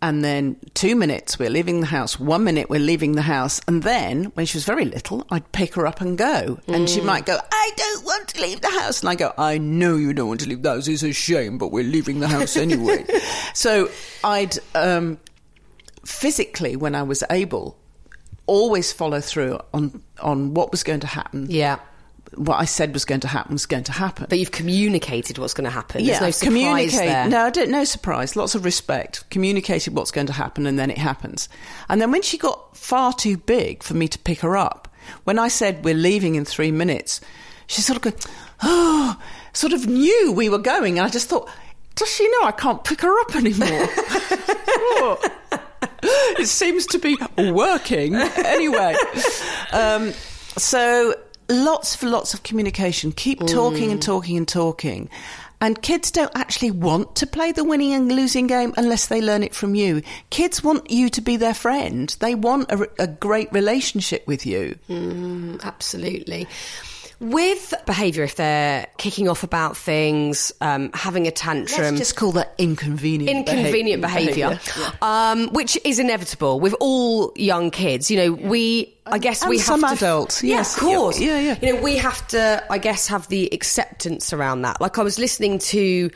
and 0.00 0.22
then 0.24 0.56
two 0.74 0.94
minutes 0.94 1.38
we're 1.40 1.50
leaving 1.50 1.80
the 1.80 1.86
house. 1.86 2.20
One 2.20 2.44
minute 2.44 2.70
we're 2.70 2.78
leaving 2.78 3.12
the 3.12 3.22
house. 3.22 3.60
And 3.66 3.82
then 3.82 4.26
when 4.34 4.46
she 4.46 4.56
was 4.56 4.64
very 4.64 4.84
little, 4.84 5.26
I'd 5.30 5.50
pick 5.50 5.74
her 5.74 5.86
up 5.88 6.00
and 6.00 6.16
go. 6.16 6.60
And 6.68 6.86
Mm. 6.86 6.94
she 6.94 7.00
might 7.00 7.26
go, 7.26 7.36
I 7.50 7.70
don't 7.76 8.04
want 8.04 8.28
to 8.28 8.40
leave 8.42 8.60
the 8.60 8.70
house. 8.70 9.00
And 9.00 9.08
I 9.08 9.16
go, 9.16 9.32
I 9.36 9.58
know 9.58 9.96
you 9.96 10.12
don't 10.12 10.28
want 10.28 10.40
to 10.42 10.48
leave 10.48 10.62
the 10.62 10.70
house. 10.70 10.86
It's 10.86 11.02
a 11.02 11.12
shame, 11.12 11.58
but 11.58 11.72
we're 11.72 11.82
leaving 11.84 12.20
the 12.20 12.28
house 12.28 12.56
anyway. 12.56 13.06
so 13.54 13.90
I'd, 14.22 14.56
um, 14.76 15.18
physically, 16.08 16.74
when 16.76 16.94
I 16.94 17.02
was 17.02 17.22
able, 17.30 17.76
always 18.46 18.92
follow 18.92 19.20
through 19.20 19.60
on 19.74 20.02
on 20.20 20.54
what 20.54 20.70
was 20.70 20.82
going 20.82 21.00
to 21.00 21.06
happen. 21.06 21.46
Yeah. 21.50 21.78
What 22.34 22.56
I 22.60 22.66
said 22.66 22.92
was 22.92 23.06
going 23.06 23.20
to 23.22 23.28
happen 23.28 23.52
was 23.54 23.64
going 23.64 23.84
to 23.84 23.92
happen. 23.92 24.26
But 24.28 24.38
you've 24.38 24.50
communicated 24.52 25.38
what's 25.38 25.54
going 25.54 25.64
to 25.64 25.70
happen. 25.70 26.04
yeah, 26.04 26.20
There's 26.20 26.42
no 26.42 26.46
communicate. 26.46 26.90
surprise 26.90 27.08
there. 27.08 27.28
No, 27.28 27.40
I 27.46 27.50
don't. 27.50 27.70
No 27.70 27.84
surprise. 27.84 28.36
Lots 28.36 28.54
of 28.54 28.64
respect. 28.66 29.28
Communicated 29.30 29.94
what's 29.94 30.10
going 30.10 30.26
to 30.26 30.32
happen, 30.34 30.66
and 30.66 30.78
then 30.78 30.90
it 30.90 30.98
happens. 30.98 31.48
And 31.88 32.00
then 32.02 32.10
when 32.10 32.20
she 32.22 32.36
got 32.36 32.76
far 32.76 33.12
too 33.14 33.36
big 33.38 33.82
for 33.82 33.94
me 33.94 34.08
to 34.08 34.18
pick 34.18 34.40
her 34.40 34.56
up, 34.58 34.88
when 35.24 35.38
I 35.38 35.48
said 35.48 35.84
we're 35.84 35.94
leaving 35.94 36.34
in 36.34 36.44
three 36.44 36.70
minutes, 36.70 37.20
she 37.66 37.80
sort 37.80 37.96
of 37.96 38.02
go, 38.02 38.12
oh, 38.62 39.16
sort 39.54 39.72
of 39.72 39.86
knew 39.86 40.32
we 40.36 40.50
were 40.50 40.58
going, 40.58 40.98
and 40.98 41.06
I 41.06 41.10
just 41.10 41.30
thought, 41.30 41.48
does 41.94 42.10
she 42.14 42.28
know 42.28 42.42
I 42.44 42.52
can't 42.52 42.84
pick 42.84 43.00
her 43.00 43.20
up 43.20 43.36
anymore? 43.36 43.88
Oh. 45.00 45.18
it 46.38 46.46
seems 46.48 46.86
to 46.86 46.98
be 46.98 47.16
working 47.36 48.14
anyway. 48.14 48.96
Um, 49.72 50.12
so 50.56 51.14
lots 51.48 51.96
for 51.96 52.06
lots 52.08 52.34
of 52.34 52.42
communication. 52.42 53.12
Keep 53.12 53.46
talking 53.46 53.90
and 53.90 54.02
talking 54.02 54.36
and 54.36 54.46
talking. 54.48 55.08
And 55.60 55.80
kids 55.82 56.12
don't 56.12 56.30
actually 56.36 56.70
want 56.70 57.16
to 57.16 57.26
play 57.26 57.50
the 57.50 57.64
winning 57.64 57.92
and 57.92 58.12
losing 58.12 58.46
game 58.46 58.72
unless 58.76 59.08
they 59.08 59.20
learn 59.20 59.42
it 59.42 59.54
from 59.54 59.74
you. 59.74 60.02
Kids 60.30 60.62
want 60.62 60.88
you 60.88 61.08
to 61.10 61.20
be 61.20 61.36
their 61.36 61.54
friend. 61.54 62.14
They 62.20 62.36
want 62.36 62.70
a, 62.70 62.88
a 63.00 63.08
great 63.08 63.52
relationship 63.52 64.24
with 64.28 64.46
you. 64.46 64.78
Absolutely. 65.64 66.46
With 67.20 67.74
behaviour, 67.84 68.22
if 68.22 68.36
they're 68.36 68.86
kicking 68.96 69.28
off 69.28 69.42
about 69.42 69.76
things, 69.76 70.52
um, 70.60 70.90
having 70.94 71.26
a 71.26 71.32
tantrum, 71.32 71.80
Let's 71.82 71.98
just 71.98 72.16
call 72.16 72.30
that 72.32 72.54
inconvenient. 72.58 73.48
inconvenient 73.48 74.00
behavior. 74.02 74.50
behaviour, 74.50 74.92
um, 75.02 75.48
which 75.48 75.76
is 75.84 75.98
inevitable 75.98 76.60
with 76.60 76.76
all 76.78 77.32
young 77.34 77.72
kids. 77.72 78.08
You 78.08 78.18
know, 78.18 78.32
we, 78.34 78.94
I 79.04 79.18
guess, 79.18 79.42
and 79.42 79.50
we 79.50 79.56
have 79.56 79.66
some 79.66 79.80
to, 79.80 79.88
adults, 79.88 80.44
Yeah, 80.44 80.56
yes. 80.58 80.76
of 80.76 80.82
course. 80.84 81.18
Yeah, 81.18 81.40
yeah. 81.40 81.58
You 81.60 81.74
know, 81.74 81.82
we 81.82 81.96
have 81.96 82.24
to, 82.28 82.64
I 82.70 82.78
guess, 82.78 83.08
have 83.08 83.26
the 83.26 83.48
acceptance 83.52 84.32
around 84.32 84.62
that. 84.62 84.80
Like 84.80 84.98
I 84.98 85.02
was 85.02 85.18
listening 85.18 85.58
to. 85.58 86.10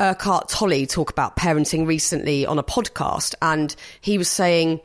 Eckhart 0.00 0.48
Tolle 0.48 0.86
talk 0.86 1.10
about 1.10 1.34
parenting 1.34 1.84
recently 1.84 2.46
on 2.46 2.56
a 2.56 2.62
podcast, 2.62 3.34
and 3.42 3.74
he 4.00 4.16
was 4.16 4.28
saying, 4.28 4.78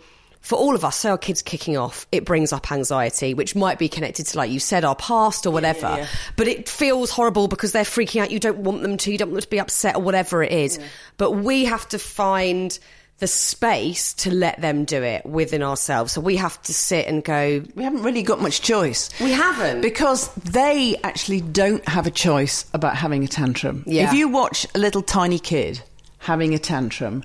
for 0.44 0.58
all 0.58 0.76
of 0.76 0.84
us, 0.84 0.98
say 0.98 1.10
our 1.10 1.18
kids 1.18 1.42
kicking 1.42 1.78
off, 1.78 2.06
it 2.12 2.26
brings 2.26 2.52
up 2.52 2.70
anxiety, 2.70 3.34
which 3.34 3.56
might 3.56 3.80
be 3.80 3.88
connected 3.88 4.26
to, 4.28 4.38
like 4.38 4.52
you 4.52 4.60
said, 4.60 4.84
our 4.84 4.96
past 4.96 5.46
or 5.46 5.52
whatever. 5.52 6.06
But 6.36 6.50
it 6.50 6.68
feels 6.68 7.10
horrible 7.10 7.48
because 7.48 7.72
they're 7.72 7.86
freaking 7.86 8.22
out. 8.22 8.30
You 8.30 8.40
don't 8.40 8.60
want 8.60 8.82
them 8.82 8.98
to. 8.98 9.12
You 9.12 9.18
don't 9.18 9.30
want 9.30 9.36
them 9.36 9.44
to 9.44 9.50
be 9.50 9.62
upset 9.62 9.96
or 9.96 10.02
whatever 10.02 10.44
it 10.44 10.52
is. 10.52 10.80
But 11.16 11.32
we 11.32 11.64
have 11.64 11.88
to 11.90 11.98
find 11.98 12.78
the 13.20 13.28
space 13.28 14.14
to 14.16 14.34
let 14.34 14.60
them 14.60 14.84
do 14.84 15.02
it 15.02 15.26
within 15.26 15.64
ourselves. 15.64 16.12
So 16.12 16.20
we 16.20 16.36
have 16.36 16.62
to 16.64 16.74
sit 16.74 17.08
and 17.08 17.24
go. 17.24 17.64
We 17.74 17.84
haven't 17.86 18.04
really 18.04 18.22
got 18.22 18.42
much 18.42 18.62
choice. 18.62 19.10
We 19.22 19.32
haven't. 19.32 19.80
Because 19.80 20.28
they 20.36 20.98
actually 21.06 21.40
don't 21.40 21.88
have 21.88 22.06
a 22.06 22.12
choice 22.12 22.66
about 22.74 22.98
having 22.98 23.24
a 23.24 23.30
tantrum. 23.30 23.86
Yeah. 23.88 24.10
If 24.10 24.14
you 24.14 24.28
watch 24.28 24.68
a 24.76 24.78
little 24.78 25.04
tiny 25.04 25.40
kid 25.40 25.82
having 26.18 26.54
a 26.54 26.60
tantrum, 26.60 27.24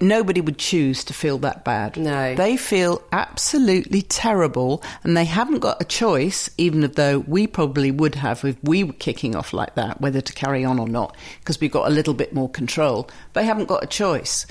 nobody 0.00 0.40
would 0.40 0.58
choose 0.58 1.04
to 1.04 1.14
feel 1.14 1.38
that 1.38 1.64
bad. 1.64 1.96
No. 1.96 2.34
They 2.34 2.56
feel 2.56 3.02
absolutely 3.12 4.02
terrible 4.02 4.82
and 5.02 5.16
they 5.16 5.24
haven't 5.24 5.60
got 5.60 5.80
a 5.80 5.84
choice, 5.84 6.50
even 6.58 6.80
though 6.80 7.20
we 7.20 7.46
probably 7.46 7.90
would 7.90 8.14
have 8.16 8.44
if 8.44 8.56
we 8.62 8.84
were 8.84 8.92
kicking 8.94 9.34
off 9.34 9.52
like 9.52 9.74
that, 9.74 10.00
whether 10.00 10.20
to 10.20 10.32
carry 10.32 10.64
on 10.64 10.78
or 10.78 10.88
not, 10.88 11.16
because 11.40 11.60
we've 11.60 11.72
got 11.72 11.86
a 11.86 11.90
little 11.90 12.14
bit 12.14 12.34
more 12.34 12.48
control. 12.48 13.08
They 13.32 13.44
haven't 13.44 13.66
got 13.66 13.82
a 13.82 13.86
choice. 13.86 14.46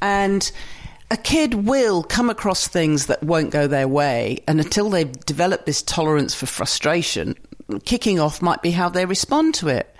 And 0.00 0.50
a 1.10 1.16
kid 1.16 1.54
will 1.54 2.02
come 2.02 2.30
across 2.30 2.66
things 2.66 3.06
that 3.06 3.22
won't 3.22 3.50
go 3.50 3.66
their 3.66 3.86
way, 3.86 4.42
and 4.48 4.58
until 4.58 4.90
they've 4.90 5.12
developed 5.26 5.66
this 5.66 5.82
tolerance 5.82 6.34
for 6.34 6.46
frustration, 6.46 7.36
kicking 7.84 8.18
off 8.18 8.42
might 8.42 8.62
be 8.62 8.70
how 8.70 8.88
they 8.88 9.06
respond 9.06 9.54
to 9.56 9.68
it. 9.68 9.94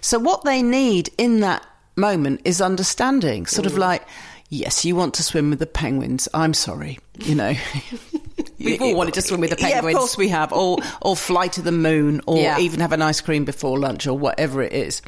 So, 0.00 0.18
what 0.18 0.44
they 0.44 0.62
need 0.62 1.10
in 1.16 1.40
that 1.40 1.64
moment 1.96 2.42
is 2.44 2.60
understanding, 2.60 3.46
sort 3.46 3.66
of 3.66 3.72
mm. 3.72 3.78
like, 3.78 4.06
yes, 4.48 4.84
you 4.84 4.96
want 4.96 5.14
to 5.14 5.22
swim 5.22 5.50
with 5.50 5.58
the 5.58 5.66
penguins. 5.66 6.28
I'm 6.34 6.54
sorry, 6.54 6.98
you 7.18 7.34
know. 7.34 7.54
We've 8.58 8.80
all 8.82 8.96
wanted 8.96 9.14
to 9.14 9.22
swim 9.22 9.40
with 9.40 9.50
the 9.50 9.56
penguins. 9.56 9.84
Yeah, 9.84 9.90
of 9.90 9.96
course 9.96 10.16
we 10.18 10.28
have. 10.28 10.52
Or, 10.52 10.78
or 11.00 11.14
fly 11.16 11.48
to 11.48 11.62
the 11.62 11.72
moon, 11.72 12.20
or 12.26 12.38
Yeah. 12.38 12.58
even 12.58 12.80
have 12.80 12.92
an 12.92 13.02
ice 13.02 13.20
cream 13.20 13.44
before 13.44 13.78
lunch, 13.78 14.06
or 14.06 14.18
whatever 14.18 14.62
it 14.62 14.72
is. 14.72 15.00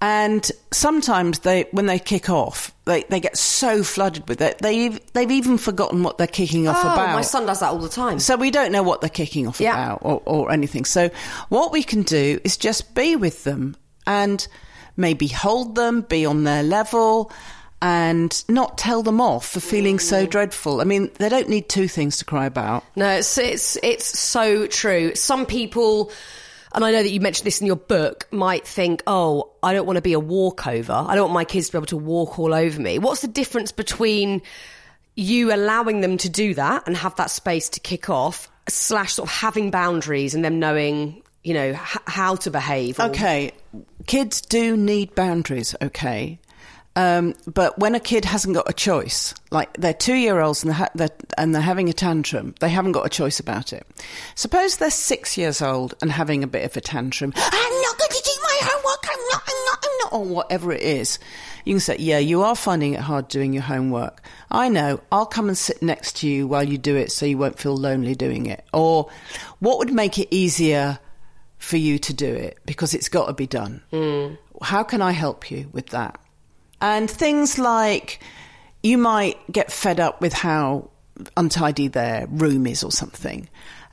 And 0.00 0.50
sometimes 0.70 1.38
they, 1.40 1.62
when 1.70 1.86
they 1.86 1.98
kick 1.98 2.28
off, 2.28 2.72
they, 2.84 3.04
they 3.04 3.20
get 3.20 3.38
so 3.38 3.82
flooded 3.82 4.28
with 4.28 4.40
it, 4.42 4.58
they, 4.58 4.88
they've 5.14 5.30
even 5.30 5.56
forgotten 5.56 6.02
what 6.02 6.18
they're 6.18 6.26
kicking 6.26 6.68
off 6.68 6.76
oh, 6.84 6.92
about. 6.92 7.14
my 7.14 7.22
son 7.22 7.46
does 7.46 7.60
that 7.60 7.70
all 7.70 7.78
the 7.78 7.88
time. 7.88 8.18
So 8.18 8.36
we 8.36 8.50
don't 8.50 8.70
know 8.70 8.82
what 8.82 9.00
they're 9.00 9.08
kicking 9.08 9.46
off 9.46 9.60
Yeah. 9.60 9.72
about 9.94 10.00
or, 10.02 10.20
or 10.26 10.50
anything. 10.52 10.84
So 10.84 11.08
what 11.48 11.72
we 11.72 11.82
can 11.82 12.02
do 12.02 12.38
is 12.44 12.58
just 12.58 12.94
be 12.94 13.16
with 13.16 13.44
them 13.44 13.76
and 14.06 14.46
maybe 14.96 15.26
hold 15.26 15.74
them, 15.74 16.02
be 16.02 16.26
on 16.26 16.44
their 16.44 16.62
level, 16.62 17.32
and 17.84 18.44
not 18.48 18.78
tell 18.78 19.02
them 19.02 19.20
off 19.20 19.46
for 19.46 19.60
feeling 19.60 19.98
so 19.98 20.24
mm. 20.24 20.30
dreadful. 20.30 20.80
I 20.80 20.84
mean, 20.84 21.10
they 21.18 21.28
don't 21.28 21.50
need 21.50 21.68
two 21.68 21.86
things 21.86 22.16
to 22.16 22.24
cry 22.24 22.46
about. 22.46 22.82
No, 22.96 23.10
it's 23.10 23.36
it's 23.36 23.76
it's 23.82 24.18
so 24.18 24.66
true. 24.66 25.14
Some 25.14 25.44
people 25.44 26.10
and 26.74 26.82
I 26.82 26.92
know 26.92 27.02
that 27.02 27.10
you 27.10 27.20
mentioned 27.20 27.46
this 27.46 27.60
in 27.60 27.66
your 27.66 27.76
book, 27.76 28.26
might 28.32 28.66
think, 28.66 29.02
oh, 29.06 29.50
I 29.62 29.74
don't 29.74 29.84
want 29.84 29.98
to 29.98 30.02
be 30.02 30.14
a 30.14 30.18
walkover. 30.18 30.94
I 30.94 31.14
don't 31.14 31.24
want 31.24 31.34
my 31.34 31.44
kids 31.44 31.66
to 31.66 31.72
be 31.72 31.78
able 31.78 31.86
to 31.88 31.98
walk 31.98 32.38
all 32.38 32.54
over 32.54 32.80
me. 32.80 32.98
What's 32.98 33.20
the 33.20 33.28
difference 33.28 33.70
between 33.70 34.40
you 35.14 35.54
allowing 35.54 36.00
them 36.00 36.16
to 36.18 36.28
do 36.30 36.54
that 36.54 36.84
and 36.86 36.96
have 36.96 37.14
that 37.16 37.30
space 37.30 37.68
to 37.68 37.80
kick 37.80 38.08
off, 38.08 38.48
slash 38.66 39.12
sort 39.12 39.28
of 39.28 39.34
having 39.36 39.70
boundaries 39.70 40.34
and 40.34 40.42
them 40.42 40.58
knowing, 40.58 41.22
you 41.44 41.52
know, 41.52 41.68
h- 41.72 41.98
how 42.06 42.34
to 42.36 42.50
behave? 42.50 42.98
or- 42.98 43.04
Okay, 43.04 43.52
kids 44.06 44.40
do 44.40 44.74
need 44.76 45.14
boundaries, 45.14 45.76
okay? 45.80 46.40
Um, 46.96 47.34
but 47.52 47.76
when 47.78 47.96
a 47.96 48.00
kid 48.00 48.24
hasn't 48.24 48.54
got 48.54 48.70
a 48.70 48.72
choice, 48.72 49.34
like 49.50 49.72
they're 49.76 49.92
two 49.92 50.14
year 50.14 50.40
olds 50.40 50.62
and 50.62 50.70
they're, 50.70 50.76
ha- 50.78 50.90
they're, 50.94 51.08
and 51.36 51.52
they're 51.52 51.60
having 51.62 51.88
a 51.88 51.92
tantrum, 51.92 52.54
they 52.60 52.68
haven't 52.68 52.92
got 52.92 53.04
a 53.04 53.08
choice 53.08 53.40
about 53.40 53.72
it. 53.72 53.84
Suppose 54.36 54.76
they're 54.76 54.90
six 54.90 55.36
years 55.36 55.60
old 55.60 55.94
and 56.00 56.12
having 56.12 56.44
a 56.44 56.46
bit 56.46 56.64
of 56.64 56.76
a 56.76 56.80
tantrum. 56.80 57.32
I'm 57.34 57.82
not 57.82 57.98
going 57.98 58.10
to 58.10 58.22
do 58.24 58.40
my 58.42 58.58
homework. 58.62 59.06
I'm 59.10 59.20
not. 59.32 59.42
I'm 59.48 59.64
not. 59.66 59.78
I'm 59.84 59.98
not. 60.02 60.12
Or 60.12 60.24
whatever 60.24 60.70
it 60.72 60.82
is, 60.82 61.18
you 61.64 61.74
can 61.74 61.80
say, 61.80 61.96
"Yeah, 61.98 62.18
you 62.18 62.42
are 62.42 62.54
finding 62.54 62.94
it 62.94 63.00
hard 63.00 63.26
doing 63.26 63.52
your 63.52 63.64
homework. 63.64 64.22
I 64.52 64.68
know. 64.68 65.00
I'll 65.10 65.26
come 65.26 65.48
and 65.48 65.58
sit 65.58 65.82
next 65.82 66.18
to 66.18 66.28
you 66.28 66.46
while 66.46 66.62
you 66.62 66.78
do 66.78 66.94
it, 66.94 67.10
so 67.10 67.26
you 67.26 67.38
won't 67.38 67.58
feel 67.58 67.76
lonely 67.76 68.14
doing 68.14 68.46
it." 68.46 68.64
Or, 68.72 69.10
what 69.58 69.78
would 69.78 69.92
make 69.92 70.16
it 70.20 70.28
easier 70.30 71.00
for 71.58 71.76
you 71.76 71.98
to 71.98 72.14
do 72.14 72.32
it 72.32 72.58
because 72.66 72.94
it's 72.94 73.08
got 73.08 73.26
to 73.26 73.32
be 73.32 73.48
done? 73.48 73.82
How 74.62 74.84
can 74.84 75.02
I 75.02 75.10
help 75.10 75.50
you 75.50 75.68
with 75.72 75.88
that? 75.88 76.20
And 76.84 77.10
things 77.10 77.58
like 77.58 78.20
you 78.82 78.98
might 78.98 79.38
get 79.50 79.72
fed 79.72 80.00
up 80.00 80.20
with 80.20 80.34
how 80.34 80.90
untidy 81.34 81.88
their 81.88 82.26
room 82.26 82.66
is 82.66 82.84
or 82.84 82.92
something. 82.92 83.48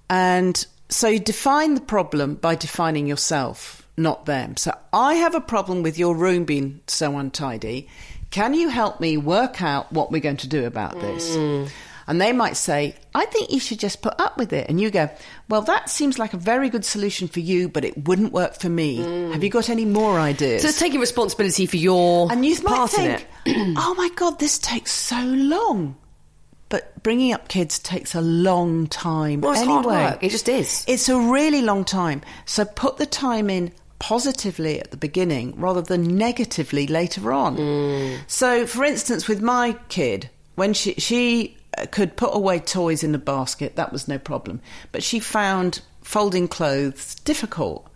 And 0.09 0.65
so 0.89 1.07
you 1.07 1.19
define 1.19 1.75
the 1.75 1.79
problem 1.79 2.35
by 2.35 2.55
defining 2.55 3.07
yourself, 3.07 3.87
not 3.95 4.25
them. 4.25 4.57
So 4.57 4.77
I 4.91 5.13
have 5.13 5.35
a 5.35 5.39
problem 5.39 5.83
with 5.83 5.97
your 5.97 6.17
room 6.17 6.43
being 6.43 6.81
so 6.87 7.17
untidy. 7.17 7.87
Can 8.29 8.53
you 8.53 8.67
help 8.67 8.99
me 8.99 9.15
work 9.15 9.61
out 9.61 9.89
what 9.93 10.11
we're 10.11 10.19
going 10.19 10.35
to 10.37 10.49
do 10.49 10.65
about 10.65 10.99
this? 10.99 11.37
Mm. 11.37 11.71
And 12.07 12.19
they 12.19 12.31
might 12.33 12.57
say, 12.57 12.95
I 13.13 13.25
think 13.25 13.51
you 13.51 13.59
should 13.59 13.79
just 13.79 14.01
put 14.01 14.19
up 14.19 14.37
with 14.37 14.53
it. 14.53 14.69
And 14.69 14.79
you 14.79 14.89
go, 14.91 15.09
Well, 15.49 15.61
that 15.63 15.89
seems 15.89 16.17
like 16.19 16.33
a 16.33 16.37
very 16.37 16.69
good 16.69 16.85
solution 16.85 17.27
for 17.27 17.39
you, 17.39 17.69
but 17.69 17.85
it 17.85 18.07
wouldn't 18.07 18.31
work 18.33 18.55
for 18.59 18.69
me. 18.69 18.97
Have 19.31 19.43
you 19.43 19.49
got 19.49 19.69
any 19.69 19.85
more 19.85 20.19
ideas? 20.19 20.61
So 20.63 20.69
it's 20.69 20.79
taking 20.79 20.99
responsibility 20.99 21.65
for 21.65 21.77
your 21.77 22.31
And 22.31 22.45
you 22.45 22.59
part 22.61 22.93
in 22.97 23.17
think, 23.17 23.27
it. 23.45 23.75
oh 23.77 23.93
my 23.97 24.09
God, 24.15 24.39
this 24.39 24.57
takes 24.59 24.91
so 24.91 25.21
long. 25.21 25.95
But 26.69 27.03
bringing 27.03 27.33
up 27.33 27.49
kids 27.49 27.79
takes 27.79 28.15
a 28.15 28.21
long 28.21 28.87
time 28.87 29.41
Well, 29.41 29.51
it's 29.51 29.61
anyway. 29.61 29.73
hard 29.73 29.85
work. 30.13 30.23
It 30.23 30.29
just 30.29 30.47
is. 30.47 30.85
It's 30.87 31.09
a 31.09 31.19
really 31.19 31.61
long 31.61 31.83
time. 31.83 32.21
So 32.45 32.63
put 32.63 32.95
the 32.97 33.05
time 33.05 33.49
in 33.49 33.73
positively 33.99 34.79
at 34.79 34.89
the 34.89 34.97
beginning 34.97 35.53
rather 35.59 35.81
than 35.81 36.17
negatively 36.17 36.87
later 36.87 37.31
on. 37.33 37.57
Mm. 37.57 38.19
So, 38.27 38.65
for 38.65 38.83
instance, 38.83 39.27
with 39.27 39.41
my 39.41 39.77
kid, 39.89 40.29
when 40.55 40.73
she 40.73 40.93
she 40.95 41.57
could 41.91 42.15
put 42.15 42.35
away 42.35 42.59
toys 42.59 43.03
in 43.03 43.15
a 43.15 43.19
basket, 43.19 43.75
that 43.75 43.91
was 43.91 44.07
no 44.07 44.17
problem. 44.17 44.61
But 44.91 45.03
she 45.03 45.19
found 45.19 45.81
folding 46.01 46.47
clothes 46.47 47.15
difficult. 47.15 47.87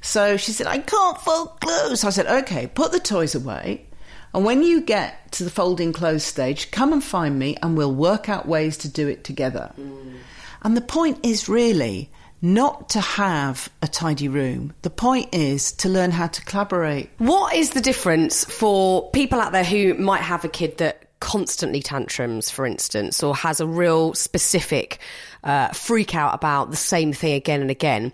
So 0.00 0.36
she 0.36 0.52
said, 0.52 0.66
I 0.66 0.78
can't 0.78 1.18
fold 1.18 1.60
clothes. 1.60 2.04
I 2.04 2.10
said, 2.10 2.26
okay, 2.26 2.66
put 2.66 2.92
the 2.92 3.00
toys 3.00 3.34
away. 3.34 3.86
And 4.34 4.44
when 4.44 4.62
you 4.62 4.80
get 4.80 5.30
to 5.32 5.44
the 5.44 5.50
folding 5.50 5.92
clothes 5.92 6.24
stage, 6.24 6.70
come 6.70 6.92
and 6.92 7.04
find 7.04 7.38
me 7.38 7.56
and 7.62 7.76
we'll 7.76 7.94
work 7.94 8.28
out 8.28 8.48
ways 8.48 8.78
to 8.78 8.88
do 8.88 9.06
it 9.06 9.24
together. 9.24 9.70
Mm. 9.78 10.14
And 10.62 10.76
the 10.76 10.80
point 10.80 11.24
is 11.24 11.48
really 11.48 12.10
not 12.40 12.88
to 12.90 13.00
have 13.00 13.68
a 13.82 13.86
tidy 13.88 14.28
room. 14.28 14.74
The 14.82 14.90
point 14.90 15.32
is 15.32 15.72
to 15.74 15.88
learn 15.88 16.10
how 16.10 16.26
to 16.26 16.44
collaborate. 16.44 17.10
What 17.18 17.54
is 17.54 17.70
the 17.70 17.80
difference 17.80 18.44
for 18.44 19.10
people 19.10 19.40
out 19.40 19.52
there 19.52 19.64
who 19.64 19.94
might 19.94 20.22
have 20.22 20.44
a 20.44 20.48
kid 20.48 20.78
that 20.78 21.01
constantly 21.22 21.80
tantrums, 21.80 22.50
for 22.50 22.66
instance, 22.66 23.22
or 23.22 23.34
has 23.36 23.60
a 23.60 23.66
real 23.66 24.12
specific 24.12 24.98
uh, 25.44 25.68
freak 25.68 26.16
out 26.16 26.34
about 26.34 26.72
the 26.72 26.76
same 26.76 27.12
thing 27.12 27.34
again 27.34 27.60
and 27.60 27.70
again? 27.70 28.12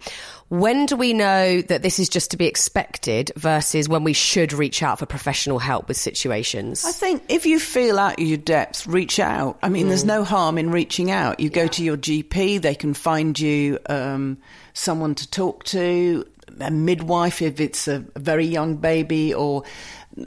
When 0.50 0.84
do 0.84 0.94
we 0.94 1.14
know 1.14 1.62
that 1.62 1.80
this 1.80 1.98
is 1.98 2.10
just 2.10 2.30
to 2.32 2.36
be 2.36 2.44
expected 2.44 3.32
versus 3.34 3.88
when 3.88 4.04
we 4.04 4.12
should 4.12 4.52
reach 4.52 4.82
out 4.82 4.98
for 4.98 5.06
professional 5.06 5.58
help 5.58 5.88
with 5.88 5.96
situations? 5.96 6.84
I 6.84 6.92
think 6.92 7.22
if 7.30 7.46
you 7.46 7.58
feel 7.58 7.98
out 7.98 8.20
of 8.20 8.26
your 8.26 8.36
depth, 8.36 8.86
reach 8.86 9.18
out. 9.18 9.58
I 9.62 9.70
mean, 9.70 9.88
there's 9.88 10.04
no 10.04 10.22
harm 10.22 10.58
in 10.58 10.70
reaching 10.70 11.10
out. 11.10 11.40
You 11.40 11.48
go 11.48 11.66
to 11.66 11.82
your 11.82 11.96
GP, 11.96 12.60
they 12.60 12.74
can 12.74 12.92
find 12.92 13.40
you 13.40 13.78
um, 13.88 14.36
someone 14.74 15.14
to 15.14 15.30
talk 15.30 15.64
to, 15.64 16.26
a 16.60 16.70
midwife 16.70 17.42
if 17.42 17.60
it's 17.60 17.88
a 17.88 18.04
very 18.16 18.46
young 18.46 18.76
baby, 18.76 19.32
or 19.34 19.64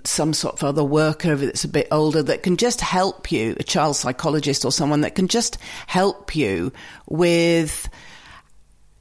some 0.03 0.33
sort 0.33 0.55
of 0.55 0.63
other 0.63 0.83
worker 0.83 1.33
it's 1.33 1.63
a 1.63 1.67
bit 1.67 1.87
older 1.91 2.23
that 2.23 2.43
can 2.43 2.57
just 2.57 2.81
help 2.81 3.31
you, 3.31 3.55
a 3.59 3.63
child 3.63 3.95
psychologist 3.95 4.65
or 4.65 4.71
someone 4.71 5.01
that 5.01 5.15
can 5.15 5.27
just 5.27 5.57
help 5.87 6.35
you 6.35 6.71
with 7.07 7.89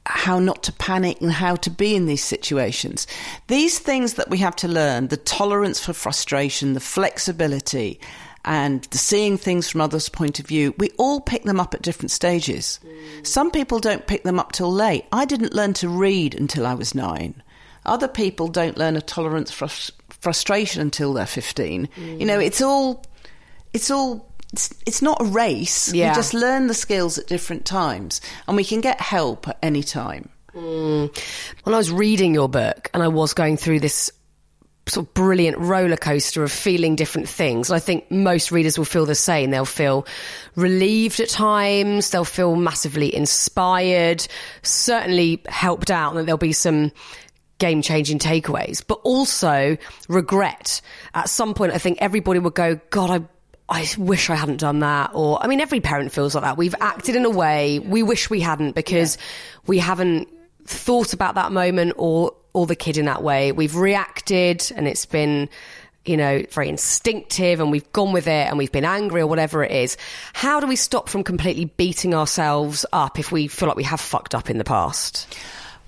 how 0.05 0.39
not 0.39 0.63
to 0.63 0.73
panic 0.73 1.21
and 1.21 1.31
how 1.31 1.55
to 1.55 1.69
be 1.69 1.95
in 1.95 2.05
these 2.05 2.23
situations. 2.23 3.07
These 3.47 3.79
things 3.79 4.15
that 4.15 4.29
we 4.29 4.39
have 4.39 4.55
to 4.57 4.67
learn 4.67 5.07
the 5.07 5.17
tolerance 5.17 5.83
for 5.83 5.93
frustration, 5.93 6.73
the 6.73 6.79
flexibility, 6.79 7.99
and 8.43 8.83
the 8.85 8.97
seeing 8.97 9.37
things 9.37 9.69
from 9.69 9.81
others' 9.81 10.09
point 10.09 10.39
of 10.39 10.47
view 10.47 10.73
we 10.79 10.89
all 10.97 11.21
pick 11.21 11.43
them 11.43 11.59
up 11.59 11.73
at 11.75 11.83
different 11.83 12.11
stages. 12.11 12.79
Some 13.23 13.51
people 13.51 13.79
don't 13.79 14.07
pick 14.07 14.23
them 14.23 14.39
up 14.39 14.51
till 14.51 14.71
late. 14.71 15.05
I 15.11 15.25
didn't 15.25 15.53
learn 15.53 15.73
to 15.75 15.89
read 15.89 16.33
until 16.33 16.65
I 16.65 16.73
was 16.73 16.95
nine. 16.95 17.43
Other 17.85 18.07
people 18.07 18.47
don't 18.47 18.77
learn 18.77 18.95
a 18.95 19.01
tolerance 19.01 19.51
for 19.51 19.67
frustration 20.21 20.81
until 20.81 21.13
they're 21.13 21.25
15. 21.25 21.89
You 21.97 22.25
know, 22.25 22.39
mm. 22.39 22.45
it's 22.45 22.61
all, 22.61 23.03
it's 23.73 23.91
all, 23.91 24.33
it's, 24.53 24.73
it's 24.85 25.01
not 25.01 25.21
a 25.21 25.25
race. 25.25 25.93
Yeah. 25.93 26.09
You 26.09 26.15
just 26.15 26.33
learn 26.33 26.67
the 26.67 26.73
skills 26.73 27.17
at 27.17 27.27
different 27.27 27.65
times 27.65 28.21
and 28.47 28.55
we 28.55 28.63
can 28.63 28.81
get 28.81 29.01
help 29.01 29.47
at 29.47 29.57
any 29.61 29.83
time. 29.83 30.29
Mm. 30.53 31.17
when 31.63 31.73
I 31.73 31.77
was 31.77 31.89
reading 31.91 32.33
your 32.33 32.49
book 32.49 32.89
and 32.93 33.01
I 33.01 33.07
was 33.07 33.33
going 33.33 33.55
through 33.55 33.79
this 33.79 34.11
sort 34.87 35.07
of 35.07 35.13
brilliant 35.13 35.57
roller 35.57 35.95
coaster 35.95 36.43
of 36.43 36.51
feeling 36.51 36.95
different 36.95 37.29
things. 37.29 37.71
I 37.71 37.79
think 37.79 38.09
most 38.11 38.51
readers 38.51 38.77
will 38.77 38.85
feel 38.85 39.05
the 39.05 39.15
same. 39.15 39.51
They'll 39.51 39.65
feel 39.65 40.05
relieved 40.55 41.19
at 41.19 41.29
times. 41.29 42.09
They'll 42.09 42.25
feel 42.25 42.55
massively 42.55 43.13
inspired, 43.15 44.27
certainly 44.63 45.41
helped 45.47 45.91
out, 45.91 46.09
and 46.11 46.19
that 46.19 46.25
there'll 46.25 46.37
be 46.37 46.53
some 46.53 46.91
game 47.61 47.81
changing 47.81 48.19
takeaways, 48.19 48.83
but 48.85 48.99
also 49.03 49.77
regret. 50.09 50.81
At 51.13 51.29
some 51.29 51.53
point, 51.53 51.73
I 51.73 51.77
think 51.77 51.99
everybody 52.01 52.39
would 52.39 52.55
go, 52.55 52.81
God, 52.89 53.09
I 53.09 53.25
I 53.69 53.87
wish 53.97 54.29
I 54.29 54.35
hadn't 54.35 54.57
done 54.57 54.79
that. 54.79 55.11
Or, 55.13 55.41
I 55.41 55.47
mean, 55.47 55.61
every 55.61 55.79
parent 55.79 56.11
feels 56.11 56.35
like 56.35 56.43
that. 56.43 56.57
We've 56.57 56.75
acted 56.81 57.15
in 57.15 57.23
a 57.23 57.29
way 57.29 57.79
we 57.79 58.03
wish 58.03 58.29
we 58.29 58.41
hadn't 58.41 58.75
because 58.75 59.17
we 59.65 59.77
haven't 59.77 60.27
thought 60.65 61.13
about 61.13 61.35
that 61.35 61.53
moment 61.53 61.93
or, 61.95 62.33
or 62.51 62.65
the 62.65 62.75
kid 62.75 62.97
in 62.97 63.05
that 63.05 63.23
way. 63.23 63.53
We've 63.53 63.77
reacted 63.77 64.69
and 64.75 64.89
it's 64.89 65.05
been, 65.05 65.47
you 66.03 66.17
know, 66.17 66.43
very 66.51 66.67
instinctive 66.67 67.61
and 67.61 67.71
we've 67.71 67.89
gone 67.93 68.11
with 68.11 68.27
it 68.27 68.47
and 68.47 68.57
we've 68.57 68.73
been 68.73 68.83
angry 68.83 69.21
or 69.21 69.27
whatever 69.27 69.63
it 69.63 69.71
is. 69.71 69.95
How 70.33 70.59
do 70.59 70.67
we 70.67 70.75
stop 70.75 71.07
from 71.07 71.23
completely 71.23 71.65
beating 71.65 72.13
ourselves 72.13 72.85
up 72.91 73.19
if 73.19 73.31
we 73.31 73.47
feel 73.47 73.69
like 73.69 73.77
we 73.77 73.83
have 73.83 74.01
fucked 74.01 74.35
up 74.35 74.49
in 74.49 74.57
the 74.57 74.65
past? 74.65 75.33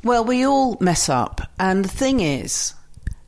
Well, 0.03 0.25
we 0.25 0.45
all 0.45 0.77
mess 0.79 1.09
up. 1.09 1.41
And 1.59 1.83
the 1.85 1.89
thing 1.89 2.19
is, 2.19 2.73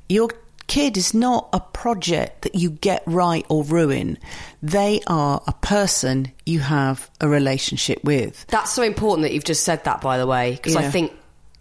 your 0.09 0.29
kid 0.67 0.97
is 0.97 1.13
not 1.13 1.49
a 1.53 1.59
project 1.59 2.41
that 2.41 2.55
you 2.55 2.69
get 2.69 3.03
right 3.05 3.45
or 3.49 3.63
ruin. 3.63 4.17
They 4.61 5.01
are 5.07 5.41
a 5.47 5.53
person 5.53 6.31
you 6.45 6.59
have 6.59 7.09
a 7.21 7.27
relationship 7.27 8.03
with. 8.03 8.45
That's 8.47 8.71
so 8.71 8.83
important 8.83 9.23
that 9.23 9.33
you've 9.33 9.43
just 9.43 9.63
said 9.63 9.83
that, 9.85 10.01
by 10.01 10.17
the 10.17 10.27
way, 10.27 10.51
because 10.53 10.75
I 10.75 10.89
think 10.89 11.13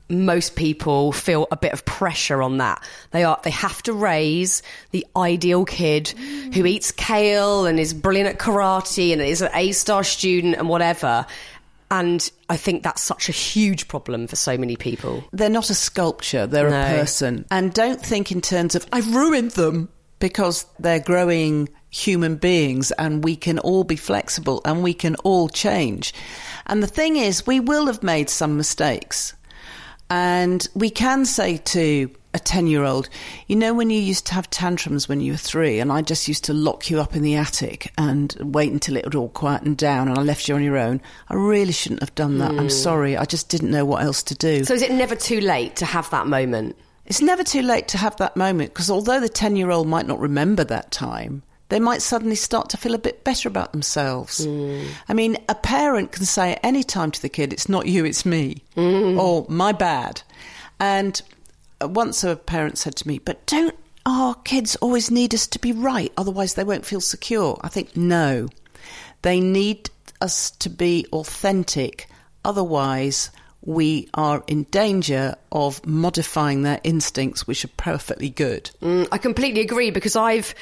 most 0.08 0.54
people 0.54 1.12
feel 1.12 1.46
a 1.50 1.56
bit 1.56 1.72
of 1.72 1.84
pressure 1.84 2.42
on 2.42 2.58
that. 2.58 2.82
They 3.10 3.24
are 3.24 3.40
they 3.42 3.50
have 3.50 3.82
to 3.84 3.92
raise 3.92 4.62
the 4.90 5.06
ideal 5.16 5.64
kid 5.64 6.08
who 6.08 6.66
eats 6.66 6.92
kale 6.92 7.64
and 7.64 7.80
is 7.80 7.94
brilliant 7.94 8.28
at 8.28 8.38
karate 8.38 9.12
and 9.12 9.22
is 9.22 9.40
an 9.40 9.50
A 9.54 9.72
star 9.72 10.04
student 10.04 10.56
and 10.56 10.68
whatever. 10.68 11.26
And 12.00 12.28
I 12.48 12.56
think 12.56 12.82
that's 12.82 13.02
such 13.02 13.28
a 13.28 13.32
huge 13.32 13.86
problem 13.86 14.26
for 14.26 14.34
so 14.34 14.58
many 14.58 14.74
people. 14.74 15.22
They're 15.32 15.48
not 15.48 15.70
a 15.70 15.74
sculpture, 15.74 16.44
they're 16.44 16.68
No. 16.70 16.80
a 16.82 16.98
person. 16.98 17.44
And 17.52 17.72
don't 17.72 18.00
think 18.04 18.32
in 18.32 18.40
terms 18.40 18.74
of, 18.74 18.84
I've 18.92 19.14
ruined 19.14 19.52
them, 19.52 19.88
because 20.18 20.66
they're 20.80 21.00
growing 21.00 21.68
human 21.90 22.34
beings 22.36 22.90
and 22.92 23.22
we 23.22 23.36
can 23.36 23.58
all 23.60 23.84
be 23.84 23.96
flexible 23.96 24.60
and 24.64 24.82
we 24.82 24.94
can 24.94 25.14
all 25.16 25.48
change. 25.48 26.12
And 26.66 26.82
the 26.82 26.88
thing 26.88 27.16
is, 27.16 27.46
we 27.46 27.60
will 27.60 27.86
have 27.86 28.02
made 28.02 28.28
some 28.30 28.56
mistakes. 28.56 29.34
And 30.10 30.66
we 30.74 30.90
can 30.90 31.24
say 31.24 31.56
to 31.56 32.10
a 32.34 32.38
10 32.38 32.66
year 32.66 32.82
old, 32.82 33.08
you 33.46 33.56
know, 33.56 33.72
when 33.72 33.90
you 33.90 34.00
used 34.00 34.26
to 34.26 34.34
have 34.34 34.50
tantrums 34.50 35.08
when 35.08 35.20
you 35.20 35.32
were 35.32 35.38
three, 35.38 35.78
and 35.78 35.90
I 35.92 36.02
just 36.02 36.28
used 36.28 36.44
to 36.44 36.52
lock 36.52 36.90
you 36.90 37.00
up 37.00 37.14
in 37.14 37.22
the 37.22 37.36
attic 37.36 37.92
and 37.96 38.36
wait 38.40 38.72
until 38.72 38.96
it 38.96 39.04
would 39.04 39.14
all 39.14 39.28
quieten 39.28 39.74
down 39.74 40.08
and 40.08 40.18
I 40.18 40.22
left 40.22 40.48
you 40.48 40.54
on 40.56 40.62
your 40.62 40.76
own, 40.76 41.00
I 41.28 41.34
really 41.34 41.72
shouldn't 41.72 42.00
have 42.00 42.14
done 42.14 42.38
that. 42.38 42.50
I'm 42.50 42.64
hmm. 42.64 42.68
sorry. 42.68 43.16
I 43.16 43.24
just 43.24 43.48
didn't 43.48 43.70
know 43.70 43.84
what 43.84 44.02
else 44.02 44.22
to 44.24 44.34
do. 44.34 44.64
So 44.64 44.74
is 44.74 44.82
it 44.82 44.90
never 44.90 45.14
too 45.14 45.40
late 45.40 45.76
to 45.76 45.84
have 45.86 46.10
that 46.10 46.26
moment? 46.26 46.76
It's 47.06 47.22
never 47.22 47.44
too 47.44 47.62
late 47.62 47.88
to 47.88 47.98
have 47.98 48.16
that 48.16 48.36
moment 48.36 48.72
because 48.72 48.90
although 48.90 49.20
the 49.20 49.28
10 49.28 49.56
year 49.56 49.70
old 49.70 49.86
might 49.86 50.06
not 50.06 50.18
remember 50.18 50.64
that 50.64 50.90
time, 50.90 51.42
they 51.74 51.80
might 51.80 52.02
suddenly 52.02 52.36
start 52.36 52.68
to 52.68 52.76
feel 52.76 52.94
a 52.94 52.98
bit 52.98 53.24
better 53.24 53.48
about 53.48 53.72
themselves. 53.72 54.46
I 54.46 55.12
mean, 55.12 55.36
a 55.48 55.56
parent 55.56 56.12
can 56.12 56.24
say 56.24 56.52
at 56.52 56.60
any 56.62 56.84
time 56.84 57.10
to 57.10 57.20
the 57.20 57.28
kid, 57.28 57.52
it's 57.52 57.68
not 57.68 57.86
you, 57.86 58.04
it's 58.04 58.24
me, 58.24 58.62
or 58.76 59.44
my 59.48 59.72
bad. 59.72 60.22
And 60.78 61.20
uh, 61.80 61.88
once 61.88 62.22
a 62.22 62.36
parent 62.36 62.78
said 62.78 62.94
to 62.94 63.08
me, 63.08 63.18
but 63.18 63.44
don't 63.46 63.74
our 64.06 64.36
kids 64.36 64.76
always 64.76 65.10
need 65.10 65.34
us 65.34 65.48
to 65.48 65.58
be 65.58 65.72
right, 65.72 66.12
otherwise 66.16 66.54
they 66.54 66.62
won't 66.62 66.86
feel 66.86 67.00
secure? 67.00 67.58
I 67.62 67.68
think 67.68 67.96
no. 67.96 68.48
They 69.22 69.40
need 69.40 69.90
us 70.20 70.52
to 70.52 70.70
be 70.70 71.06
authentic, 71.12 72.08
otherwise, 72.44 73.30
we 73.62 74.08
are 74.14 74.44
in 74.46 74.62
danger 74.70 75.34
of 75.50 75.84
modifying 75.84 76.62
their 76.62 76.80
instincts, 76.84 77.48
which 77.48 77.64
are 77.64 77.74
perfectly 77.76 78.30
good. 78.30 78.70
Mm, 78.80 79.08
I 79.10 79.18
completely 79.18 79.62
agree 79.62 79.90
because 79.90 80.14
I've, 80.14 80.54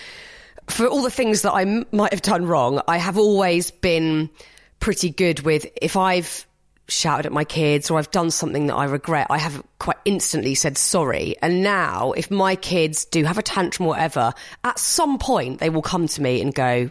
for 0.68 0.86
all 0.86 1.02
the 1.02 1.10
things 1.10 1.42
that 1.42 1.52
I 1.52 1.62
m- 1.62 1.86
might 1.92 2.12
have 2.12 2.22
done 2.22 2.46
wrong, 2.46 2.80
I 2.88 2.98
have 2.98 3.18
always 3.18 3.70
been 3.70 4.30
pretty 4.80 5.10
good 5.10 5.40
with 5.40 5.66
if 5.80 5.96
I've 5.96 6.46
shouted 6.88 7.26
at 7.26 7.32
my 7.32 7.44
kids 7.44 7.90
or 7.90 7.98
I've 7.98 8.10
done 8.10 8.30
something 8.30 8.66
that 8.66 8.74
I 8.74 8.84
regret, 8.84 9.28
I 9.30 9.38
have 9.38 9.62
quite 9.78 9.96
instantly 10.04 10.54
said 10.54 10.76
sorry. 10.76 11.36
And 11.40 11.62
now, 11.62 12.12
if 12.12 12.30
my 12.30 12.56
kids 12.56 13.04
do 13.04 13.24
have 13.24 13.38
a 13.38 13.42
tantrum 13.42 13.86
or 13.86 13.90
whatever, 13.90 14.32
at 14.64 14.78
some 14.78 15.18
point 15.18 15.60
they 15.60 15.70
will 15.70 15.82
come 15.82 16.06
to 16.08 16.22
me 16.22 16.40
and 16.40 16.54
go, 16.54 16.90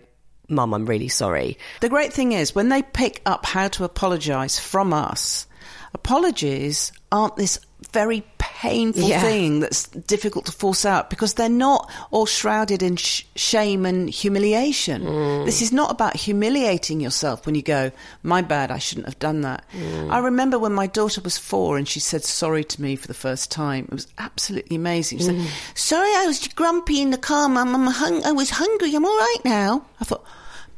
Mum, 0.49 0.73
I'm 0.73 0.85
really 0.85 1.07
sorry. 1.07 1.57
The 1.79 1.87
great 1.87 2.11
thing 2.11 2.33
is, 2.33 2.53
when 2.53 2.67
they 2.67 2.81
pick 2.81 3.21
up 3.25 3.45
how 3.45 3.69
to 3.69 3.85
apologise 3.85 4.59
from 4.59 4.91
us, 4.91 5.47
apologies 5.93 6.91
aren't 7.09 7.37
this 7.37 7.57
very 7.93 8.23
painful 8.37 9.07
Yeah. 9.09 9.21
thing 9.21 9.59
that's 9.59 9.87
difficult 9.87 10.45
to 10.45 10.51
force 10.51 10.85
out 10.85 11.09
because 11.09 11.33
they're 11.33 11.49
not 11.49 11.89
all 12.11 12.25
shrouded 12.25 12.81
in 12.83 12.95
sh- 12.95 13.23
shame 13.35 13.85
and 13.85 14.09
humiliation. 14.09 15.03
Mm. 15.03 15.45
This 15.45 15.61
is 15.61 15.71
not 15.71 15.91
about 15.91 16.15
humiliating 16.15 17.01
yourself 17.01 17.45
when 17.45 17.55
you 17.55 17.61
go, 17.63 17.91
My 18.23 18.41
bad, 18.41 18.71
I 18.71 18.77
shouldn't 18.77 19.07
have 19.07 19.19
done 19.19 19.41
that. 19.41 19.63
Mm. 19.75 20.11
I 20.11 20.19
remember 20.19 20.57
when 20.59 20.73
my 20.73 20.87
daughter 20.87 21.21
was 21.21 21.37
four 21.37 21.77
and 21.77 21.87
she 21.87 21.99
said 21.99 22.23
sorry 22.23 22.63
to 22.65 22.81
me 22.81 22.95
for 22.95 23.07
the 23.07 23.13
first 23.13 23.51
time. 23.51 23.85
It 23.85 23.93
was 23.93 24.07
absolutely 24.17 24.75
amazing. 24.77 25.17
She 25.19 25.25
said, 25.25 25.35
mm. 25.35 25.47
Sorry, 25.75 26.09
I 26.15 26.25
was 26.27 26.47
grumpy 26.49 27.01
in 27.01 27.09
the 27.11 27.17
car, 27.17 27.49
Mum. 27.49 27.73
I'm 27.75 27.87
hung- 27.87 28.23
I 28.23 28.31
was 28.31 28.51
hungry. 28.51 28.93
I'm 28.95 29.05
all 29.05 29.17
right 29.17 29.41
now. 29.43 29.85
I 29.99 30.05
thought, 30.05 30.23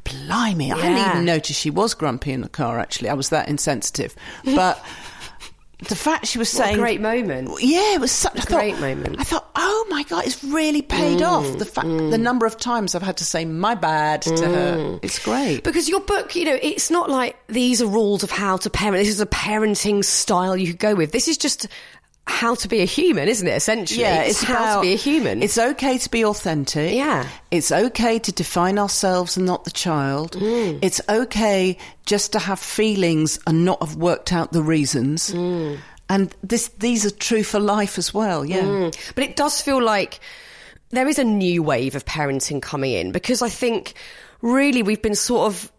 Blimey, 0.04 0.70
I 0.70 0.76
hadn't 0.76 0.96
Yeah. 0.98 1.10
even 1.12 1.24
noticed 1.24 1.58
she 1.60 1.70
was 1.70 1.94
grumpy 1.94 2.32
in 2.32 2.42
the 2.42 2.48
car, 2.48 2.78
actually. 2.78 3.08
I 3.08 3.14
was 3.14 3.30
that 3.30 3.48
insensitive. 3.48 4.14
But 4.44 4.84
the 5.88 5.96
fact 5.96 6.26
she 6.26 6.38
was 6.38 6.52
What 6.54 6.62
a 6.62 6.64
saying. 6.66 6.78
great 6.78 7.00
moment. 7.00 7.50
Yeah, 7.60 7.94
it 7.94 8.00
was 8.00 8.12
such 8.12 8.44
a 8.44 8.46
great 8.46 8.78
moment. 8.80 9.16
I 9.18 9.24
thought, 9.24 9.48
oh 9.54 9.86
my 9.90 10.02
God, 10.04 10.26
it's 10.26 10.42
really 10.44 10.82
paid 10.82 11.20
mm, 11.20 11.26
off. 11.28 11.58
The 11.58 11.64
fact, 11.64 11.86
the 11.86 11.92
mm. 11.92 12.20
number 12.20 12.46
of 12.46 12.58
times 12.58 12.94
I've 12.94 13.02
had 13.02 13.18
to 13.18 13.24
say 13.24 13.44
my 13.44 13.74
bad 13.74 14.22
to 14.22 14.46
her. 14.46 14.76
Mm. 14.76 15.00
It's 15.02 15.18
great. 15.18 15.62
Because 15.64 15.88
your 15.88 16.00
book, 16.00 16.34
you 16.34 16.44
know, 16.44 16.58
it's 16.60 16.90
not 16.90 17.10
like 17.10 17.36
these 17.48 17.82
are 17.82 17.86
rules 17.86 18.22
of 18.22 18.30
how 18.30 18.56
to 18.58 18.70
parent. 18.70 18.98
This 18.98 19.08
is 19.08 19.20
a 19.20 19.26
parenting 19.26 20.04
style 20.04 20.56
you 20.56 20.68
could 20.68 20.78
go 20.78 20.94
with. 20.94 21.12
This 21.12 21.28
is 21.28 21.38
just 21.38 21.68
how 22.26 22.54
to 22.54 22.68
be 22.68 22.80
a 22.80 22.84
human, 22.86 23.28
isn't 23.28 23.46
it? 23.46 23.54
Essentially, 23.54 24.00
Yeah, 24.00 24.22
it's 24.22 24.42
how 24.42 24.54
about- 24.54 24.74
to 24.76 24.80
be 24.82 24.92
a 24.94 24.96
human. 24.96 25.42
It's 25.42 25.58
okay 25.58 25.98
to 25.98 26.10
be 26.10 26.24
authentic. 26.24 26.94
Yeah. 26.94 27.26
It's 27.50 27.70
okay 27.70 28.18
to 28.18 28.32
define 28.32 28.78
ourselves 28.78 29.36
and 29.36 29.44
not 29.46 29.64
the 29.64 29.70
child. 29.70 30.32
Mm. 30.32 30.78
It's 30.82 31.00
okay 31.08 31.76
just 32.06 32.32
to 32.32 32.38
have 32.38 32.58
feelings 32.58 33.38
and 33.46 33.64
not 33.64 33.80
have 33.82 33.96
worked 33.96 34.32
out 34.32 34.52
the 34.52 34.62
reasons. 34.62 35.30
Mm. 35.32 35.78
And 36.08 36.34
this, 36.42 36.68
these 36.78 37.04
are 37.04 37.10
true 37.10 37.42
for 37.42 37.60
life 37.60 37.98
as 37.98 38.14
well. 38.14 38.44
Yeah. 38.44 38.62
Mm. 38.62 39.12
But 39.14 39.24
it 39.24 39.36
does 39.36 39.60
feel 39.60 39.82
like 39.82 40.20
there 40.90 41.08
is 41.08 41.18
a 41.18 41.24
new 41.24 41.62
wave 41.62 41.94
of 41.94 42.04
parenting 42.06 42.62
coming 42.62 42.92
in 42.92 43.12
because 43.12 43.42
I 43.42 43.48
think 43.50 43.94
really 44.42 44.82
we've 44.82 45.02
been 45.02 45.14
sort 45.14 45.46
of 45.52 45.70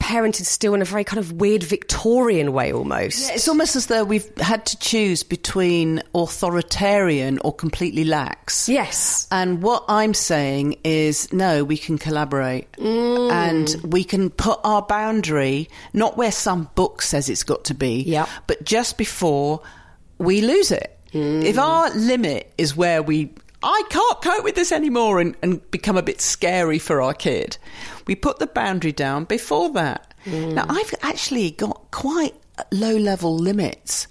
parented 0.00 0.44
still 0.46 0.74
in 0.74 0.80
a 0.82 0.84
very 0.84 1.04
kind 1.04 1.18
of 1.18 1.32
weird 1.32 1.62
Victorian 1.62 2.52
way 2.52 2.72
almost. 2.72 3.28
Yeah, 3.28 3.34
It's 3.34 3.48
almost 3.48 3.76
as 3.76 3.86
though 3.86 4.04
we've 4.04 4.28
had 4.38 4.64
to 4.66 4.78
choose 4.78 5.22
between 5.22 6.02
authoritarian 6.14 7.38
or 7.44 7.52
completely 7.54 8.04
lax. 8.04 8.68
Yes. 8.68 9.26
And 9.30 9.62
what 9.62 9.84
I'm 9.88 10.14
saying 10.14 10.76
is, 10.84 11.32
no, 11.32 11.64
we 11.64 11.76
can 11.76 11.98
collaborate 11.98 12.70
Mm. 12.72 13.30
and 13.32 13.92
we 13.92 14.04
can 14.04 14.30
put 14.30 14.60
our 14.64 14.82
boundary, 14.82 15.68
not 15.92 16.16
where 16.16 16.32
some 16.32 16.70
book 16.74 17.02
says 17.02 17.28
it's 17.28 17.42
got 17.44 17.64
to 17.64 17.74
be, 17.74 18.02
Yep. 18.06 18.28
but 18.46 18.64
just 18.64 18.96
before 18.98 19.60
we 20.18 20.40
lose 20.40 20.70
it. 20.70 20.96
Mm. 21.12 21.44
If 21.44 21.58
our 21.58 21.90
limit 21.94 22.52
is 22.58 22.76
where 22.76 23.02
we, 23.02 23.32
I 23.62 23.82
can't 23.90 24.22
cope 24.22 24.44
with 24.44 24.54
this 24.54 24.72
anymore 24.72 25.20
and, 25.20 25.36
and 25.42 25.70
become 25.70 25.96
a 25.96 26.02
bit 26.02 26.20
scary 26.20 26.78
for 26.78 27.02
our 27.02 27.14
kid, 27.14 27.58
we 28.08 28.16
put 28.16 28.40
the 28.40 28.46
boundary 28.48 28.90
down 28.92 29.24
before 29.24 29.70
that. 29.74 30.12
Mm. 30.24 30.54
Now, 30.54 30.66
I've 30.68 30.94
actually 31.02 31.52
got 31.52 31.90
quite 31.92 32.34
low 32.72 32.96
level 32.96 33.36
limits. 33.36 34.08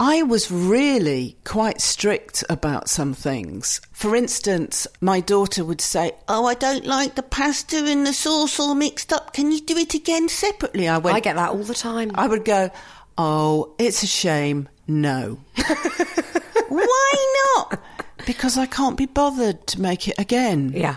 I 0.00 0.22
was 0.22 0.48
really 0.50 1.36
quite 1.44 1.80
strict 1.80 2.44
about 2.48 2.88
some 2.88 3.14
things. 3.14 3.80
For 3.90 4.14
instance, 4.14 4.86
my 5.00 5.18
daughter 5.20 5.64
would 5.64 5.80
say, 5.80 6.12
Oh, 6.28 6.46
I 6.46 6.54
don't 6.54 6.86
like 6.86 7.16
the 7.16 7.22
pasta 7.24 7.78
and 7.84 8.06
the 8.06 8.12
sauce 8.12 8.60
all 8.60 8.76
mixed 8.76 9.12
up. 9.12 9.32
Can 9.32 9.50
you 9.50 9.60
do 9.60 9.76
it 9.76 9.94
again 9.94 10.28
separately? 10.28 10.86
I 10.86 10.98
went, 10.98 11.16
I 11.16 11.20
get 11.20 11.34
that 11.34 11.50
all 11.50 11.64
the 11.64 11.74
time. 11.74 12.12
I 12.14 12.28
would 12.28 12.44
go, 12.44 12.70
Oh, 13.16 13.74
it's 13.78 14.04
a 14.04 14.06
shame. 14.06 14.68
No. 14.86 15.40
Why 16.68 17.34
not? 17.56 17.80
Because 18.24 18.56
I 18.56 18.66
can't 18.66 18.96
be 18.96 19.06
bothered 19.06 19.66
to 19.68 19.80
make 19.80 20.06
it 20.06 20.14
again. 20.18 20.72
yeah. 20.74 20.96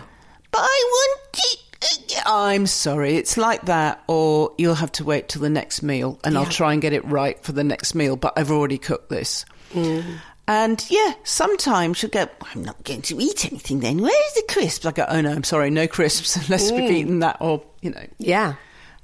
But 0.52 0.60
I 0.60 0.84
want 0.92 1.38
it. 1.52 1.58
Again." 1.98 2.22
I'm 2.26 2.66
sorry, 2.66 3.16
it's 3.16 3.36
like 3.36 3.66
that, 3.66 4.02
or 4.06 4.52
you'll 4.58 4.74
have 4.74 4.92
to 4.92 5.04
wait 5.04 5.28
till 5.28 5.42
the 5.42 5.50
next 5.50 5.82
meal 5.82 6.18
and 6.24 6.36
I'll 6.36 6.46
try 6.46 6.72
and 6.72 6.82
get 6.82 6.92
it 6.92 7.04
right 7.04 7.42
for 7.42 7.52
the 7.52 7.64
next 7.64 7.94
meal, 7.94 8.16
but 8.16 8.32
I've 8.36 8.50
already 8.50 8.78
cooked 8.78 9.08
this. 9.10 9.44
Mm. 9.72 10.18
And 10.48 10.84
yeah, 10.90 11.14
sometimes 11.24 11.98
she'll 11.98 12.10
go, 12.10 12.26
I'm 12.54 12.64
not 12.64 12.82
going 12.84 13.02
to 13.02 13.20
eat 13.20 13.46
anything 13.46 13.80
then. 13.80 13.98
Where's 13.98 14.32
the 14.34 14.44
crisps? 14.48 14.84
I 14.84 14.92
go, 14.92 15.06
oh 15.08 15.20
no, 15.20 15.30
I'm 15.30 15.44
sorry, 15.44 15.70
no 15.70 15.86
crisps 15.86 16.36
unless 16.44 16.70
we've 16.70 16.90
mm. 16.90 16.92
eaten 16.92 17.18
that, 17.20 17.38
or, 17.40 17.62
you 17.80 17.90
know. 17.90 18.06
Yeah. 18.18 18.54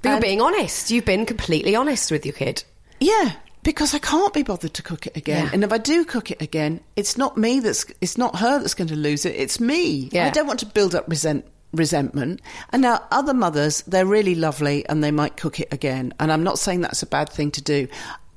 But 0.01 0.09
you're 0.09 0.21
being 0.21 0.41
honest. 0.41 0.91
You've 0.91 1.05
been 1.05 1.25
completely 1.25 1.75
honest 1.75 2.11
with 2.11 2.25
your 2.25 2.33
kid. 2.33 2.63
Yeah, 2.99 3.33
because 3.63 3.93
I 3.93 3.99
can't 3.99 4.33
be 4.33 4.43
bothered 4.43 4.73
to 4.75 4.83
cook 4.83 5.07
it 5.07 5.17
again. 5.17 5.45
Yeah. 5.45 5.51
And 5.53 5.63
if 5.63 5.73
I 5.73 5.77
do 5.77 6.05
cook 6.05 6.31
it 6.31 6.41
again, 6.41 6.81
it's 6.95 7.17
not 7.17 7.37
me 7.37 7.59
that's 7.59 7.85
it's 8.01 8.17
not 8.17 8.37
her 8.37 8.59
that's 8.59 8.73
going 8.73 8.87
to 8.89 8.95
lose 8.95 9.25
it. 9.25 9.35
It's 9.35 9.59
me. 9.59 10.09
Yeah. 10.11 10.25
I 10.25 10.29
don't 10.29 10.47
want 10.47 10.61
to 10.61 10.65
build 10.65 10.95
up 10.95 11.07
resent 11.07 11.45
resentment. 11.71 12.41
And 12.71 12.81
now 12.81 13.03
other 13.11 13.33
mothers, 13.33 13.81
they're 13.83 14.05
really 14.05 14.35
lovely 14.35 14.87
and 14.87 15.03
they 15.03 15.11
might 15.11 15.37
cook 15.37 15.59
it 15.59 15.71
again. 15.71 16.13
And 16.19 16.31
I'm 16.31 16.43
not 16.43 16.59
saying 16.59 16.81
that's 16.81 17.03
a 17.03 17.07
bad 17.07 17.29
thing 17.29 17.51
to 17.51 17.61
do. 17.61 17.87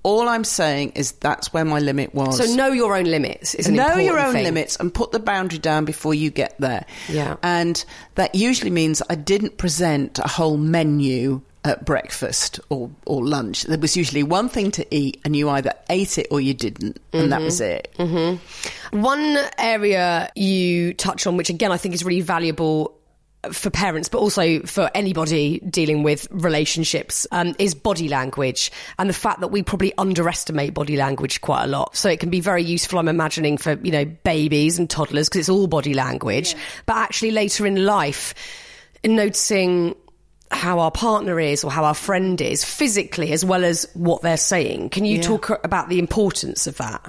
All 0.05 0.29
I'm 0.29 0.43
saying 0.43 0.93
is 0.97 1.13
that's 1.13 1.53
where 1.53 1.65
my 1.65 1.79
limit 1.79 2.13
was. 2.13 2.37
So 2.37 2.57
know 2.57 2.73
your 2.73 2.97
own 2.97 3.05
limits 3.05 3.55
know 3.69 3.97
your 3.99 4.19
own 4.19 4.33
thing. 4.33 4.45
limits 4.45 4.77
and 4.77 4.93
put 4.93 5.13
the 5.13 5.21
boundary 5.21 5.61
down 5.61 5.85
before 5.85 6.13
you 6.13 6.31
get 6.31 6.57
there. 6.59 6.85
Yeah. 7.09 7.37
And 7.43 7.85
that 8.17 8.35
usually 8.35 8.71
means 8.71 9.01
I 9.09 9.15
didn't 9.15 9.59
present 9.59 10.19
a 10.19 10.27
whole 10.27 10.57
menu 10.57 11.41
at 11.65 11.85
breakfast 11.85 12.59
or, 12.69 12.91
or 13.07 13.25
lunch. 13.25 13.63
There 13.63 13.79
was 13.79 13.97
usually 13.97 14.25
one 14.25 14.49
thing 14.49 14.73
to 14.73 14.95
eat 14.95 15.21
and 15.25 15.37
you 15.37 15.49
either 15.49 15.73
ate 15.89 16.19
it 16.19 16.27
or 16.31 16.41
you 16.41 16.55
didn't. 16.55 17.01
And 17.13 17.31
that 17.31 17.37
mm-hmm. 17.37 17.45
was 17.45 17.61
it. 17.61 17.95
Mm-hmm. 17.99 19.01
One 19.01 19.39
area 19.59 20.31
you 20.35 20.95
touch 20.95 21.27
on, 21.27 21.37
which 21.37 21.51
again 21.51 21.71
I 21.71 21.77
think 21.77 21.95
is 21.95 22.05
really 22.05 22.21
valuable 22.21 22.97
for 23.51 23.71
parents, 23.71 24.09
but 24.09 24.19
also 24.19 24.61
for 24.61 24.89
anybody 24.95 25.59
dealing 25.61 26.03
with 26.05 26.29
relationships, 26.31 27.27
um, 27.33 27.57
is 27.59 27.75
body 27.75 28.09
language 28.09 28.71
and 28.99 29.09
the 29.09 29.15
fact 29.15 29.41
that 29.41 29.49
we 29.49 29.63
probably 29.63 29.93
underestimate 29.99 30.75
body 30.75 30.97
language 30.97 31.41
quite 31.41 31.65
a 31.65 31.67
lot. 31.67 31.97
So 31.97 32.09
it 32.09 32.21
can 32.21 32.31
be 32.31 32.41
very 32.41 32.63
useful, 32.63 32.99
I'm 33.01 33.09
imagining, 33.09 33.57
for, 33.59 33.73
you 33.83 33.91
know, 33.91 34.05
babies 34.05 34.79
and 34.79 34.89
toddlers 34.89 35.29
because 35.29 35.41
it's 35.41 35.49
all 35.49 35.67
body 35.67 35.93
language. 35.95 36.55
But 36.87 36.99
actually 36.99 37.33
later 37.33 37.67
in 37.67 37.85
life, 37.85 38.35
in 39.03 39.17
noticing 39.17 39.97
how 40.53 40.79
our 40.79 40.91
partner 40.91 41.41
is 41.41 41.65
or 41.65 41.71
how 41.71 41.83
our 41.83 41.95
friend 41.95 42.41
is 42.41 42.65
physically 42.65 43.33
as 43.33 43.45
well 43.45 43.65
as 43.65 43.89
what 43.95 44.23
they're 44.23 44.37
saying. 44.37 44.91
Can 44.91 45.05
you 45.05 45.17
Yeah. 45.17 45.23
talk 45.23 45.65
about 45.65 45.89
the 45.89 45.99
importance 45.99 46.67
of 46.67 46.77
that? 46.77 47.01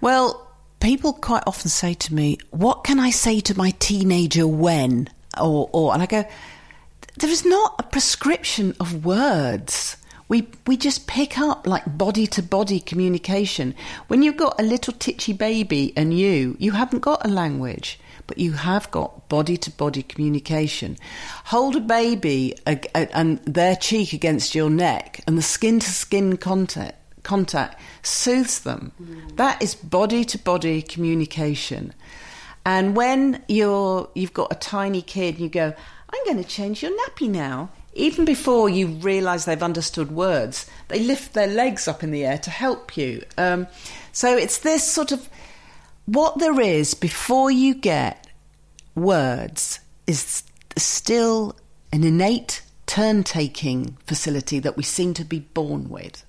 Well, 0.00 0.46
people 0.80 1.14
quite 1.14 1.42
often 1.46 1.70
say 1.70 1.94
to 1.94 2.14
me, 2.14 2.38
What 2.50 2.84
can 2.84 3.00
I 3.00 3.10
say 3.10 3.40
to 3.40 3.56
my 3.56 3.70
teenager 3.80 4.46
when? 4.46 5.08
Or, 5.40 5.68
or 5.72 5.92
and 5.94 6.02
I 6.02 6.06
go, 6.06 6.24
There 7.16 7.30
is 7.30 7.44
not 7.44 7.74
a 7.78 7.82
prescription 7.82 8.74
of 8.80 9.04
words. 9.04 9.96
we 10.28 10.48
we 10.66 10.76
just 10.76 11.06
pick 11.06 11.38
up 11.38 11.66
like 11.66 11.98
body 11.98 12.26
to 12.28 12.42
body 12.42 12.80
communication. 12.80 13.74
When 14.08 14.22
you've 14.22 14.36
got 14.36 14.58
a 14.60 14.64
little 14.64 14.94
titchy 14.94 15.32
baby 15.32 15.92
and 15.96 16.16
you, 16.18 16.56
you 16.58 16.72
haven't 16.72 17.00
got 17.00 17.24
a 17.24 17.28
language, 17.28 17.98
but 18.26 18.38
you 18.38 18.52
have 18.52 18.90
got 18.90 19.28
body 19.28 19.56
to 19.58 19.70
body 19.70 20.02
communication. 20.02 20.96
Hold 21.46 21.76
a 21.76 21.80
baby 21.80 22.56
and 22.66 23.38
their 23.44 23.76
cheek 23.76 24.12
against 24.12 24.54
your 24.54 24.70
neck, 24.70 25.20
and 25.26 25.36
the 25.36 25.42
skin 25.42 25.80
to 25.80 25.90
skin 25.90 26.36
contact 26.36 26.96
contact 27.22 27.80
soothes 28.02 28.60
them. 28.60 28.92
Mm. 29.02 29.36
That 29.36 29.62
is 29.62 29.74
body 29.74 30.24
to 30.26 30.38
body 30.38 30.82
communication. 30.82 31.94
And 32.64 32.96
when 32.96 33.42
you're 33.48 34.08
you've 34.14 34.32
got 34.32 34.52
a 34.52 34.56
tiny 34.56 35.02
kid 35.02 35.38
you 35.38 35.48
go, 35.48 35.74
I'm 36.10 36.24
going 36.24 36.42
to 36.42 36.48
change 36.48 36.82
your 36.82 36.92
nappy 36.92 37.28
now 37.28 37.70
even 37.94 38.24
before 38.24 38.68
you 38.68 38.88
realise 38.88 39.44
they've 39.44 39.62
understood 39.62 40.10
words, 40.10 40.68
they 40.88 41.00
lift 41.00 41.32
their 41.32 41.46
legs 41.46 41.86
up 41.86 42.02
in 42.02 42.10
the 42.10 42.24
air 42.24 42.38
to 42.38 42.50
help 42.50 42.96
you. 42.96 43.22
Um, 43.38 43.66
so 44.12 44.36
it's 44.36 44.58
this 44.58 44.88
sort 44.88 45.12
of 45.12 45.28
what 46.06 46.38
there 46.38 46.60
is 46.60 46.94
before 46.94 47.50
you 47.50 47.74
get 47.74 48.26
words 48.94 49.80
is 50.06 50.42
still 50.76 51.56
an 51.92 52.04
innate 52.04 52.62
turn 52.86 53.22
taking 53.22 53.96
facility 54.06 54.58
that 54.58 54.76
we 54.76 54.82
seem 54.82 55.14
to 55.14 55.24
be 55.24 55.40
born 55.40 55.88
with. 55.88 56.24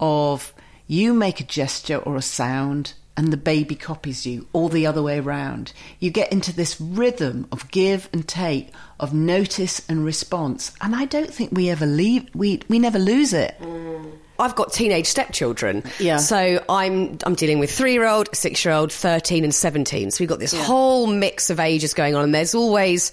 Of 0.00 0.52
you 0.88 1.14
make 1.14 1.38
a 1.38 1.44
gesture 1.44 1.98
or 1.98 2.16
a 2.16 2.22
sound, 2.22 2.94
and 3.16 3.32
the 3.32 3.36
baby 3.36 3.74
copies 3.74 4.26
you, 4.26 4.46
or 4.52 4.70
the 4.70 4.86
other 4.86 5.02
way 5.02 5.18
around. 5.18 5.72
You 5.98 6.10
get 6.10 6.32
into 6.32 6.54
this 6.54 6.80
rhythm 6.80 7.46
of 7.52 7.70
give 7.70 8.08
and 8.12 8.26
take, 8.26 8.72
of 8.98 9.12
notice 9.12 9.82
and 9.88 10.04
response. 10.04 10.72
And 10.80 10.96
I 10.96 11.04
don't 11.04 11.32
think 11.32 11.52
we 11.52 11.68
ever 11.68 11.86
leave, 11.86 12.28
we, 12.34 12.62
we 12.68 12.78
never 12.78 12.98
lose 12.98 13.32
it. 13.32 13.54
Mm. 13.60 14.12
I've 14.38 14.56
got 14.56 14.72
teenage 14.72 15.06
stepchildren. 15.06 15.84
Yeah. 16.00 16.16
So 16.16 16.64
I'm 16.68 17.18
I'm 17.24 17.34
dealing 17.34 17.60
with 17.60 17.70
three 17.70 17.92
year 17.92 18.06
old, 18.06 18.34
six 18.34 18.64
year 18.64 18.74
old, 18.74 18.90
thirteen 18.90 19.44
and 19.44 19.54
seventeen. 19.54 20.10
So 20.10 20.20
we've 20.20 20.28
got 20.28 20.40
this 20.40 20.54
yeah. 20.54 20.64
whole 20.64 21.06
mix 21.06 21.48
of 21.48 21.60
ages 21.60 21.94
going 21.94 22.16
on 22.16 22.24
and 22.24 22.34
there's 22.34 22.54
always 22.54 23.12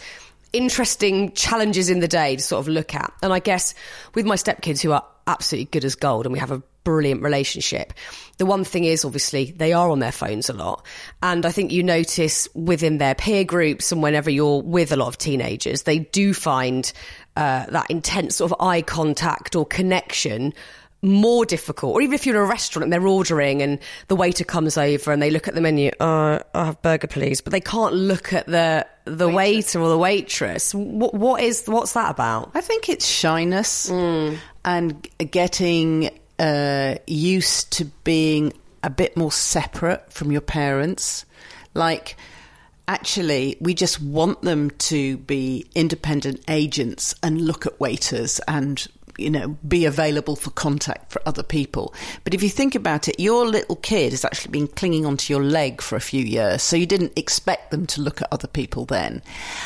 interesting 0.54 1.32
challenges 1.34 1.89
in 1.89 2.00
the 2.00 2.08
day 2.08 2.36
to 2.36 2.41
sort 2.41 2.62
of 2.62 2.68
look 2.68 2.95
at. 2.95 3.14
And 3.22 3.32
I 3.32 3.39
guess 3.39 3.76
with 4.16 4.26
my 4.26 4.36
stepkids 4.36 4.82
who 4.82 4.91
are 4.91 5.06
absolutely 5.28 5.66
good 5.66 5.86
as 5.86 5.93
gold 5.93 6.26
and 6.26 6.34
we 6.34 6.39
have 6.39 6.52
a 6.52 6.64
brilliant 6.84 7.22
relationship. 7.22 7.94
The 8.38 8.46
one 8.46 8.64
thing 8.64 8.86
is, 8.86 9.04
obviously, 9.04 9.52
they 9.52 9.74
are 9.74 9.90
on 9.90 10.00
their 10.00 10.12
phones 10.12 10.50
a 10.50 10.54
lot. 10.54 10.86
And 11.22 11.46
I 11.46 11.52
think 11.52 11.72
you 11.72 11.84
notice 11.84 12.48
within 12.56 12.98
their 12.98 13.16
peer 13.16 13.44
groups 13.44 13.92
and 13.92 14.02
whenever 14.02 14.30
you're 14.30 14.62
with 14.62 14.92
a 14.92 14.96
lot 14.96 15.08
of 15.08 15.18
teenagers, 15.18 15.84
they 15.84 16.00
do 16.00 16.34
find 16.34 16.92
uh, 17.36 17.66
that 17.68 17.88
intense 17.90 18.38
sort 18.38 18.52
of 18.52 18.62
eye 18.62 18.82
contact 18.82 19.56
or 19.56 19.66
connection 19.66 20.54
more 21.02 21.46
difficult. 21.46 21.96
Or 21.96 22.02
even 22.02 22.14
if 22.14 22.26
you're 22.26 22.36
in 22.36 22.42
a 22.42 22.46
restaurant 22.46 22.84
and 22.84 22.94
they're 22.94 23.08
ordering 23.08 23.62
and 23.62 23.80
the 24.08 24.16
waiter 24.16 24.44
comes 24.44 24.78
over 24.78 25.12
and 25.12 25.22
they 25.22 25.32
look 25.32 25.48
at 25.48 25.56
the 25.56 25.62
menu, 25.62 25.92
oh, 26.00 26.40
I'll 26.54 26.66
have 26.66 26.82
burger, 26.82 27.08
please. 27.08 27.42
But 27.42 27.52
they 27.52 27.62
can't 27.62 27.94
look 27.94 28.34
at 28.34 28.48
the 28.48 28.86
the 29.06 29.28
waitress. 29.28 29.76
waiter 29.76 29.82
or 29.82 29.90
the 29.90 29.98
waitress. 29.98 30.74
What, 30.74 31.14
what 31.14 31.42
is 31.42 31.64
what's 31.68 31.94
that 31.94 32.12
about? 32.12 32.52
I 32.54 32.62
think 32.62 32.90
it's 32.90 33.06
shyness 33.06 33.90
mm. 33.90 34.38
and 34.66 35.08
getting 35.32 36.19
uh, 36.40 36.96
used 37.06 37.72
to 37.74 37.86
being 38.04 38.54
a 38.82 38.90
bit 38.90 39.18
more 39.18 39.32
separate 39.32 40.12
from 40.12 40.32
your 40.32 40.42
parents. 40.42 41.26
Like, 41.74 42.16
actually, 42.88 43.58
we 43.60 43.74
just 43.74 44.02
want 44.02 44.42
them 44.42 44.72
to 44.72 45.18
be 45.18 45.70
independent 45.76 46.42
agents 46.48 47.14
and 47.22 47.42
look 47.42 47.66
at 47.66 47.80
waiters 47.80 48.40
and 48.48 48.88
you 49.20 49.30
know, 49.30 49.58
be 49.68 49.86
available 49.86 50.36
for 50.36 50.52
contact 50.52 51.12
for 51.12 51.22
other 51.26 51.44
people. 51.44 51.94
But 52.24 52.34
if 52.34 52.42
you 52.44 52.50
think 52.50 52.76
about 52.76 53.08
it, 53.08 53.20
your 53.20 53.46
little 53.46 53.76
kid 53.76 54.12
has 54.12 54.26
actually 54.26 54.52
been 54.52 54.68
clinging 54.68 55.06
onto 55.06 55.34
your 55.34 55.44
leg 55.44 55.82
for 55.82 55.96
a 55.96 56.02
few 56.02 56.24
years, 56.24 56.64
so 56.64 56.76
you 56.76 56.86
didn't 56.86 57.18
expect 57.18 57.72
them 57.72 57.86
to 57.88 58.02
look 58.02 58.22
at 58.22 58.28
other 58.32 58.48
people 58.48 58.86
then. 58.86 59.22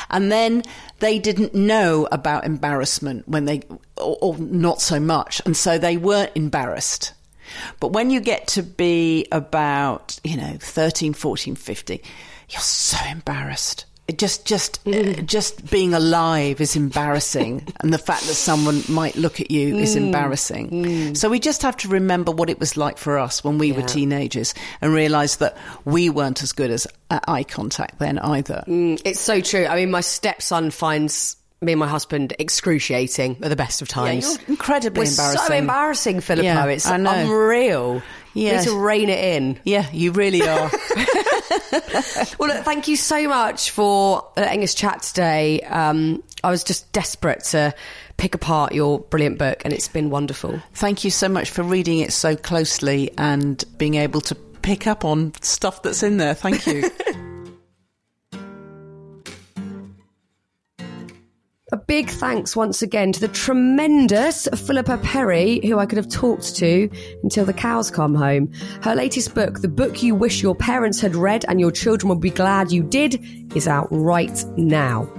And 0.10 0.32
then 0.32 0.64
they 1.00 1.20
didn't 1.20 1.54
know 1.54 2.08
about 2.12 2.46
embarrassment 2.46 3.28
when 3.28 3.46
they, 3.46 3.62
or, 3.98 4.18
or 4.22 4.38
not 4.38 4.82
so 4.82 5.00
much, 5.00 5.42
and 5.46 5.56
so 5.56 5.78
they 5.78 5.98
weren't 5.98 6.32
embarrassed. 6.36 7.14
But 7.80 7.92
when 7.92 8.10
you 8.10 8.20
get 8.20 8.48
to 8.50 8.64
be 8.64 9.28
about, 9.32 10.20
you 10.24 10.38
know, 10.38 10.58
13, 10.60 11.14
14, 11.14 11.56
15, 11.56 12.00
you're 12.50 12.62
so 12.62 12.98
embarrassed 13.10 13.86
just 14.12 14.46
just 14.46 14.84
mm. 14.84 15.20
uh, 15.20 15.22
just 15.22 15.70
being 15.72 15.94
alive 15.94 16.60
is 16.60 16.76
embarrassing 16.76 17.66
and 17.80 17.94
the 17.94 17.98
fact 17.98 18.22
that 18.28 18.34
someone 18.34 18.84
might 18.90 19.16
look 19.16 19.40
at 19.40 19.50
you 19.50 19.76
mm. 19.76 19.82
is 19.82 19.96
embarrassing 19.96 20.70
mm. 20.70 21.18
so 21.18 21.30
we 21.30 21.40
just 21.40 21.62
have 21.62 21.78
to 21.78 21.88
remember 21.88 22.32
what 22.32 22.50
it 22.50 22.60
was 22.60 22.76
like 22.76 22.98
for 22.98 23.18
us 23.18 23.44
when 23.44 23.58
we 23.58 23.72
yeah. 23.72 23.78
were 23.78 23.88
teenagers 23.88 24.54
and 24.82 24.94
realize 24.94 25.38
that 25.38 25.58
we 25.86 26.10
weren't 26.10 26.44
as 26.44 26.52
good 26.52 26.70
as 26.70 26.86
uh, 27.12 27.20
eye 27.28 27.44
contact 27.44 28.00
then 28.00 28.20
either 28.20 28.64
mm, 28.68 29.02
it's 29.06 29.22
so 29.22 29.40
true 29.40 29.66
i 29.66 29.76
mean 29.78 29.90
my 29.90 30.02
stepson 30.02 30.70
finds 30.70 31.38
me 31.64 31.74
and 31.74 31.80
my 31.80 31.88
husband 31.88 32.34
excruciating 32.40 33.38
at 33.42 33.50
the 33.50 33.56
best 33.56 33.82
of 33.82 33.88
times. 33.88 34.38
Yeah, 34.38 34.46
incredibly 34.48 35.06
We're 35.06 35.12
embarrassing. 35.12 35.48
So 35.48 35.54
embarrassing, 35.54 36.22
Philippa. 36.22 36.46
Yeah, 36.46 36.66
it's 36.66 36.86
I 36.86 36.98
know. 36.98 37.12
unreal. 37.12 38.02
Yeah. 38.34 38.58
need 38.58 38.64
to 38.64 38.78
rein 38.78 39.10
it 39.10 39.24
in. 39.24 39.60
Yeah, 39.64 39.88
you 39.92 40.12
really 40.12 40.42
are. 40.42 40.72
well, 42.40 42.50
look, 42.50 42.64
thank 42.64 42.88
you 42.88 42.96
so 42.96 43.28
much 43.28 43.72
for 43.72 44.28
letting 44.36 44.64
us 44.64 44.74
chat 44.74 45.04
today. 45.04 45.62
Um, 45.62 46.24
I 46.44 46.50
was 46.50 46.64
just 46.64 46.92
desperate 46.92 47.44
to 47.46 47.74
pick 48.18 48.36
apart 48.36 48.74
your 48.74 49.00
brilliant 49.00 49.38
book, 49.38 49.62
and 49.64 49.74
it's 49.74 49.88
been 49.88 50.10
wonderful. 50.10 50.60
Thank 50.74 51.04
you 51.04 51.12
so 51.12 51.30
much 51.30 51.52
for 51.52 51.64
reading 51.64 52.00
it 52.00 52.14
so 52.14 52.36
closely 52.36 53.12
and 53.18 53.64
being 53.78 53.96
able 53.96 54.22
to 54.22 54.36
pick 54.36 54.88
up 54.88 55.06
on 55.06 55.34
stuff 55.42 55.84
that's 55.84 56.04
in 56.04 56.18
there. 56.18 56.34
Thank 56.34 56.66
you. 56.68 56.90
A 61.74 61.78
big 61.78 62.08
thanks 62.08 62.56
once 62.56 62.84
again 62.84 63.12
to 63.14 63.20
the 63.20 63.28
tremendous 63.30 64.48
Philippa 64.54 65.00
Perry, 65.00 65.60
who 65.66 65.80
I 65.80 65.88
could 65.88 65.98
have 65.98 66.08
talked 66.08 66.56
to 66.58 66.88
until 67.24 67.46
the 67.46 67.54
cows 67.54 67.90
come 67.90 68.14
home. 68.14 68.52
Her 68.84 68.94
latest 68.94 69.34
book, 69.34 69.62
The 69.62 69.70
Book 69.70 70.04
You 70.04 70.14
Wish 70.14 70.44
Your 70.44 70.54
Parents 70.54 71.02
Had 71.02 71.16
Read 71.16 71.46
and 71.48 71.60
Your 71.60 71.72
Children 71.72 72.10
Would 72.10 72.20
Be 72.20 72.30
Glad 72.30 72.72
You 72.72 72.84
Did, 72.84 73.56
is 73.56 73.68
out 73.68 73.88
right 73.90 74.46
now. 74.56 75.12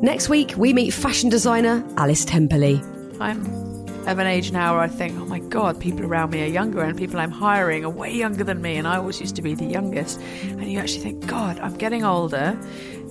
Next 0.00 0.28
week, 0.28 0.54
we 0.56 0.72
meet 0.72 0.94
fashion 0.94 1.30
designer 1.30 1.84
Alice 1.96 2.24
Temperley. 2.24 2.80
I'm 3.20 3.67
of 4.08 4.18
an 4.18 4.26
age 4.26 4.52
now 4.52 4.74
where 4.74 4.82
I 4.82 4.88
think, 4.88 5.18
oh 5.18 5.26
my 5.26 5.38
God, 5.38 5.80
people 5.80 6.04
around 6.04 6.30
me 6.30 6.42
are 6.42 6.46
younger 6.46 6.82
and 6.82 6.96
people 6.96 7.20
I'm 7.20 7.30
hiring 7.30 7.84
are 7.84 7.90
way 7.90 8.14
younger 8.14 8.42
than 8.42 8.62
me. 8.62 8.76
And 8.76 8.88
I 8.88 8.96
always 8.96 9.20
used 9.20 9.36
to 9.36 9.42
be 9.42 9.54
the 9.54 9.66
youngest. 9.66 10.18
And 10.42 10.70
you 10.70 10.78
actually 10.78 11.02
think, 11.02 11.26
God, 11.26 11.58
I'm 11.60 11.76
getting 11.76 12.04
older 12.04 12.58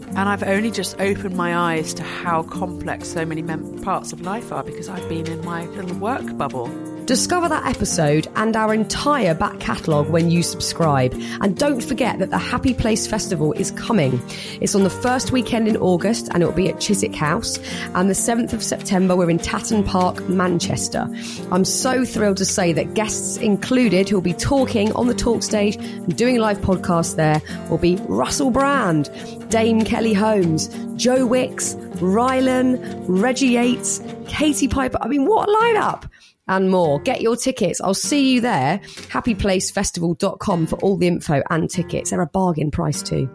and 0.10 0.30
I've 0.30 0.44
only 0.44 0.72
just 0.72 1.00
opened 1.00 1.36
my 1.36 1.56
eyes 1.56 1.94
to 1.96 2.04
how 2.04 2.44
complex 2.44 3.10
so 3.10 3.26
many 3.26 3.44
parts 3.84 4.14
of 4.14 4.22
life 4.22 4.52
are 4.52 4.64
because 4.64 4.90
I've 4.90 5.08
been 5.08 5.28
in 5.28 5.44
my 5.46 5.66
little 5.68 5.98
work 5.98 6.38
bubble. 6.38 6.97
Discover 7.08 7.48
that 7.48 7.66
episode 7.66 8.28
and 8.36 8.54
our 8.58 8.74
entire 8.74 9.34
back 9.34 9.62
catalogue 9.62 10.10
when 10.10 10.30
you 10.30 10.44
subscribe. 10.44 11.14
And 11.40 11.56
don't 11.56 11.80
forget 11.80 12.20
that 12.20 12.32
the 12.32 12.38
Happy 12.38 12.74
Place 12.74 13.08
Festival 13.08 13.54
is 13.54 13.72
coming. 13.72 14.22
It's 14.60 14.76
on 14.76 14.84
the 14.84 14.90
first 14.90 15.32
weekend 15.32 15.70
in 15.70 15.78
August 15.78 16.28
and 16.34 16.44
it 16.44 16.48
will 16.48 16.54
be 16.54 16.68
at 16.68 16.82
Chiswick 16.82 17.16
House. 17.16 17.60
And 17.96 18.10
the 18.10 18.14
7th 18.14 18.52
of 18.52 18.62
September, 18.62 19.16
we're 19.16 19.30
in 19.30 19.40
Tatton 19.40 19.86
Park, 19.86 20.28
Manchester. 20.28 21.08
I'm 21.50 21.64
so 21.64 22.04
thrilled 22.04 22.36
to 22.38 22.46
say 22.46 22.74
that 22.74 22.94
guests 22.94 23.38
included 23.38 24.10
who 24.10 24.18
will 24.18 24.22
be 24.22 24.34
talking 24.34 24.92
on 24.92 25.08
the 25.08 25.16
talk 25.16 25.44
stage 25.44 25.78
and 25.78 26.14
doing 26.18 26.40
live 26.40 26.58
podcasts 26.58 27.16
there 27.16 27.42
will 27.70 27.78
be 27.78 27.96
Russell 28.10 28.52
Brand, 28.52 29.10
Dame 29.48 29.86
Kelly 29.86 30.14
Holmes, 30.14 30.68
Joe 30.98 31.26
Wicks, 31.26 31.76
Rylan, 32.02 33.06
Reggie 33.08 33.48
Yates, 33.48 34.02
Katie 34.28 34.68
Piper. 34.68 34.98
I 35.02 35.08
mean, 35.08 35.26
what 35.26 35.48
a 35.48 35.54
lineup! 35.54 36.10
And 36.48 36.70
more. 36.70 37.00
Get 37.02 37.22
your 37.22 37.36
tickets. 37.36 37.82
I'll 37.82 37.94
see 37.94 38.34
you 38.34 38.42
there. 38.42 38.80
Happyplacefestival.com 38.80 40.68
for 40.68 40.76
all 40.80 40.98
the 40.98 41.08
info 41.08 41.42
and 41.50 41.70
tickets. 41.70 42.10
They're 42.10 42.22
a 42.22 42.28
bargain 42.28 42.72
price 42.72 43.02
too. 43.02 43.30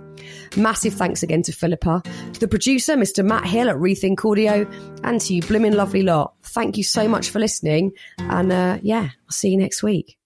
Massive 0.57 0.95
thanks 0.95 1.23
again 1.23 1.43
to 1.43 1.53
Philippa, 1.53 2.03
to 2.35 2.41
the 2.41 2.49
producer, 2.49 2.95
Mr. 2.95 3.25
Matt 3.25 3.45
Hill 3.45 3.69
at 3.69 3.77
Rethink 3.77 4.25
Audio, 4.25 4.71
and 5.03 5.21
to 5.21 5.35
you, 5.35 5.43
blimmin' 5.43 5.75
lovely 5.75 6.03
lot. 6.03 6.35
Thank 6.43 6.77
you 6.77 6.85
so 6.85 7.09
much 7.09 7.31
for 7.31 7.39
listening. 7.39 7.93
And 8.19 8.53
uh, 8.53 8.79
yeah, 8.83 9.11
I'll 9.27 9.33
see 9.33 9.51
you 9.51 9.59
next 9.59 9.83
week. 9.83 10.17